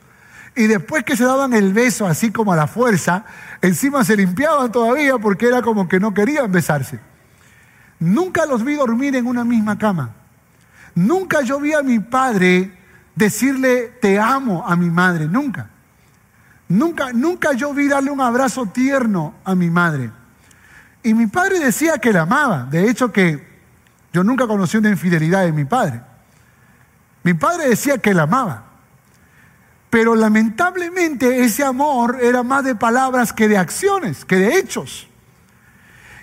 Y 0.55 0.67
después 0.67 1.03
que 1.03 1.17
se 1.17 1.25
daban 1.25 1.53
el 1.53 1.73
beso 1.73 2.07
así 2.07 2.31
como 2.31 2.53
a 2.53 2.55
la 2.55 2.67
fuerza, 2.67 3.25
encima 3.61 4.05
se 4.05 4.15
limpiaban 4.15 4.71
todavía 4.71 5.17
porque 5.17 5.47
era 5.47 5.61
como 5.61 5.89
que 5.89 5.99
no 5.99 6.13
querían 6.13 6.51
besarse. 6.51 6.99
Nunca 7.99 8.45
los 8.45 8.63
vi 8.63 8.75
dormir 8.75 9.15
en 9.17 9.27
una 9.27 9.43
misma 9.43 9.77
cama. 9.77 10.11
Nunca 10.93 11.41
yo 11.41 11.59
vi 11.59 11.73
a 11.73 11.81
mi 11.81 11.99
padre 11.99 12.71
decirle 13.15 13.97
te 14.01 14.19
amo 14.19 14.63
a 14.67 14.75
mi 14.75 14.89
madre, 14.89 15.27
nunca. 15.27 15.69
Nunca, 16.67 17.13
nunca 17.13 17.53
yo 17.53 17.73
vi 17.73 17.87
darle 17.87 18.11
un 18.11 18.21
abrazo 18.21 18.65
tierno 18.65 19.35
a 19.43 19.55
mi 19.55 19.69
madre. 19.69 20.11
Y 21.03 21.13
mi 21.13 21.27
padre 21.27 21.59
decía 21.59 21.99
que 21.99 22.11
la 22.11 22.23
amaba. 22.23 22.63
De 22.63 22.89
hecho 22.89 23.11
que 23.11 23.55
yo 24.11 24.23
nunca 24.23 24.47
conocí 24.47 24.77
una 24.77 24.89
infidelidad 24.89 25.43
de 25.43 25.51
mi 25.51 25.65
padre. 25.65 26.01
Mi 27.23 27.33
padre 27.33 27.69
decía 27.69 27.99
que 27.99 28.13
la 28.13 28.23
amaba. 28.23 28.63
Pero 29.89 30.15
lamentablemente 30.15 31.43
ese 31.43 31.63
amor 31.63 32.17
era 32.21 32.43
más 32.43 32.63
de 32.63 32.75
palabras 32.75 33.31
que 33.31 33.47
de 33.47 33.57
acciones, 33.57 34.25
que 34.25 34.37
de 34.37 34.57
hechos. 34.57 35.07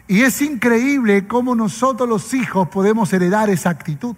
Y 0.08 0.22
es 0.22 0.42
increíble 0.42 1.26
cómo 1.26 1.54
nosotros 1.54 2.08
los 2.08 2.34
hijos 2.34 2.68
podemos 2.68 3.12
heredar 3.12 3.48
esa 3.50 3.70
actitud. 3.70 4.16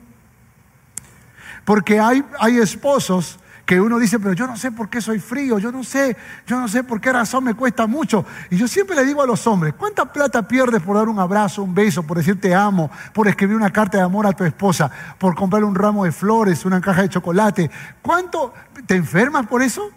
Porque 1.65 2.01
hay, 2.01 2.25
hay 2.39 2.59
esposos 2.59 3.39
que 3.67 3.81
uno 3.81 3.99
dice, 3.99 4.19
pero 4.19 4.35
yo 4.35 4.47
no 4.47 4.57
sé 4.57 4.73
por 4.73 4.91
qué 4.91 5.01
soy 5.01 5.19
frío, 5.19 5.59
yo 5.59 5.73
no 5.73 5.85
sé, 5.85 6.17
yo 6.47 6.61
no 6.61 6.69
sé 6.69 6.85
por 6.85 7.01
qué 7.01 7.12
razón 7.12 7.45
me 7.45 7.55
cuesta 7.55 7.87
mucho. 7.87 8.25
Y 8.51 8.57
yo 8.57 8.69
siempre 8.69 8.95
le 8.95 9.05
digo 9.05 9.23
a 9.23 9.27
los 9.27 9.47
hombres, 9.47 9.75
¿cuánta 9.75 10.12
plata 10.12 10.47
pierdes 10.47 10.83
por 10.83 10.97
dar 10.97 11.09
un 11.09 11.19
abrazo, 11.19 11.62
un 11.62 11.75
beso, 11.75 12.03
por 12.03 12.19
decir 12.19 12.39
te 12.41 12.55
amo, 12.55 12.91
por 13.12 13.27
escribir 13.27 13.57
una 13.57 13.73
carta 13.73 13.99
de 13.99 14.05
amor 14.05 14.27
a 14.27 14.33
tu 14.33 14.45
esposa, 14.45 14.91
por 15.19 15.35
comprarle 15.35 15.67
un 15.67 15.75
ramo 15.75 16.05
de 16.05 16.12
flores, 16.12 16.65
una 16.65 16.81
caja 16.81 17.03
de 17.03 17.09
chocolate? 17.09 17.71
¿Cuánto 18.03 18.53
te 18.87 18.97
enfermas 18.97 19.47
por 19.47 19.62
eso? 19.62 19.91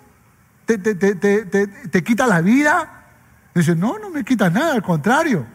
¿Te, 0.65 0.77
te, 0.77 2.03
quita 2.03 2.27
la 2.27 2.41
vida? 2.41 2.93
dice, 3.53 3.75
no, 3.75 3.97
no 3.97 4.09
me 4.09 4.23
quita 4.23 4.49
nada, 4.49 4.73
al 4.73 4.83
contrario. 4.83 5.45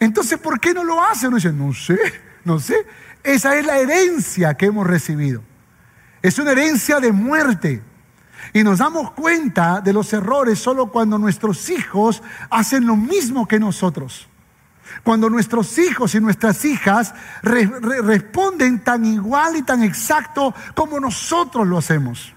Entonces, 0.00 0.38
¿por 0.38 0.58
qué 0.58 0.74
no 0.74 0.82
lo 0.82 1.02
hace? 1.02 1.28
Uno 1.28 1.36
dice, 1.36 1.52
no 1.52 1.72
sé, 1.72 1.98
no 2.44 2.58
sé. 2.58 2.74
Esa 3.22 3.56
es 3.56 3.64
la 3.64 3.78
herencia 3.78 4.54
que 4.54 4.66
hemos 4.66 4.86
recibido. 4.86 5.42
Es 6.24 6.38
una 6.38 6.52
herencia 6.52 7.00
de 7.00 7.12
muerte. 7.12 7.82
Y 8.54 8.62
nos 8.62 8.78
damos 8.78 9.10
cuenta 9.10 9.82
de 9.82 9.92
los 9.92 10.10
errores 10.14 10.58
solo 10.58 10.90
cuando 10.90 11.18
nuestros 11.18 11.68
hijos 11.68 12.22
hacen 12.48 12.86
lo 12.86 12.96
mismo 12.96 13.46
que 13.46 13.60
nosotros. 13.60 14.26
Cuando 15.02 15.28
nuestros 15.28 15.76
hijos 15.76 16.14
y 16.14 16.20
nuestras 16.20 16.64
hijas 16.64 17.14
responden 17.42 18.82
tan 18.82 19.04
igual 19.04 19.56
y 19.56 19.64
tan 19.64 19.82
exacto 19.82 20.54
como 20.74 20.98
nosotros 20.98 21.66
lo 21.66 21.76
hacemos. 21.76 22.32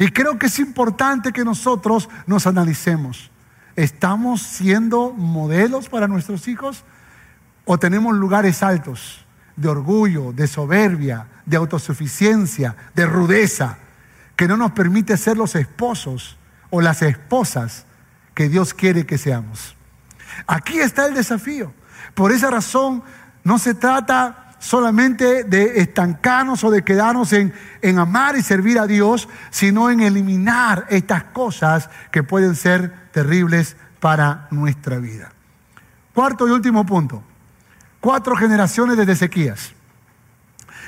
Y 0.00 0.08
creo 0.08 0.36
que 0.36 0.46
es 0.46 0.58
importante 0.58 1.32
que 1.32 1.44
nosotros 1.44 2.08
nos 2.26 2.48
analicemos. 2.48 3.30
¿Estamos 3.76 4.42
siendo 4.42 5.12
modelos 5.12 5.88
para 5.88 6.08
nuestros 6.08 6.48
hijos 6.48 6.82
o 7.64 7.78
tenemos 7.78 8.12
lugares 8.16 8.60
altos? 8.64 9.24
de 9.56 9.68
orgullo, 9.68 10.32
de 10.32 10.46
soberbia, 10.46 11.26
de 11.46 11.56
autosuficiencia, 11.56 12.76
de 12.94 13.06
rudeza, 13.06 13.78
que 14.36 14.48
no 14.48 14.56
nos 14.56 14.72
permite 14.72 15.16
ser 15.16 15.36
los 15.36 15.54
esposos 15.54 16.36
o 16.70 16.80
las 16.80 17.02
esposas 17.02 17.86
que 18.34 18.48
Dios 18.48 18.74
quiere 18.74 19.06
que 19.06 19.18
seamos. 19.18 19.76
Aquí 20.46 20.80
está 20.80 21.06
el 21.06 21.14
desafío. 21.14 21.72
Por 22.14 22.32
esa 22.32 22.50
razón 22.50 23.02
no 23.44 23.58
se 23.58 23.74
trata 23.74 24.56
solamente 24.58 25.44
de 25.44 25.80
estancarnos 25.80 26.64
o 26.64 26.70
de 26.70 26.82
quedarnos 26.82 27.32
en, 27.32 27.52
en 27.82 27.98
amar 27.98 28.36
y 28.36 28.42
servir 28.42 28.78
a 28.78 28.86
Dios, 28.86 29.28
sino 29.50 29.90
en 29.90 30.00
eliminar 30.00 30.86
estas 30.88 31.24
cosas 31.24 31.90
que 32.10 32.22
pueden 32.22 32.56
ser 32.56 33.10
terribles 33.12 33.76
para 34.00 34.48
nuestra 34.50 34.98
vida. 34.98 35.30
Cuarto 36.12 36.48
y 36.48 36.50
último 36.50 36.84
punto 36.86 37.22
cuatro 38.04 38.36
generaciones 38.36 38.98
de 38.98 39.10
Ezequías. 39.10 39.73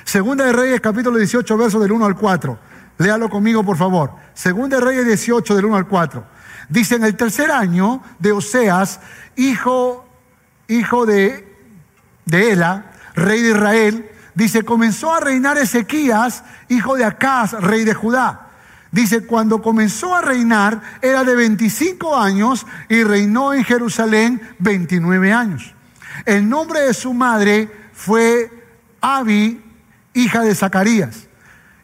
Segunda 0.06 0.44
de 0.44 0.52
Reyes, 0.52 0.80
capítulo 0.80 1.18
18, 1.18 1.58
versos 1.58 1.82
del 1.82 1.90
1 1.90 2.06
al 2.06 2.14
4. 2.14 2.56
Léalo 2.98 3.28
conmigo, 3.28 3.64
por 3.64 3.76
favor. 3.76 4.12
Segunda 4.34 4.76
de 4.76 4.84
Reyes 4.84 5.04
18, 5.04 5.56
del 5.56 5.64
1 5.64 5.76
al 5.76 5.88
4. 5.88 6.24
Dice, 6.68 6.94
en 6.94 7.02
el 7.02 7.16
tercer 7.16 7.50
año 7.50 8.00
de 8.20 8.30
Oseas, 8.30 9.00
hijo, 9.34 10.08
hijo 10.68 11.06
de, 11.06 11.52
de 12.24 12.52
Ela, 12.52 12.92
rey 13.16 13.42
de 13.42 13.50
Israel, 13.50 14.08
dice, 14.36 14.62
comenzó 14.62 15.12
a 15.12 15.18
reinar 15.18 15.58
Ezequías, 15.58 16.44
hijo 16.68 16.94
de 16.94 17.04
Acaz, 17.04 17.54
rey 17.54 17.82
de 17.82 17.94
Judá. 17.94 18.50
Dice, 18.92 19.26
cuando 19.26 19.60
comenzó 19.60 20.14
a 20.14 20.22
reinar, 20.22 20.82
era 21.02 21.24
de 21.24 21.34
25 21.34 22.16
años 22.16 22.64
y 22.88 23.02
reinó 23.02 23.52
en 23.52 23.64
Jerusalén 23.64 24.40
29 24.60 25.32
años. 25.32 25.74
El 26.24 26.48
nombre 26.48 26.82
de 26.82 26.94
su 26.94 27.12
madre 27.12 27.68
fue 27.92 28.52
Abi, 29.00 29.65
hija 30.16 30.42
de 30.42 30.54
Zacarías. 30.54 31.28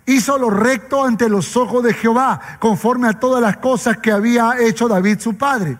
Hizo 0.06 0.36
lo 0.38 0.50
recto 0.50 1.04
ante 1.04 1.28
los 1.28 1.56
ojos 1.56 1.84
de 1.84 1.94
Jehová, 1.94 2.40
conforme 2.58 3.08
a 3.08 3.20
todas 3.20 3.40
las 3.40 3.58
cosas 3.58 3.98
que 3.98 4.10
había 4.10 4.54
hecho 4.58 4.88
David 4.88 5.20
su 5.20 5.36
padre. 5.36 5.76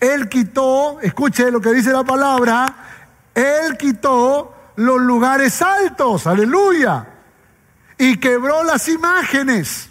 Él 0.00 0.28
quitó, 0.28 1.00
escuche 1.00 1.50
lo 1.50 1.60
que 1.60 1.72
dice 1.72 1.92
la 1.92 2.04
palabra, 2.04 2.74
él 3.34 3.76
quitó 3.76 4.54
los 4.76 5.00
lugares 5.00 5.60
altos, 5.60 6.26
aleluya, 6.26 7.06
y 7.98 8.16
quebró 8.16 8.64
las 8.64 8.88
imágenes, 8.88 9.90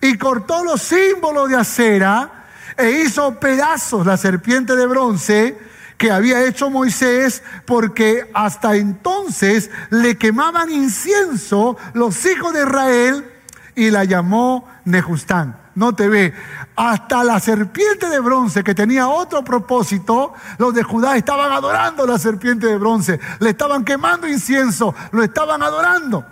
y 0.00 0.16
cortó 0.16 0.62
los 0.62 0.82
símbolos 0.82 1.48
de 1.48 1.56
acera, 1.56 2.46
e 2.76 2.90
hizo 2.90 3.38
pedazos 3.40 4.06
la 4.06 4.16
serpiente 4.16 4.76
de 4.76 4.86
bronce, 4.86 5.58
que 6.00 6.10
había 6.10 6.46
hecho 6.46 6.70
Moisés, 6.70 7.42
porque 7.66 8.30
hasta 8.32 8.74
entonces 8.74 9.70
le 9.90 10.16
quemaban 10.16 10.70
incienso 10.70 11.76
los 11.92 12.24
hijos 12.24 12.54
de 12.54 12.62
Israel 12.62 13.30
y 13.74 13.90
la 13.90 14.04
llamó 14.04 14.66
Nejustán. 14.86 15.60
No 15.74 15.94
te 15.94 16.08
ve. 16.08 16.32
Hasta 16.74 17.22
la 17.22 17.38
serpiente 17.38 18.08
de 18.08 18.18
bronce, 18.18 18.64
que 18.64 18.74
tenía 18.74 19.08
otro 19.08 19.44
propósito, 19.44 20.32
los 20.56 20.72
de 20.72 20.82
Judá 20.84 21.18
estaban 21.18 21.52
adorando 21.52 22.06
la 22.06 22.18
serpiente 22.18 22.66
de 22.66 22.78
bronce. 22.78 23.20
Le 23.38 23.50
estaban 23.50 23.84
quemando 23.84 24.26
incienso, 24.26 24.94
lo 25.12 25.22
estaban 25.22 25.62
adorando. 25.62 26.24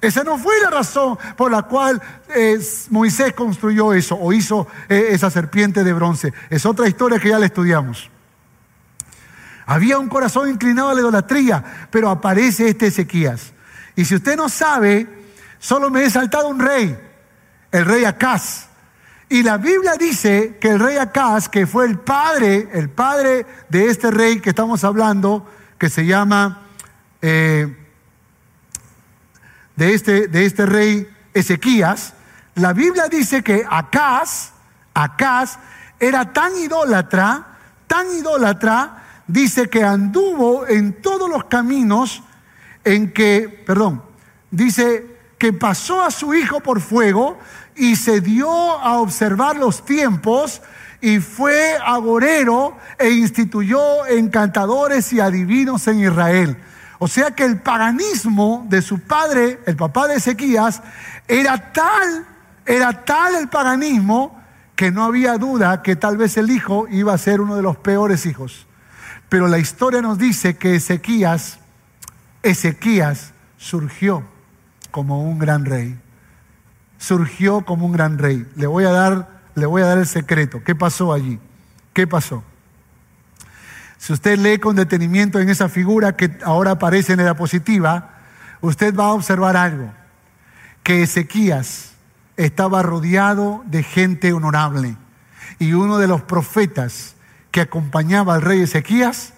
Esa 0.00 0.24
no 0.24 0.38
fue 0.38 0.58
la 0.62 0.70
razón 0.70 1.18
por 1.36 1.50
la 1.50 1.64
cual 1.64 2.00
eh, 2.34 2.58
Moisés 2.88 3.34
construyó 3.34 3.92
eso 3.92 4.16
o 4.16 4.32
hizo 4.32 4.66
eh, 4.88 5.08
esa 5.10 5.28
serpiente 5.28 5.84
de 5.84 5.92
bronce. 5.92 6.32
Es 6.48 6.64
otra 6.64 6.88
historia 6.88 7.18
que 7.18 7.28
ya 7.28 7.38
la 7.38 7.44
estudiamos. 7.44 8.15
Había 9.66 9.98
un 9.98 10.08
corazón 10.08 10.48
inclinado 10.48 10.90
a 10.90 10.94
la 10.94 11.00
idolatría, 11.00 11.88
pero 11.90 12.08
aparece 12.08 12.68
este 12.68 12.86
Ezequías. 12.86 13.52
Y 13.96 14.04
si 14.04 14.14
usted 14.14 14.36
no 14.36 14.48
sabe, 14.48 15.08
solo 15.58 15.90
me 15.90 16.04
he 16.04 16.10
saltado 16.10 16.48
un 16.48 16.60
rey, 16.60 16.96
el 17.72 17.84
rey 17.84 18.04
Acaz. 18.04 18.68
Y 19.28 19.42
la 19.42 19.56
Biblia 19.56 19.94
dice 19.98 20.58
que 20.60 20.70
el 20.70 20.78
rey 20.78 20.98
Acaz, 20.98 21.48
que 21.48 21.66
fue 21.66 21.86
el 21.86 21.98
padre, 21.98 22.68
el 22.74 22.90
padre 22.90 23.44
de 23.68 23.88
este 23.88 24.12
rey 24.12 24.40
que 24.40 24.50
estamos 24.50 24.84
hablando, 24.84 25.50
que 25.78 25.90
se 25.90 26.06
llama, 26.06 26.62
eh, 27.20 27.76
de, 29.74 29.94
este, 29.94 30.28
de 30.28 30.46
este 30.46 30.64
rey 30.64 31.08
Ezequías, 31.34 32.14
la 32.54 32.72
Biblia 32.72 33.08
dice 33.08 33.42
que 33.42 33.66
Acaz, 33.68 34.52
Acaz 34.94 35.58
era 35.98 36.32
tan 36.32 36.56
idólatra, 36.56 37.58
tan 37.88 38.06
idólatra, 38.14 39.05
dice 39.26 39.68
que 39.68 39.84
anduvo 39.84 40.66
en 40.66 41.00
todos 41.00 41.28
los 41.28 41.44
caminos 41.44 42.22
en 42.84 43.12
que, 43.12 43.62
perdón, 43.66 44.02
dice 44.50 45.16
que 45.38 45.52
pasó 45.52 46.02
a 46.02 46.10
su 46.10 46.34
hijo 46.34 46.60
por 46.60 46.80
fuego 46.80 47.38
y 47.74 47.96
se 47.96 48.20
dio 48.20 48.50
a 48.50 48.98
observar 48.98 49.56
los 49.56 49.84
tiempos 49.84 50.62
y 51.00 51.20
fue 51.20 51.76
agorero 51.84 52.76
e 52.98 53.10
instituyó 53.10 54.06
encantadores 54.06 55.12
y 55.12 55.20
adivinos 55.20 55.86
en 55.88 56.00
Israel. 56.00 56.56
O 56.98 57.08
sea 57.08 57.32
que 57.32 57.44
el 57.44 57.60
paganismo 57.60 58.64
de 58.68 58.80
su 58.80 59.00
padre, 59.00 59.60
el 59.66 59.76
papá 59.76 60.08
de 60.08 60.16
Ezequías, 60.16 60.82
era 61.28 61.72
tal, 61.72 62.26
era 62.64 63.04
tal 63.04 63.34
el 63.34 63.48
paganismo 63.48 64.40
que 64.74 64.90
no 64.90 65.04
había 65.04 65.36
duda 65.36 65.82
que 65.82 65.96
tal 65.96 66.16
vez 66.16 66.36
el 66.36 66.50
hijo 66.50 66.86
iba 66.90 67.12
a 67.12 67.18
ser 67.18 67.40
uno 67.40 67.56
de 67.56 67.62
los 67.62 67.76
peores 67.76 68.24
hijos. 68.24 68.65
Pero 69.36 69.48
la 69.48 69.58
historia 69.58 70.00
nos 70.00 70.16
dice 70.16 70.56
que 70.56 70.76
Ezequías, 70.76 71.58
Ezequías 72.42 73.34
surgió 73.58 74.22
como 74.90 75.24
un 75.24 75.38
gran 75.38 75.66
rey. 75.66 76.00
Surgió 76.96 77.60
como 77.60 77.84
un 77.84 77.92
gran 77.92 78.16
rey. 78.16 78.50
Le 78.56 78.66
voy 78.66 78.84
a 78.84 78.92
dar, 78.92 79.28
le 79.54 79.66
voy 79.66 79.82
a 79.82 79.88
dar 79.88 79.98
el 79.98 80.06
secreto. 80.06 80.64
¿Qué 80.64 80.74
pasó 80.74 81.12
allí? 81.12 81.38
¿Qué 81.92 82.06
pasó? 82.06 82.42
Si 83.98 84.14
usted 84.14 84.38
lee 84.38 84.56
con 84.58 84.74
detenimiento 84.74 85.38
en 85.38 85.50
esa 85.50 85.68
figura 85.68 86.16
que 86.16 86.38
ahora 86.42 86.70
aparece 86.70 87.12
en 87.12 87.18
la 87.18 87.24
diapositiva, 87.24 88.14
usted 88.62 88.96
va 88.96 89.08
a 89.08 89.12
observar 89.12 89.54
algo, 89.58 89.92
que 90.82 91.02
Ezequías 91.02 91.92
estaba 92.38 92.82
rodeado 92.82 93.62
de 93.66 93.82
gente 93.82 94.32
honorable 94.32 94.96
y 95.58 95.74
uno 95.74 95.98
de 95.98 96.08
los 96.08 96.22
profetas 96.22 97.15
que 97.56 97.62
acompañaba 97.62 98.34
al 98.34 98.42
rey 98.42 98.60
Ezequías 98.60 99.32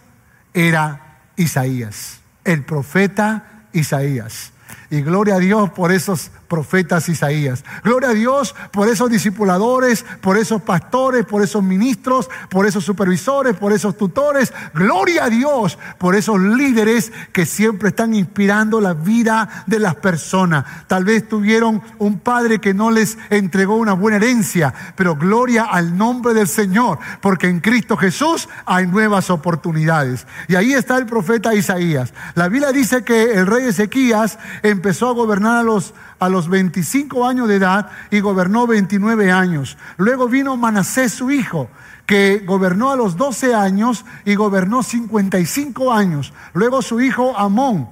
era 0.53 1.21
Isaías, 1.37 2.19
el 2.43 2.65
profeta 2.65 3.69
Isaías. 3.73 4.51
Y 4.91 5.03
gloria 5.03 5.35
a 5.35 5.39
Dios 5.39 5.71
por 5.71 5.93
esos 5.93 6.31
profetas 6.49 7.11
Isaías. 7.11 7.63
Gloria 7.85 8.09
a 8.09 8.15
Dios 8.15 8.55
por 8.73 8.89
esos 8.89 9.11
discipuladores, 9.11 10.05
por 10.23 10.39
esos 10.39 10.63
pastores, 10.63 11.27
por 11.27 11.43
esos 11.43 11.63
ministros, 11.63 12.31
por 12.49 12.65
esos 12.65 12.85
supervisores, 12.85 13.55
por 13.55 13.73
esos 13.73 13.99
tutores. 13.99 14.53
Gloria 14.73 15.25
a 15.25 15.29
Dios 15.29 15.79
por 15.99 16.15
esos 16.15 16.41
líderes 16.41 17.13
que 17.33 17.45
siempre 17.45 17.91
están 17.91 18.15
inspirando 18.15 18.81
la 18.81 18.95
vida 18.95 19.65
de 19.67 19.79
las 19.79 19.97
personas. 19.97 20.65
Tal 20.87 21.05
vez 21.05 21.29
tuvieron 21.29 21.83
un 21.99 22.19
padre 22.21 22.59
que 22.59 22.73
no 22.73 22.91
les 22.91 23.19
entregó 23.29 23.77
una 23.77 23.93
buena 23.93 24.17
herencia, 24.17 24.73
pero 24.97 25.17
gloria 25.17 25.65
al 25.65 25.97
nombre 25.97 26.33
del 26.33 26.49
Señor, 26.49 26.99
porque 27.21 27.49
en 27.49 27.61
Cristo 27.61 27.97
Jesús 27.97 28.49
hay 28.65 28.87
nuevas 28.87 29.29
oportunidades. 29.29 30.27
Y 30.49 30.55
ahí 30.55 30.73
está 30.73 30.97
el 30.97 31.07
profeta 31.07 31.55
Isaías. 31.55 32.15
La 32.35 32.49
Biblia 32.49 32.73
dice 32.73 33.05
que 33.05 33.33
el 33.33 33.47
rey 33.47 33.67
Ezequías 33.67 34.39
empezó 34.79 35.09
a 35.09 35.13
gobernar 35.13 35.57
a 35.57 35.63
los, 35.65 35.93
a 36.21 36.29
los 36.29 36.49
25 36.49 37.27
años 37.27 37.49
de 37.49 37.57
edad 37.57 37.91
y 38.13 38.21
gobernó 38.21 38.69
29 38.69 39.33
años. 39.33 39.77
Luego 39.97 40.29
vino 40.29 40.57
Manasés, 40.57 41.13
su 41.13 41.33
hijo, 41.33 41.69
que 42.07 42.45
gobernó 42.47 42.93
a 42.93 42.97
los 42.97 43.17
12 43.17 43.55
años 43.55 44.05
y 44.25 44.37
gobernó 44.37 44.85
55 44.85 45.93
años. 45.93 46.33
Luego 46.55 46.81
su 46.81 47.01
hijo 47.01 47.37
Amón, 47.37 47.89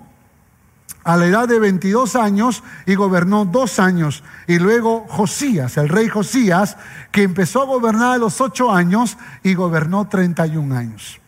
a 1.03 1.16
la 1.16 1.26
edad 1.26 1.49
de 1.49 1.59
22 1.59 2.14
años 2.14 2.62
y 2.87 2.95
gobernó 2.95 3.45
dos 3.45 3.80
años. 3.80 4.22
Y 4.47 4.61
luego 4.61 5.07
Josías, 5.09 5.76
el 5.76 5.89
rey 5.89 6.09
Josías, 6.09 6.76
que 7.11 7.24
empezó 7.24 7.62
a 7.62 7.66
gobernar 7.66 8.12
a 8.12 8.18
los 8.18 8.41
8 8.41 8.70
años 8.70 9.18
y 9.43 9.55
gobernó 9.55 10.09
31 10.09 10.76
años. 10.76 11.20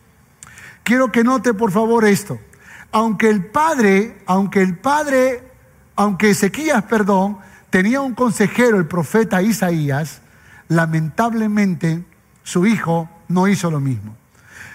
Quiero 0.83 1.11
que 1.11 1.23
note 1.25 1.53
por 1.53 1.71
favor 1.71 2.05
esto. 2.05 2.39
Aunque 2.91 3.29
el 3.29 3.45
padre, 3.45 4.23
aunque 4.25 4.61
el 4.61 4.77
padre 4.79 5.48
aunque 5.99 6.29
Ezequías, 6.29 6.85
perdón, 6.85 7.39
tenía 7.69 7.99
un 7.99 8.15
consejero, 8.15 8.77
el 8.77 8.85
profeta 8.85 9.41
Isaías, 9.41 10.21
lamentablemente 10.69 12.05
su 12.41 12.65
hijo 12.65 13.09
no 13.27 13.49
hizo 13.49 13.69
lo 13.69 13.81
mismo, 13.81 14.15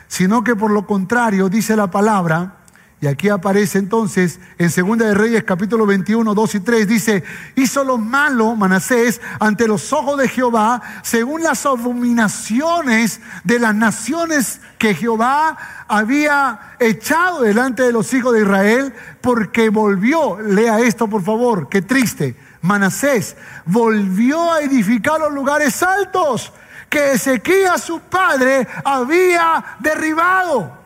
sino 0.06 0.44
que 0.44 0.54
por 0.54 0.70
lo 0.70 0.86
contrario 0.86 1.48
dice 1.48 1.76
la 1.76 1.90
palabra 1.90 2.56
y 3.04 3.06
aquí 3.06 3.28
aparece 3.28 3.76
entonces 3.76 4.40
en 4.56 4.70
Segunda 4.70 5.04
de 5.04 5.12
Reyes 5.12 5.44
capítulo 5.44 5.84
21, 5.84 6.32
2 6.32 6.54
y 6.54 6.60
3, 6.60 6.88
dice, 6.88 7.22
hizo 7.54 7.84
lo 7.84 7.98
malo 7.98 8.56
Manasés 8.56 9.20
ante 9.40 9.68
los 9.68 9.92
ojos 9.92 10.16
de 10.16 10.26
Jehová, 10.26 10.80
según 11.02 11.42
las 11.42 11.66
abominaciones 11.66 13.20
de 13.44 13.58
las 13.58 13.74
naciones 13.74 14.62
que 14.78 14.94
Jehová 14.94 15.54
había 15.86 16.76
echado 16.80 17.42
delante 17.42 17.82
de 17.82 17.92
los 17.92 18.10
hijos 18.14 18.32
de 18.32 18.40
Israel, 18.40 18.94
porque 19.20 19.68
volvió, 19.68 20.40
lea 20.40 20.80
esto 20.80 21.06
por 21.06 21.22
favor, 21.22 21.68
qué 21.68 21.82
triste, 21.82 22.34
Manasés 22.62 23.36
volvió 23.66 24.50
a 24.50 24.62
edificar 24.62 25.20
los 25.20 25.34
lugares 25.34 25.82
altos 25.82 26.54
que 26.88 27.12
Ezequías 27.12 27.82
su 27.82 28.00
padre 28.00 28.66
había 28.82 29.62
derribado. 29.80 30.83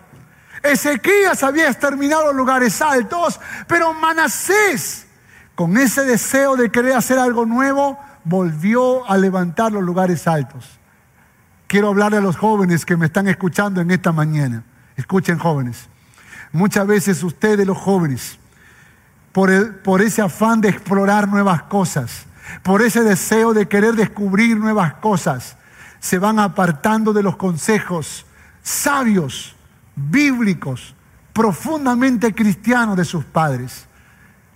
Ezequías 0.63 1.43
había 1.43 1.69
exterminado 1.69 2.33
lugares 2.33 2.81
altos, 2.83 3.41
pero 3.67 3.93
Manasés, 3.95 5.07
con 5.55 5.77
ese 5.77 6.05
deseo 6.05 6.57
de 6.57 6.71
querer 6.71 6.95
hacer 6.95 7.19
algo 7.19 7.47
nuevo, 7.47 7.99
volvió 8.25 9.09
a 9.09 9.17
levantar 9.17 9.73
los 9.73 9.83
lugares 9.83 10.27
altos. 10.27 10.79
Quiero 11.67 11.89
hablarle 11.89 12.19
a 12.19 12.23
los 12.23 12.37
jóvenes 12.37 12.85
que 12.85 12.97
me 12.97 13.07
están 13.07 13.29
escuchando 13.29 13.81
en 13.81 13.91
esta 13.91 14.13
mañana. 14.13 14.65
Escuchen 14.97 15.39
jóvenes. 15.39 15.89
Muchas 16.53 16.87
veces 16.87 17.23
ustedes 17.23 17.67
los 17.67 17.77
jóvenes, 17.77 18.39
por, 19.33 19.83
por 19.83 20.01
ese 20.01 20.23
afán 20.23 20.61
de 20.61 20.71
explorar 20.71 21.29
nuevas 21.29 21.63
cosas, 21.65 22.25
por 22.63 22.81
ese 22.81 23.03
deseo 23.03 23.53
de 23.53 23.69
querer 23.69 23.95
descubrir 23.95 24.57
nuevas 24.57 24.95
cosas, 24.95 25.59
se 26.01 26.19
van 26.19 26.39
apartando 26.39 27.13
de 27.13 27.23
los 27.23 27.37
consejos 27.37 28.25
sabios 28.63 29.58
bíblicos, 29.99 30.95
profundamente 31.33 32.35
cristianos 32.35 32.97
de 32.97 33.05
sus 33.05 33.25
padres. 33.25 33.87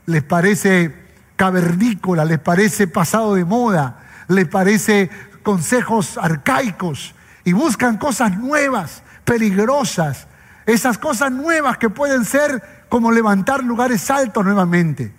Les 0.07 0.22
parece 0.22 0.95
cavernícola, 1.36 2.24
les 2.24 2.38
parece 2.38 2.86
pasado 2.86 3.34
de 3.34 3.45
moda, 3.45 4.01
les 4.28 4.47
parece 4.49 5.11
consejos 5.43 6.18
arcaicos 6.18 7.14
y 7.45 7.53
buscan 7.53 7.99
cosas 7.99 8.36
nuevas, 8.36 9.03
peligrosas, 9.24 10.26
esas 10.66 10.99
cosas 10.99 11.32
nuevas 11.32 11.78
que 11.78 11.90
pueden 11.90 12.24
ser 12.24 12.84
como 12.88 13.11
levantar 13.11 13.64
lugares 13.64 14.11
altos 14.11 14.45
nuevamente. 14.45 15.12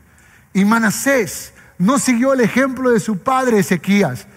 Y 0.53 0.65
Manasés 0.65 1.53
no 1.77 1.99
siguió 1.99 2.33
el 2.33 2.41
ejemplo 2.41 2.91
de 2.91 2.99
su 2.99 3.17
padre 3.17 3.59
Ezequías. 3.59 4.27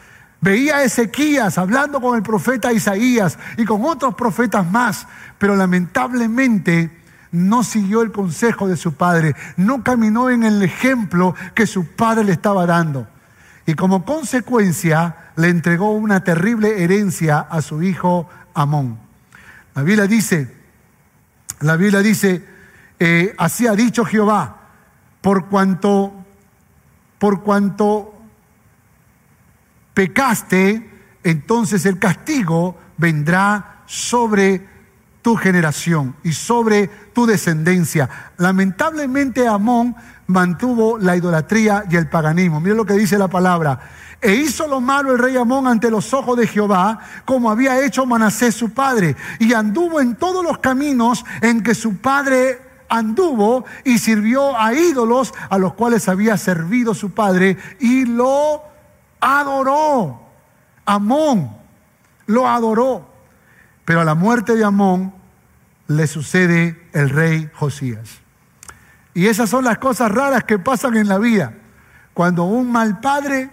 Veía 0.46 0.76
a 0.76 0.84
Ezequías 0.84 1.58
hablando 1.58 2.00
con 2.00 2.14
el 2.14 2.22
profeta 2.22 2.72
Isaías 2.72 3.36
y 3.56 3.64
con 3.64 3.84
otros 3.84 4.14
profetas 4.14 4.64
más, 4.70 5.08
pero 5.38 5.56
lamentablemente 5.56 7.02
no 7.32 7.64
siguió 7.64 8.02
el 8.02 8.12
consejo 8.12 8.68
de 8.68 8.76
su 8.76 8.92
padre, 8.94 9.34
no 9.56 9.82
caminó 9.82 10.30
en 10.30 10.44
el 10.44 10.62
ejemplo 10.62 11.34
que 11.52 11.66
su 11.66 11.84
padre 11.96 12.22
le 12.22 12.30
estaba 12.30 12.64
dando. 12.64 13.08
Y 13.66 13.74
como 13.74 14.04
consecuencia 14.04 15.32
le 15.34 15.48
entregó 15.48 15.90
una 15.90 16.22
terrible 16.22 16.80
herencia 16.84 17.40
a 17.40 17.60
su 17.60 17.82
hijo 17.82 18.30
Amón. 18.54 19.00
La 19.74 19.82
Biblia 19.82 20.06
dice, 20.06 20.54
la 21.58 21.74
Biblia 21.74 22.02
dice, 22.02 22.46
eh, 23.00 23.34
así 23.36 23.66
ha 23.66 23.72
dicho 23.72 24.04
Jehová, 24.04 24.58
por 25.22 25.46
cuanto, 25.46 26.12
por 27.18 27.42
cuanto 27.42 28.15
pecaste, 29.96 30.90
entonces 31.24 31.86
el 31.86 31.98
castigo 31.98 32.76
vendrá 32.98 33.82
sobre 33.86 34.62
tu 35.22 35.36
generación 35.36 36.14
y 36.22 36.34
sobre 36.34 36.88
tu 37.14 37.24
descendencia. 37.24 38.06
Lamentablemente 38.36 39.48
Amón 39.48 39.96
mantuvo 40.26 40.98
la 40.98 41.16
idolatría 41.16 41.84
y 41.88 41.96
el 41.96 42.10
paganismo. 42.10 42.60
Mira 42.60 42.74
lo 42.74 42.84
que 42.84 42.92
dice 42.92 43.16
la 43.16 43.28
palabra. 43.28 43.80
E 44.20 44.34
hizo 44.34 44.68
lo 44.68 44.82
malo 44.82 45.12
el 45.12 45.18
rey 45.18 45.38
Amón 45.38 45.66
ante 45.66 45.90
los 45.90 46.12
ojos 46.12 46.36
de 46.36 46.46
Jehová, 46.46 47.00
como 47.24 47.50
había 47.50 47.82
hecho 47.82 48.04
Manasés 48.04 48.54
su 48.54 48.74
padre, 48.74 49.16
y 49.38 49.54
anduvo 49.54 50.02
en 50.02 50.14
todos 50.16 50.44
los 50.44 50.58
caminos 50.58 51.24
en 51.40 51.62
que 51.62 51.74
su 51.74 51.96
padre 51.96 52.60
anduvo 52.90 53.64
y 53.82 53.96
sirvió 53.96 54.58
a 54.60 54.74
ídolos 54.74 55.32
a 55.48 55.56
los 55.56 55.72
cuales 55.72 56.06
había 56.06 56.36
servido 56.36 56.92
su 56.92 57.12
padre, 57.12 57.56
y 57.80 58.04
lo 58.04 58.75
adoró. 59.20 60.20
Amón 60.84 61.56
lo 62.26 62.48
adoró. 62.48 63.08
Pero 63.84 64.00
a 64.00 64.04
la 64.04 64.14
muerte 64.14 64.56
de 64.56 64.64
Amón 64.64 65.14
le 65.88 66.06
sucede 66.06 66.88
el 66.92 67.10
rey 67.10 67.48
Josías. 67.54 68.20
Y 69.14 69.28
esas 69.28 69.48
son 69.48 69.64
las 69.64 69.78
cosas 69.78 70.10
raras 70.10 70.44
que 70.44 70.58
pasan 70.58 70.96
en 70.96 71.08
la 71.08 71.18
vida. 71.18 71.54
Cuando 72.12 72.44
un 72.44 72.70
mal 72.70 73.00
padre 73.00 73.50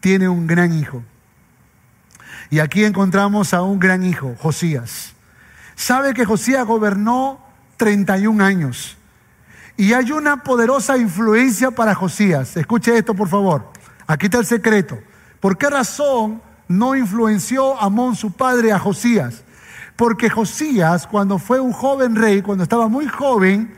tiene 0.00 0.28
un 0.28 0.46
gran 0.46 0.72
hijo. 0.72 1.02
Y 2.50 2.58
aquí 2.58 2.84
encontramos 2.84 3.54
a 3.54 3.62
un 3.62 3.78
gran 3.78 4.04
hijo, 4.04 4.34
Josías. 4.38 5.14
Sabe 5.76 6.14
que 6.14 6.24
Josías 6.24 6.66
gobernó 6.66 7.40
31 7.76 8.44
años. 8.44 8.98
Y 9.76 9.94
hay 9.94 10.12
una 10.12 10.42
poderosa 10.42 10.98
influencia 10.98 11.70
para 11.70 11.94
Josías. 11.94 12.56
Escuche 12.56 12.96
esto, 12.98 13.14
por 13.14 13.28
favor. 13.28 13.72
Aquí 14.10 14.26
está 14.26 14.38
el 14.38 14.46
secreto. 14.46 14.98
¿Por 15.38 15.56
qué 15.56 15.70
razón 15.70 16.42
no 16.66 16.96
influenció 16.96 17.80
Amón 17.80 18.16
su 18.16 18.32
padre 18.32 18.72
a 18.72 18.78
Josías? 18.80 19.44
Porque 19.94 20.28
Josías, 20.28 21.06
cuando 21.06 21.38
fue 21.38 21.60
un 21.60 21.70
joven 21.70 22.16
rey, 22.16 22.42
cuando 22.42 22.64
estaba 22.64 22.88
muy 22.88 23.06
joven, 23.06 23.72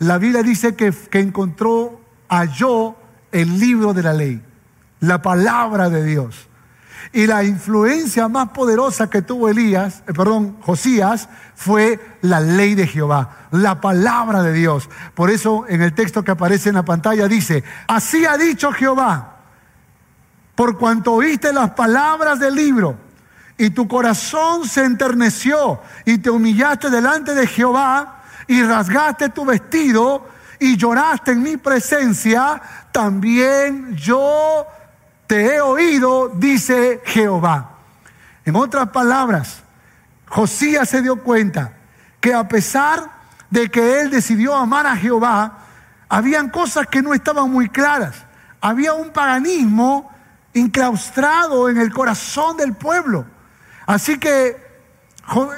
la 0.00 0.18
Biblia 0.18 0.42
dice 0.42 0.74
que, 0.74 0.92
encontró, 1.20 2.00
halló 2.28 2.96
el 3.30 3.60
libro 3.60 3.94
de 3.94 4.02
la 4.02 4.12
ley, 4.12 4.42
la 4.98 5.22
palabra 5.22 5.88
de 5.88 6.02
Dios. 6.02 6.48
Y 7.12 7.28
la 7.28 7.44
influencia 7.44 8.26
más 8.26 8.48
poderosa 8.48 9.08
que 9.08 9.22
tuvo 9.22 9.48
Elías, 9.48 10.02
eh, 10.08 10.12
perdón, 10.12 10.56
Josías, 10.62 11.28
fue 11.54 12.00
la 12.22 12.40
ley 12.40 12.74
de 12.74 12.88
Jehová, 12.88 13.46
la 13.52 13.80
palabra 13.80 14.42
de 14.42 14.52
Dios. 14.52 14.90
Por 15.14 15.30
eso 15.30 15.64
en 15.68 15.80
el 15.80 15.94
texto 15.94 16.24
que 16.24 16.32
aparece 16.32 16.70
en 16.70 16.74
la 16.74 16.84
pantalla 16.84 17.28
dice, 17.28 17.62
así 17.86 18.26
ha 18.26 18.36
dicho 18.36 18.72
Jehová 18.72 19.34
por 20.56 20.78
cuanto 20.78 21.12
oíste 21.12 21.52
las 21.52 21.70
palabras 21.70 22.40
del 22.40 22.56
libro 22.56 22.96
y 23.58 23.70
tu 23.70 23.86
corazón 23.86 24.66
se 24.66 24.84
enterneció 24.84 25.80
y 26.04 26.18
te 26.18 26.30
humillaste 26.30 26.90
delante 26.90 27.34
de 27.34 27.46
Jehová 27.46 28.22
y 28.48 28.62
rasgaste 28.62 29.28
tu 29.28 29.44
vestido 29.44 30.26
y 30.58 30.76
lloraste 30.76 31.32
en 31.32 31.42
mi 31.42 31.58
presencia, 31.58 32.60
también 32.90 33.94
yo 33.94 34.66
te 35.26 35.54
he 35.54 35.60
oído, 35.60 36.32
dice 36.34 37.02
Jehová. 37.04 37.72
En 38.44 38.56
otras 38.56 38.88
palabras, 38.88 39.62
Josías 40.26 40.88
se 40.88 41.02
dio 41.02 41.22
cuenta 41.22 41.72
que 42.20 42.32
a 42.32 42.48
pesar 42.48 43.10
de 43.50 43.70
que 43.70 44.00
él 44.00 44.10
decidió 44.10 44.56
amar 44.56 44.86
a 44.86 44.96
Jehová, 44.96 45.58
habían 46.08 46.48
cosas 46.48 46.86
que 46.86 47.02
no 47.02 47.12
estaban 47.12 47.50
muy 47.50 47.68
claras. 47.68 48.24
Había 48.60 48.94
un 48.94 49.10
paganismo 49.10 50.10
inclaustrado 50.56 51.68
en 51.68 51.76
el 51.78 51.92
corazón 51.92 52.56
del 52.56 52.74
pueblo. 52.74 53.26
Así 53.86 54.18
que 54.18 54.56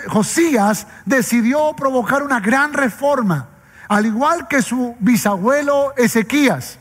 Josías 0.09 0.86
decidió 1.05 1.74
provocar 1.76 2.22
una 2.22 2.40
gran 2.40 2.72
reforma, 2.72 3.49
al 3.88 4.07
igual 4.07 4.49
que 4.49 4.61
su 4.61 4.96
bisabuelo 4.99 5.94
Ezequías. 5.96 6.78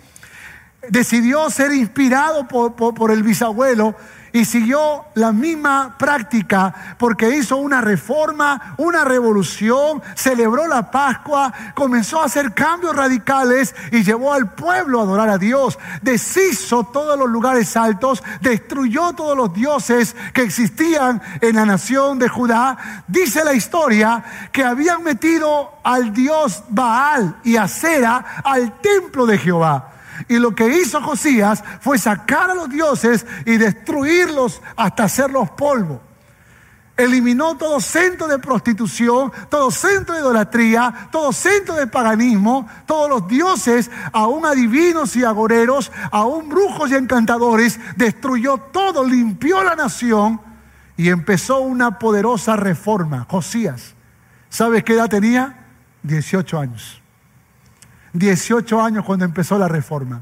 Decidió 0.90 1.50
ser 1.50 1.74
inspirado 1.74 2.48
por, 2.48 2.76
por 2.76 3.12
el 3.12 3.24
bisabuelo 3.24 3.96
y 4.38 4.46
siguió 4.46 5.06
la 5.16 5.32
misma 5.32 5.96
práctica 5.98 6.96
porque 7.00 7.36
hizo 7.36 7.58
una 7.58 7.82
reforma, 7.82 8.76
una 8.78 9.04
revolución, 9.04 10.00
celebró 10.14 10.68
la 10.68 10.92
Pascua, 10.92 11.52
comenzó 11.74 12.22
a 12.22 12.26
hacer 12.26 12.54
cambios 12.54 12.96
radicales 12.96 13.74
y 13.92 14.04
llevó 14.04 14.32
al 14.32 14.52
pueblo 14.54 15.00
a 15.00 15.04
adorar 15.04 15.30
a 15.30 15.40
Dios. 15.40 15.80
Deshizo 16.04 16.84
todos 16.84 17.18
los 17.18 17.28
lugares 17.28 17.76
altos, 17.76 18.24
destruyó 18.40 19.14
todos 19.14 19.36
los 19.36 19.52
dioses 19.56 20.16
que 20.36 20.44
existían 20.44 21.20
en 21.42 21.56
la 21.56 21.66
nación 21.66 22.20
de 22.20 22.30
Judá. 22.30 22.78
Dice 23.08 23.44
la 23.44 23.54
historia 23.56 24.24
que 24.52 24.64
habían 24.64 25.02
metido 25.02 25.80
al 25.84 26.14
dios 26.14 26.64
Baal 26.70 27.38
y 27.44 27.58
Acera 27.58 28.24
al 28.44 28.80
templo 28.82 29.26
de 29.26 29.40
Jehová. 29.40 29.97
Y 30.28 30.38
lo 30.38 30.56
que 30.56 30.68
hizo 30.80 31.02
Josías 31.02 31.64
fue 31.82 31.98
sacar 31.98 32.50
a 32.50 32.56
los 32.56 32.70
dioses 32.70 33.26
y 33.46 33.58
destruirlos 33.58 34.62
hasta 34.76 35.04
hacerlos 35.04 35.50
polvo. 35.52 36.02
Eliminó 36.98 37.56
todo 37.56 37.80
centro 37.80 38.28
de 38.28 38.40
prostitución, 38.40 39.32
todo 39.50 39.70
centro 39.70 40.16
de 40.16 40.22
idolatría, 40.22 41.10
todo 41.12 41.32
centro 41.32 41.76
de 41.76 41.86
paganismo, 41.86 42.68
todos 42.88 43.08
los 43.08 43.28
dioses, 43.28 43.92
aún 44.12 44.48
adivinos 44.48 45.16
y 45.16 45.24
agoreros, 45.24 45.92
aún 46.12 46.50
brujos 46.50 46.90
y 46.90 46.96
encantadores, 46.96 47.80
destruyó 47.96 48.58
todo, 48.58 49.04
limpió 49.04 49.64
la 49.64 49.76
nación 49.76 50.42
y 50.98 51.10
empezó 51.10 51.60
una 51.60 52.00
poderosa 52.00 52.56
reforma. 52.56 53.28
Josías, 53.30 53.94
¿sabes 54.50 54.84
qué 54.84 54.94
edad 54.94 55.08
tenía? 55.08 55.68
18 56.02 56.60
años. 56.60 57.02
18 58.18 58.82
años 58.82 59.06
cuando 59.06 59.26
empezó 59.26 59.58
la 59.58 59.68
reforma. 59.68 60.22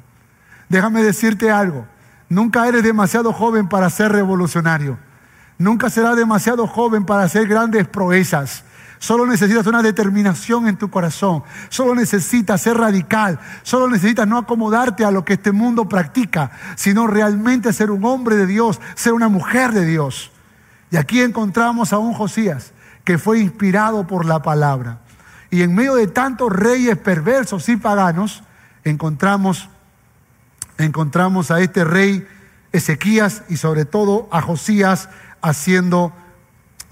Déjame 0.70 1.04
decirte 1.04 1.52
algo, 1.52 1.86
nunca 2.30 2.68
eres 2.68 2.84
demasiado 2.84 3.32
joven 3.34 3.68
para 3.68 3.90
ser 3.90 4.12
revolucionario. 4.12 4.98
Nunca 5.58 5.90
serás 5.90 6.18
demasiado 6.18 6.68
joven 6.68 7.06
para 7.06 7.24
hacer 7.24 7.48
grandes 7.48 7.88
proezas. 7.88 8.64
Solo 9.00 9.26
necesitas 9.26 9.68
una 9.68 9.82
determinación 9.82 10.68
en 10.68 10.78
tu 10.78 10.90
corazón. 10.90 11.44
Solo 11.70 11.96
necesitas 11.96 12.62
ser 12.62 12.78
radical. 12.78 13.40
Solo 13.64 13.88
necesitas 13.88 14.28
no 14.28 14.38
acomodarte 14.38 15.06
a 15.06 15.12
lo 15.12 15.24
que 15.24 15.34
este 15.34 15.52
mundo 15.52 15.88
practica, 15.88 16.52
sino 16.76 17.08
realmente 17.08 17.72
ser 17.72 17.92
un 17.92 18.04
hombre 18.04 18.36
de 18.36 18.48
Dios, 18.48 18.82
ser 18.96 19.14
una 19.14 19.30
mujer 19.30 19.72
de 19.72 19.86
Dios. 19.86 20.32
Y 20.92 20.98
aquí 20.98 21.22
encontramos 21.22 21.94
a 21.94 21.98
un 21.98 22.14
Josías 22.14 22.74
que 23.04 23.18
fue 23.18 23.40
inspirado 23.40 24.08
por 24.08 24.26
la 24.26 24.42
palabra. 24.42 25.00
Y 25.52 25.62
en 25.62 25.76
medio 25.76 25.96
de 25.96 26.08
tantos 26.08 26.52
reyes 26.52 26.98
perversos 26.98 27.70
y 27.70 27.78
paganos, 27.78 28.44
encontramos, 28.84 29.70
encontramos 30.78 31.52
a 31.52 31.60
este 31.62 31.84
rey 31.84 32.28
Ezequías 32.72 33.44
y 33.48 33.58
sobre 33.58 33.86
todo 33.86 34.28
a 34.32 34.42
Josías 34.42 35.10
haciendo 35.42 36.12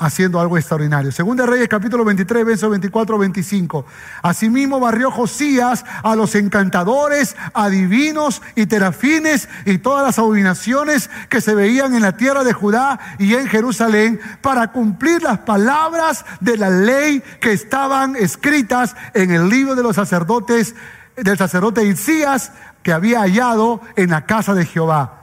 haciendo 0.03 0.39
algo 0.39 0.57
extraordinario. 0.57 1.11
Segunda 1.11 1.45
Reyes 1.45 1.67
capítulo 1.67 2.03
23, 2.03 2.45
versos 2.45 2.69
24, 2.69 3.17
25. 3.17 3.85
Asimismo 4.21 4.79
barrió 4.79 5.11
Josías 5.11 5.85
a 6.03 6.15
los 6.15 6.35
encantadores, 6.35 7.35
adivinos 7.53 8.41
y 8.55 8.65
terafines 8.65 9.47
y 9.65 9.77
todas 9.77 10.05
las 10.05 10.19
abominaciones 10.19 11.09
que 11.29 11.41
se 11.41 11.55
veían 11.55 11.95
en 11.95 12.01
la 12.01 12.17
tierra 12.17 12.43
de 12.43 12.53
Judá 12.53 12.99
y 13.17 13.33
en 13.35 13.47
Jerusalén 13.47 14.19
para 14.41 14.71
cumplir 14.71 15.23
las 15.23 15.39
palabras 15.39 16.25
de 16.39 16.57
la 16.57 16.69
ley 16.69 17.23
que 17.39 17.53
estaban 17.53 18.15
escritas 18.15 18.95
en 19.13 19.31
el 19.31 19.49
libro 19.49 19.75
de 19.75 19.83
los 19.83 19.95
sacerdotes, 19.95 20.75
del 21.15 21.37
sacerdote 21.37 21.85
Isías 21.85 22.51
que 22.81 22.91
había 22.91 23.21
hallado 23.21 23.81
en 23.95 24.09
la 24.09 24.25
casa 24.25 24.53
de 24.53 24.65
Jehová. 24.65 25.21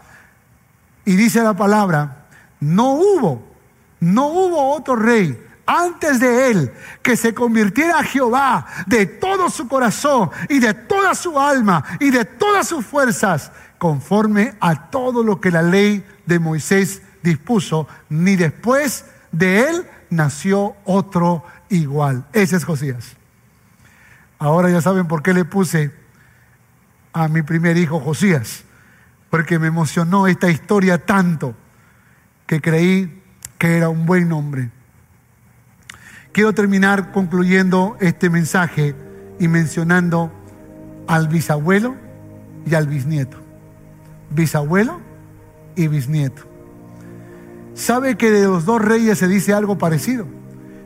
Y 1.04 1.16
dice 1.16 1.42
la 1.42 1.54
palabra, 1.54 2.24
no 2.60 2.92
hubo 2.92 3.49
no 4.00 4.28
hubo 4.28 4.74
otro 4.74 4.96
rey 4.96 5.38
antes 5.66 6.18
de 6.18 6.50
él 6.50 6.72
que 7.02 7.16
se 7.16 7.32
convirtiera 7.32 8.00
a 8.00 8.04
Jehová 8.04 8.66
de 8.86 9.06
todo 9.06 9.48
su 9.48 9.68
corazón 9.68 10.30
y 10.48 10.58
de 10.58 10.74
toda 10.74 11.14
su 11.14 11.38
alma 11.38 11.84
y 12.00 12.10
de 12.10 12.24
todas 12.24 12.66
sus 12.66 12.84
fuerzas, 12.84 13.52
conforme 13.78 14.54
a 14.60 14.90
todo 14.90 15.22
lo 15.22 15.40
que 15.40 15.50
la 15.50 15.62
ley 15.62 16.04
de 16.26 16.38
Moisés 16.40 17.02
dispuso, 17.22 17.86
ni 18.08 18.34
después 18.34 19.04
de 19.30 19.68
él 19.68 19.86
nació 20.10 20.74
otro 20.84 21.44
igual. 21.68 22.26
Ese 22.32 22.56
es 22.56 22.64
Josías. 22.64 23.16
Ahora 24.38 24.70
ya 24.70 24.80
saben 24.80 25.06
por 25.06 25.22
qué 25.22 25.34
le 25.34 25.44
puse 25.44 25.92
a 27.12 27.28
mi 27.28 27.42
primer 27.42 27.76
hijo 27.76 28.00
Josías, 28.00 28.64
porque 29.28 29.58
me 29.58 29.68
emocionó 29.68 30.26
esta 30.26 30.50
historia 30.50 31.04
tanto 31.04 31.54
que 32.46 32.60
creí 32.60 33.19
que 33.60 33.76
era 33.76 33.90
un 33.90 34.06
buen 34.06 34.26
nombre. 34.26 34.70
Quiero 36.32 36.54
terminar 36.54 37.12
concluyendo 37.12 37.98
este 38.00 38.30
mensaje 38.30 38.94
y 39.38 39.48
mencionando 39.48 40.32
al 41.06 41.28
bisabuelo 41.28 41.94
y 42.64 42.74
al 42.74 42.86
bisnieto. 42.86 43.36
Bisabuelo 44.30 45.02
y 45.76 45.88
bisnieto. 45.88 46.42
¿Sabe 47.74 48.16
que 48.16 48.30
de 48.30 48.46
los 48.46 48.64
dos 48.64 48.80
reyes 48.80 49.18
se 49.18 49.28
dice 49.28 49.52
algo 49.52 49.76
parecido? 49.76 50.26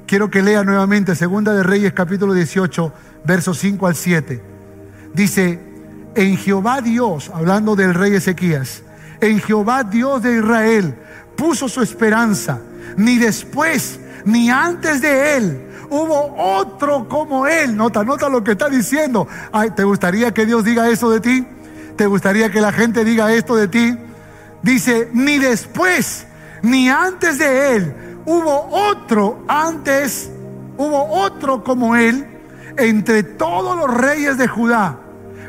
Quiero 0.09 0.29
que 0.29 0.43
lea 0.43 0.64
nuevamente 0.64 1.14
Segunda 1.14 1.55
de 1.55 1.62
Reyes 1.62 1.93
capítulo 1.93 2.35
18, 2.35 2.93
versos 3.25 3.57
5 3.59 3.87
al 3.87 3.95
7. 3.95 4.43
Dice, 5.14 5.61
en 6.16 6.37
Jehová 6.37 6.81
Dios, 6.81 7.31
hablando 7.33 7.77
del 7.77 7.95
rey 7.95 8.14
Ezequías, 8.14 8.83
en 9.20 9.39
Jehová 9.39 9.85
Dios 9.85 10.25
de 10.25 10.39
Israel, 10.39 10.97
puso 11.37 11.68
su 11.68 11.82
esperanza, 11.82 12.61
ni 12.97 13.18
después, 13.18 14.01
ni 14.24 14.51
antes 14.51 15.01
de 15.01 15.37
él. 15.37 15.61
Hubo 15.91 16.35
otro 16.37 17.09
como 17.09 17.47
él. 17.47 17.76
Nota, 17.76 18.05
nota 18.05 18.28
lo 18.28 18.43
que 18.43 18.53
está 18.53 18.68
diciendo. 18.68 19.28
Ay, 19.53 19.70
¿te 19.70 19.85
gustaría 19.85 20.32
que 20.32 20.47
Dios 20.47 20.64
diga 20.64 20.89
eso 20.89 21.11
de 21.11 21.20
ti? 21.20 21.47
¿Te 21.97 22.07
gustaría 22.07 22.51
que 22.51 22.61
la 22.61 22.72
gente 22.72 23.05
diga 23.05 23.32
esto 23.32 23.55
de 23.57 23.68
ti? 23.68 23.97
Dice, 24.62 25.09
ni 25.12 25.39
después, 25.39 26.26
ni 26.62 26.89
antes 26.89 27.39
de 27.39 27.76
él. 27.76 27.95
Hubo 28.26 28.68
otro 28.70 29.45
antes, 29.47 30.30
hubo 30.78 31.05
otro 31.20 31.62
como 31.62 31.95
él 31.95 32.26
entre 32.76 33.22
todos 33.22 33.76
los 33.76 33.95
reyes 33.95 34.39
de 34.39 34.49
Judá, 34.49 34.99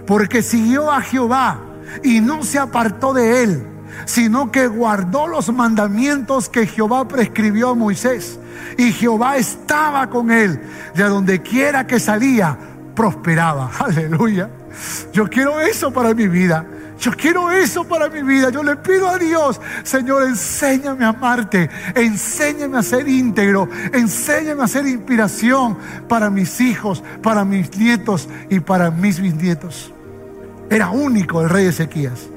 porque 0.06 0.44
siguió 0.44 0.92
a 0.92 1.02
Jehová 1.02 1.62
y 2.04 2.20
no 2.20 2.44
se 2.44 2.60
apartó 2.60 3.14
de 3.14 3.44
él 3.44 3.75
sino 4.06 4.52
que 4.52 4.68
guardó 4.68 5.28
los 5.28 5.52
mandamientos 5.54 6.50
que 6.50 6.68
Jehová 6.68 7.08
prescribió 7.08 7.70
a 7.70 7.76
Moisés. 7.76 8.40
Y 8.78 8.92
Jehová 8.92 9.38
estaba 9.38 10.10
con 10.10 10.32
él, 10.32 10.62
a 10.98 11.04
donde 11.04 11.42
quiera 11.42 11.88
que 11.88 12.00
salía, 12.00 12.58
prosperaba. 12.94 13.72
Aleluya. 13.80 14.50
Yo 15.14 15.28
quiero 15.30 15.60
eso 15.60 15.92
para 15.92 16.14
mi 16.14 16.28
vida. 16.28 16.66
Yo 17.00 17.12
quiero 17.12 17.52
eso 17.52 17.84
para 17.84 18.10
mi 18.10 18.22
vida. 18.22 18.50
Yo 18.50 18.64
le 18.64 18.76
pido 18.78 19.10
a 19.10 19.18
Dios, 19.18 19.60
Señor, 19.84 20.24
enséñame 20.24 21.06
a 21.06 21.10
amarte, 21.10 21.70
enséñame 21.94 22.78
a 22.78 22.84
ser 22.84 23.08
íntegro, 23.08 23.68
enséñame 23.94 24.64
a 24.64 24.68
ser 24.68 24.86
inspiración 24.88 25.78
para 26.08 26.30
mis 26.30 26.62
hijos, 26.62 27.04
para 27.22 27.44
mis 27.44 27.76
nietos 27.78 28.30
y 28.50 28.60
para 28.60 28.92
mis 28.92 29.20
bisnietos. 29.20 29.92
Era 30.70 30.90
único 30.90 31.42
el 31.42 31.50
rey 31.50 31.68
Ezequías. 31.68 32.30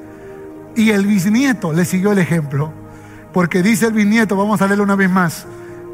Y 0.78 0.92
el 0.92 1.08
bisnieto 1.08 1.72
le 1.72 1.84
siguió 1.84 2.12
el 2.12 2.18
ejemplo. 2.20 2.72
Porque 3.32 3.64
dice 3.64 3.86
el 3.86 3.92
bisnieto, 3.92 4.36
vamos 4.36 4.62
a 4.62 4.66
leerlo 4.68 4.84
una 4.84 4.94
vez 4.94 5.10
más. 5.10 5.44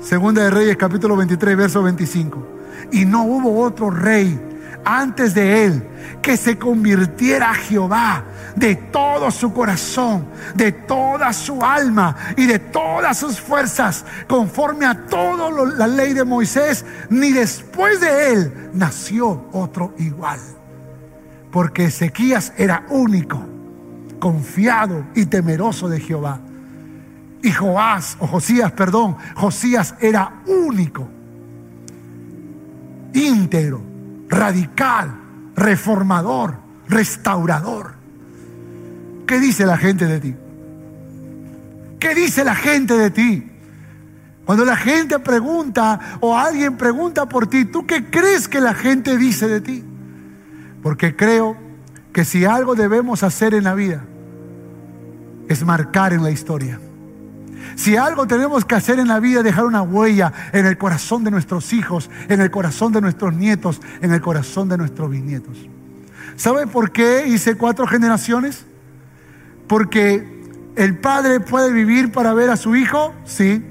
Segunda 0.03 0.43
de 0.43 0.51
Reyes 0.51 0.77
capítulo 0.77 1.17
23, 1.17 1.57
verso 1.57 1.83
25. 1.83 2.47
Y 2.93 3.07
no 3.07 3.25
hubo 3.25 3.63
otro 3.63 3.89
rey 3.89 4.39
antes 4.85 5.33
de 5.33 5.65
él 5.65 5.89
que 6.21 6.37
se 6.37 6.59
convirtiera 6.59 7.53
a 7.53 7.55
Jehová 7.55 8.25
de 8.57 8.75
todo 8.77 9.31
su 9.31 9.55
corazón, 9.55 10.27
de 10.55 10.73
toda 10.73 11.33
su 11.33 11.63
alma 11.65 12.15
y 12.37 12.45
de 12.45 12.59
todas 12.59 13.19
sus 13.19 13.41
fuerzas, 13.41 14.05
conforme 14.29 14.85
a 14.85 15.07
toda 15.07 15.51
la 15.79 15.87
ley 15.87 16.13
de 16.13 16.25
Moisés, 16.25 16.85
ni 17.09 17.33
después 17.33 18.01
de 18.03 18.33
él 18.35 18.71
nació 18.75 19.47
otro 19.53 19.95
igual. 19.97 20.41
porque 21.51 21.85
Ezequías 21.85 22.53
era 22.59 22.85
único, 22.91 23.54
confiado 24.19 25.07
y 25.15 25.27
temeroso 25.27 25.89
de 25.89 26.01
Jehová. 26.01 26.41
Y 27.43 27.51
Joás, 27.53 28.17
o 28.21 28.27
Josías, 28.27 28.73
perdón, 28.73 29.17
Josías 29.35 29.95
era 30.01 30.43
único, 30.47 31.09
íntegro, 33.13 33.83
radical, 34.29 35.15
reformador, 35.55 36.57
restaurador. 36.89 37.95
¿Qué 39.27 39.41
dice 39.41 39.67
la 39.67 39.77
gente 39.77 40.07
de 40.07 40.21
ti? 40.21 40.35
¿Qué 41.99 42.15
dice 42.15 42.45
la 42.45 42.55
gente 42.55 42.95
de 42.95 43.11
ti? 43.11 43.51
Cuando 44.45 44.65
la 44.65 44.77
gente 44.77 45.19
pregunta 45.19 46.19
o 46.21 46.37
alguien 46.37 46.77
pregunta 46.77 47.27
por 47.27 47.47
ti, 47.47 47.65
¿tú 47.65 47.87
qué 47.87 48.11
crees 48.11 48.47
que 48.47 48.61
la 48.61 48.75
gente 48.75 49.17
dice 49.17 49.49
de 49.49 49.61
ti? 49.61 49.83
Porque 50.83 51.17
creo 51.17 51.57
que 52.15 52.25
si 52.25 52.45
algo 52.45 52.77
debemos 52.77 53.25
hacer 53.25 53.55
en 53.55 53.65
la 53.65 53.75
vida 53.75 54.05
es 55.49 55.65
marcar 55.65 56.13
en 56.13 56.23
la 56.23 56.31
historia. 56.31 56.79
Si 57.75 57.97
algo 57.97 58.29
tenemos 58.29 58.65
que 58.65 58.77
hacer 58.77 59.01
en 59.01 59.09
la 59.09 59.19
vida 59.19 59.43
dejar 59.43 59.65
una 59.65 59.83
huella 59.83 60.33
en 60.53 60.65
el 60.65 60.79
corazón 60.79 61.25
de 61.25 61.33
nuestros 61.33 61.73
hijos, 61.73 62.09
en 62.29 62.41
el 62.41 62.53
corazón 62.53 62.93
de 62.93 63.01
nuestros 63.01 63.35
nietos, 63.35 63.81
en 64.01 64.13
el 64.13 64.21
corazón 64.21 64.69
de 64.69 64.79
nuestros 64.79 65.11
bisnietos. 65.11 65.69
¿Sabe 66.37 66.69
por 66.69 66.93
qué 66.93 67.27
hice 67.27 67.57
cuatro 67.57 67.85
generaciones? 67.89 68.65
Porque 69.67 70.41
el 70.77 70.99
padre 70.99 71.41
puede 71.41 71.73
vivir 71.73 72.13
para 72.13 72.33
ver 72.33 72.49
a 72.49 72.57
su 72.57 72.77
hijo, 72.77 73.13
sí. 73.25 73.67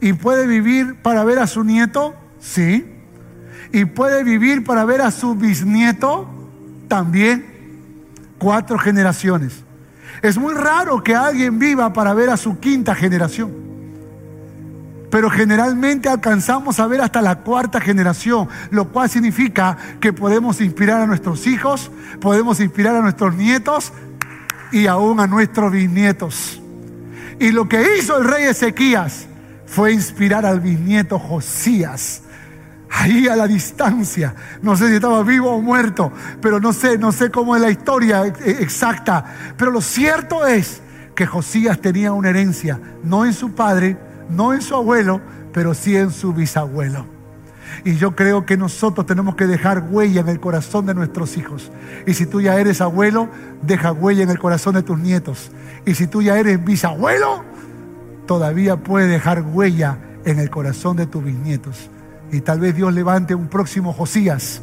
Y 0.00 0.14
puede 0.14 0.46
vivir 0.46 1.02
para 1.02 1.22
ver 1.22 1.38
a 1.38 1.46
su 1.46 1.64
nieto, 1.64 2.14
sí. 2.40 2.90
Y 3.72 3.84
puede 3.84 4.24
vivir 4.24 4.64
para 4.64 4.86
ver 4.86 5.02
a 5.02 5.10
su 5.10 5.34
bisnieto, 5.34 6.31
también. 6.92 7.46
Cuatro 8.36 8.78
generaciones. 8.78 9.64
Es 10.20 10.36
muy 10.36 10.52
raro 10.52 11.02
que 11.02 11.14
alguien 11.14 11.58
viva 11.58 11.90
para 11.90 12.12
ver 12.12 12.28
a 12.28 12.36
su 12.36 12.60
quinta 12.60 12.94
generación. 12.94 13.50
Pero 15.10 15.30
generalmente 15.30 16.10
alcanzamos 16.10 16.78
a 16.78 16.86
ver 16.86 17.00
hasta 17.00 17.22
la 17.22 17.36
cuarta 17.36 17.80
generación, 17.80 18.46
lo 18.70 18.88
cual 18.88 19.08
significa 19.08 19.78
que 20.00 20.12
podemos 20.12 20.60
inspirar 20.60 21.00
a 21.00 21.06
nuestros 21.06 21.46
hijos, 21.46 21.90
podemos 22.20 22.60
inspirar 22.60 22.94
a 22.96 23.00
nuestros 23.00 23.34
nietos 23.36 23.90
y 24.70 24.86
aún 24.86 25.18
a 25.18 25.26
nuestros 25.26 25.72
bisnietos. 25.72 26.60
Y 27.40 27.52
lo 27.52 27.70
que 27.70 27.96
hizo 27.96 28.18
el 28.18 28.24
rey 28.24 28.44
Ezequías 28.44 29.26
fue 29.64 29.94
inspirar 29.94 30.44
al 30.44 30.60
bisnieto 30.60 31.18
Josías. 31.18 32.22
Ahí 32.94 33.26
a 33.26 33.34
la 33.34 33.46
distancia, 33.46 34.34
no 34.60 34.76
sé 34.76 34.88
si 34.88 34.96
estaba 34.96 35.22
vivo 35.22 35.50
o 35.50 35.62
muerto, 35.62 36.12
pero 36.42 36.60
no 36.60 36.74
sé, 36.74 36.98
no 36.98 37.10
sé 37.10 37.30
cómo 37.30 37.56
es 37.56 37.62
la 37.62 37.70
historia 37.70 38.26
exacta. 38.26 39.24
Pero 39.56 39.70
lo 39.70 39.80
cierto 39.80 40.46
es 40.46 40.82
que 41.14 41.26
Josías 41.26 41.80
tenía 41.80 42.12
una 42.12 42.28
herencia, 42.28 42.78
no 43.02 43.24
en 43.24 43.32
su 43.32 43.52
padre, 43.54 43.96
no 44.28 44.52
en 44.52 44.60
su 44.60 44.74
abuelo, 44.74 45.22
pero 45.54 45.72
sí 45.72 45.96
en 45.96 46.10
su 46.10 46.34
bisabuelo. 46.34 47.06
Y 47.84 47.96
yo 47.96 48.14
creo 48.14 48.44
que 48.44 48.58
nosotros 48.58 49.06
tenemos 49.06 49.36
que 49.36 49.46
dejar 49.46 49.88
huella 49.90 50.20
en 50.20 50.28
el 50.28 50.38
corazón 50.38 50.84
de 50.84 50.94
nuestros 50.94 51.38
hijos. 51.38 51.72
Y 52.06 52.12
si 52.12 52.26
tú 52.26 52.42
ya 52.42 52.60
eres 52.60 52.82
abuelo, 52.82 53.30
deja 53.62 53.92
huella 53.92 54.22
en 54.22 54.30
el 54.30 54.38
corazón 54.38 54.74
de 54.74 54.82
tus 54.82 54.98
nietos. 54.98 55.50
Y 55.86 55.94
si 55.94 56.06
tú 56.06 56.20
ya 56.20 56.38
eres 56.38 56.62
bisabuelo, 56.62 57.42
todavía 58.26 58.76
puedes 58.76 59.08
dejar 59.08 59.42
huella 59.42 59.98
en 60.26 60.38
el 60.38 60.50
corazón 60.50 60.98
de 60.98 61.06
tus 61.06 61.24
bisnietos. 61.24 61.88
Y 62.32 62.40
tal 62.40 62.60
vez 62.60 62.74
Dios 62.74 62.92
levante 62.94 63.34
un 63.34 63.46
próximo 63.46 63.92
Josías 63.92 64.62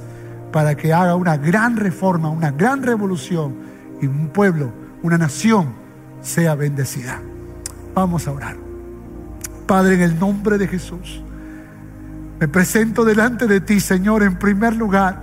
para 0.52 0.76
que 0.76 0.92
haga 0.92 1.16
una 1.16 1.38
gran 1.38 1.78
reforma, 1.78 2.30
una 2.30 2.50
gran 2.50 2.82
revolución 2.82 3.56
y 4.02 4.08
un 4.08 4.30
pueblo, 4.30 4.74
una 5.04 5.20
nación 5.20 5.74
sea 6.22 6.56
bendecida. 6.56 7.22
Vamos 7.94 8.28
a 8.28 8.32
orar. 8.32 8.58
Padre, 9.68 9.96
en 9.96 10.02
el 10.02 10.20
nombre 10.20 10.58
de 10.58 10.68
Jesús. 10.68 11.22
Me 12.40 12.48
presento 12.48 13.06
delante 13.06 13.46
de 13.46 13.62
ti, 13.62 13.80
Señor, 13.80 14.24
en 14.24 14.40
primer 14.40 14.76
lugar, 14.76 15.22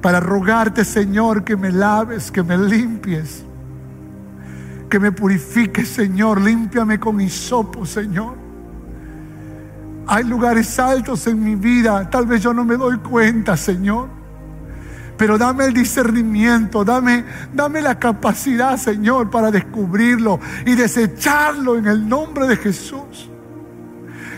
para 0.00 0.18
rogarte, 0.18 0.82
Señor, 0.82 1.44
que 1.44 1.56
me 1.56 1.70
laves, 1.70 2.30
que 2.30 2.42
me 2.42 2.56
limpies, 2.56 3.44
que 4.88 4.98
me 4.98 5.12
purifiques, 5.12 5.88
Señor. 5.88 6.40
Límpiame 6.40 6.98
con 6.98 7.20
hisopo, 7.20 7.84
Señor. 7.84 8.45
Hay 10.06 10.24
lugares 10.24 10.78
altos 10.78 11.26
en 11.26 11.42
mi 11.42 11.56
vida, 11.56 12.08
tal 12.08 12.26
vez 12.26 12.42
yo 12.42 12.54
no 12.54 12.64
me 12.64 12.76
doy 12.76 12.98
cuenta, 12.98 13.56
Señor. 13.56 14.08
Pero 15.16 15.38
dame 15.38 15.64
el 15.64 15.72
discernimiento, 15.72 16.84
dame, 16.84 17.24
dame 17.52 17.80
la 17.80 17.98
capacidad, 17.98 18.76
Señor, 18.76 19.30
para 19.30 19.50
descubrirlo 19.50 20.38
y 20.66 20.74
desecharlo 20.74 21.76
en 21.76 21.86
el 21.86 22.08
nombre 22.08 22.46
de 22.46 22.56
Jesús. 22.56 23.30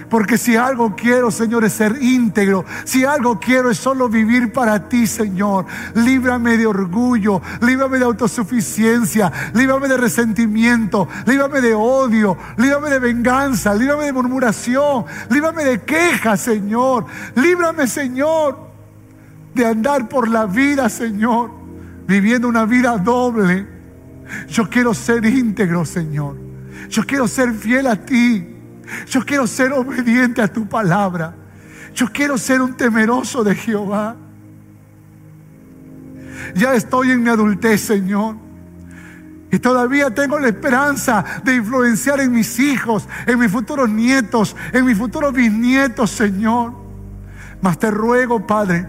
Porque 0.08 0.38
si 0.38 0.56
algo 0.56 0.94
quiero, 0.96 1.30
Señor, 1.30 1.64
es 1.64 1.74
ser 1.74 2.02
íntegro. 2.02 2.64
Si 2.84 3.04
algo 3.04 3.38
quiero 3.38 3.70
es 3.70 3.78
solo 3.78 4.08
vivir 4.08 4.52
para 4.52 4.88
ti, 4.88 5.06
Señor. 5.06 5.66
Líbrame 5.94 6.56
de 6.56 6.66
orgullo, 6.66 7.42
líbrame 7.60 7.98
de 7.98 8.04
autosuficiencia, 8.04 9.30
líbrame 9.52 9.88
de 9.88 9.98
resentimiento, 9.98 11.08
líbrame 11.26 11.60
de 11.60 11.74
odio, 11.74 12.36
líbrame 12.56 12.90
de 12.90 12.98
venganza, 12.98 13.74
líbrame 13.74 14.06
de 14.06 14.12
murmuración, 14.12 15.04
líbrame 15.28 15.64
de 15.64 15.82
quejas, 15.82 16.40
Señor. 16.40 17.04
Líbrame, 17.34 17.86
Señor, 17.86 18.58
de 19.54 19.66
andar 19.66 20.08
por 20.08 20.28
la 20.28 20.46
vida, 20.46 20.88
Señor, 20.88 21.50
viviendo 22.06 22.48
una 22.48 22.64
vida 22.64 22.96
doble. 22.96 23.66
Yo 24.48 24.68
quiero 24.70 24.94
ser 24.94 25.24
íntegro, 25.26 25.84
Señor. 25.84 26.36
Yo 26.88 27.04
quiero 27.04 27.28
ser 27.28 27.52
fiel 27.52 27.86
a 27.86 27.96
ti. 27.96 28.57
Yo 29.06 29.24
quiero 29.24 29.46
ser 29.46 29.72
obediente 29.72 30.42
a 30.42 30.48
tu 30.48 30.66
palabra. 30.66 31.34
Yo 31.94 32.06
quiero 32.12 32.38
ser 32.38 32.60
un 32.60 32.76
temeroso 32.76 33.42
de 33.42 33.54
Jehová. 33.54 34.16
Ya 36.54 36.74
estoy 36.74 37.10
en 37.10 37.22
mi 37.22 37.30
adultez, 37.30 37.80
Señor. 37.80 38.36
Y 39.50 39.58
todavía 39.58 40.10
tengo 40.10 40.38
la 40.38 40.48
esperanza 40.48 41.24
de 41.42 41.56
influenciar 41.56 42.20
en 42.20 42.32
mis 42.32 42.58
hijos, 42.58 43.08
en 43.26 43.38
mis 43.38 43.50
futuros 43.50 43.88
nietos, 43.88 44.54
en 44.72 44.84
mis 44.84 44.96
futuros 44.96 45.32
bisnietos, 45.32 46.10
Señor. 46.10 46.74
Mas 47.62 47.78
te 47.78 47.90
ruego, 47.90 48.46
Padre, 48.46 48.86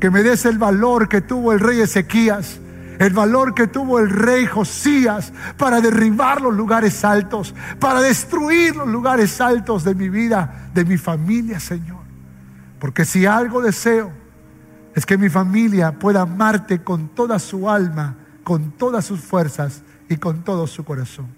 que 0.00 0.10
me 0.10 0.22
des 0.22 0.46
el 0.46 0.58
valor 0.58 1.08
que 1.08 1.20
tuvo 1.20 1.52
el 1.52 1.60
rey 1.60 1.80
Ezequías 1.80 2.60
el 2.98 3.12
valor 3.12 3.54
que 3.54 3.66
tuvo 3.66 3.98
el 3.98 4.10
rey 4.10 4.46
Josías 4.46 5.32
para 5.56 5.80
derribar 5.80 6.40
los 6.40 6.54
lugares 6.54 7.04
altos, 7.04 7.54
para 7.78 8.00
destruir 8.00 8.76
los 8.76 8.88
lugares 8.88 9.40
altos 9.40 9.84
de 9.84 9.94
mi 9.94 10.08
vida, 10.08 10.70
de 10.74 10.84
mi 10.84 10.96
familia, 10.96 11.60
Señor. 11.60 12.04
Porque 12.78 13.04
si 13.04 13.26
algo 13.26 13.60
deseo 13.60 14.12
es 14.94 15.04
que 15.04 15.18
mi 15.18 15.28
familia 15.28 15.92
pueda 15.92 16.22
amarte 16.22 16.82
con 16.82 17.08
toda 17.08 17.38
su 17.38 17.68
alma, 17.68 18.16
con 18.44 18.72
todas 18.72 19.04
sus 19.04 19.20
fuerzas 19.20 19.82
y 20.08 20.16
con 20.16 20.42
todo 20.42 20.66
su 20.66 20.84
corazón. 20.84 21.28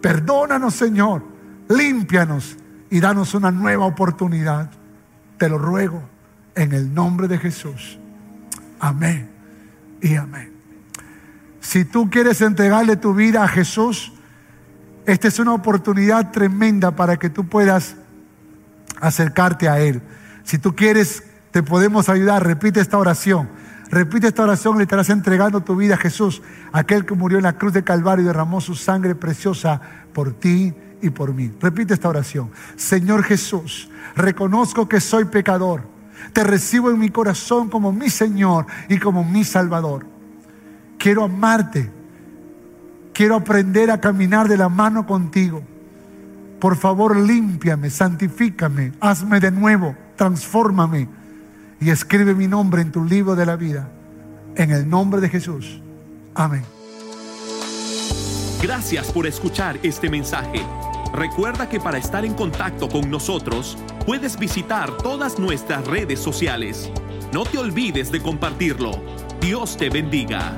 Perdónanos, 0.00 0.74
Señor, 0.74 1.22
límpianos 1.68 2.56
y 2.90 3.00
danos 3.00 3.34
una 3.34 3.50
nueva 3.50 3.86
oportunidad. 3.86 4.70
Te 5.38 5.48
lo 5.48 5.58
ruego 5.58 6.02
en 6.54 6.72
el 6.72 6.92
nombre 6.92 7.28
de 7.28 7.38
Jesús. 7.38 7.98
Amén 8.80 9.30
y 10.00 10.16
amén. 10.16 10.55
Si 11.66 11.84
tú 11.84 12.08
quieres 12.08 12.42
entregarle 12.42 12.94
tu 12.94 13.12
vida 13.12 13.42
a 13.42 13.48
Jesús, 13.48 14.12
esta 15.04 15.26
es 15.26 15.40
una 15.40 15.52
oportunidad 15.52 16.30
tremenda 16.30 16.94
para 16.94 17.16
que 17.16 17.28
tú 17.28 17.48
puedas 17.48 17.96
acercarte 19.00 19.68
a 19.68 19.80
Él. 19.80 20.00
Si 20.44 20.58
tú 20.58 20.76
quieres, 20.76 21.24
te 21.50 21.64
podemos 21.64 22.08
ayudar. 22.08 22.46
Repite 22.46 22.78
esta 22.78 22.98
oración. 22.98 23.48
Repite 23.90 24.28
esta 24.28 24.44
oración, 24.44 24.76
le 24.76 24.84
estarás 24.84 25.10
entregando 25.10 25.60
tu 25.60 25.74
vida 25.74 25.94
a 25.94 25.98
Jesús, 25.98 26.40
aquel 26.72 27.04
que 27.04 27.14
murió 27.14 27.38
en 27.38 27.44
la 27.44 27.58
cruz 27.58 27.72
de 27.72 27.82
Calvario 27.82 28.22
y 28.22 28.28
derramó 28.28 28.60
su 28.60 28.76
sangre 28.76 29.16
preciosa 29.16 29.80
por 30.12 30.34
ti 30.34 30.72
y 31.02 31.10
por 31.10 31.34
mí. 31.34 31.50
Repite 31.60 31.94
esta 31.94 32.08
oración. 32.08 32.52
Señor 32.76 33.24
Jesús, 33.24 33.90
reconozco 34.14 34.88
que 34.88 35.00
soy 35.00 35.24
pecador. 35.24 35.82
Te 36.32 36.44
recibo 36.44 36.92
en 36.92 36.98
mi 37.00 37.08
corazón 37.08 37.68
como 37.68 37.90
mi 37.90 38.08
Señor 38.08 38.66
y 38.88 39.00
como 39.00 39.24
mi 39.24 39.42
Salvador. 39.42 40.14
Quiero 41.06 41.22
amarte. 41.22 41.88
Quiero 43.12 43.36
aprender 43.36 43.92
a 43.92 44.00
caminar 44.00 44.48
de 44.48 44.56
la 44.56 44.68
mano 44.68 45.06
contigo. 45.06 45.62
Por 46.58 46.74
favor, 46.74 47.16
límpiame, 47.16 47.90
santifícame, 47.90 48.90
hazme 48.98 49.38
de 49.38 49.52
nuevo, 49.52 49.94
transfórmame 50.16 51.06
y 51.78 51.90
escribe 51.90 52.34
mi 52.34 52.48
nombre 52.48 52.82
en 52.82 52.90
tu 52.90 53.04
libro 53.04 53.36
de 53.36 53.46
la 53.46 53.54
vida. 53.54 53.88
En 54.56 54.72
el 54.72 54.90
nombre 54.90 55.20
de 55.20 55.28
Jesús. 55.28 55.80
Amén. 56.34 56.64
Gracias 58.60 59.12
por 59.12 59.28
escuchar 59.28 59.78
este 59.84 60.10
mensaje. 60.10 60.60
Recuerda 61.14 61.68
que 61.68 61.78
para 61.78 61.98
estar 61.98 62.24
en 62.24 62.34
contacto 62.34 62.88
con 62.88 63.08
nosotros, 63.08 63.78
puedes 64.04 64.36
visitar 64.36 64.90
todas 64.96 65.38
nuestras 65.38 65.86
redes 65.86 66.18
sociales 66.18 66.90
no 67.32 67.44
te 67.44 67.58
olvides 67.58 68.10
de 68.10 68.22
compartirlo. 68.22 68.92
Dios 69.40 69.76
te 69.76 69.90
bendiga. 69.90 70.54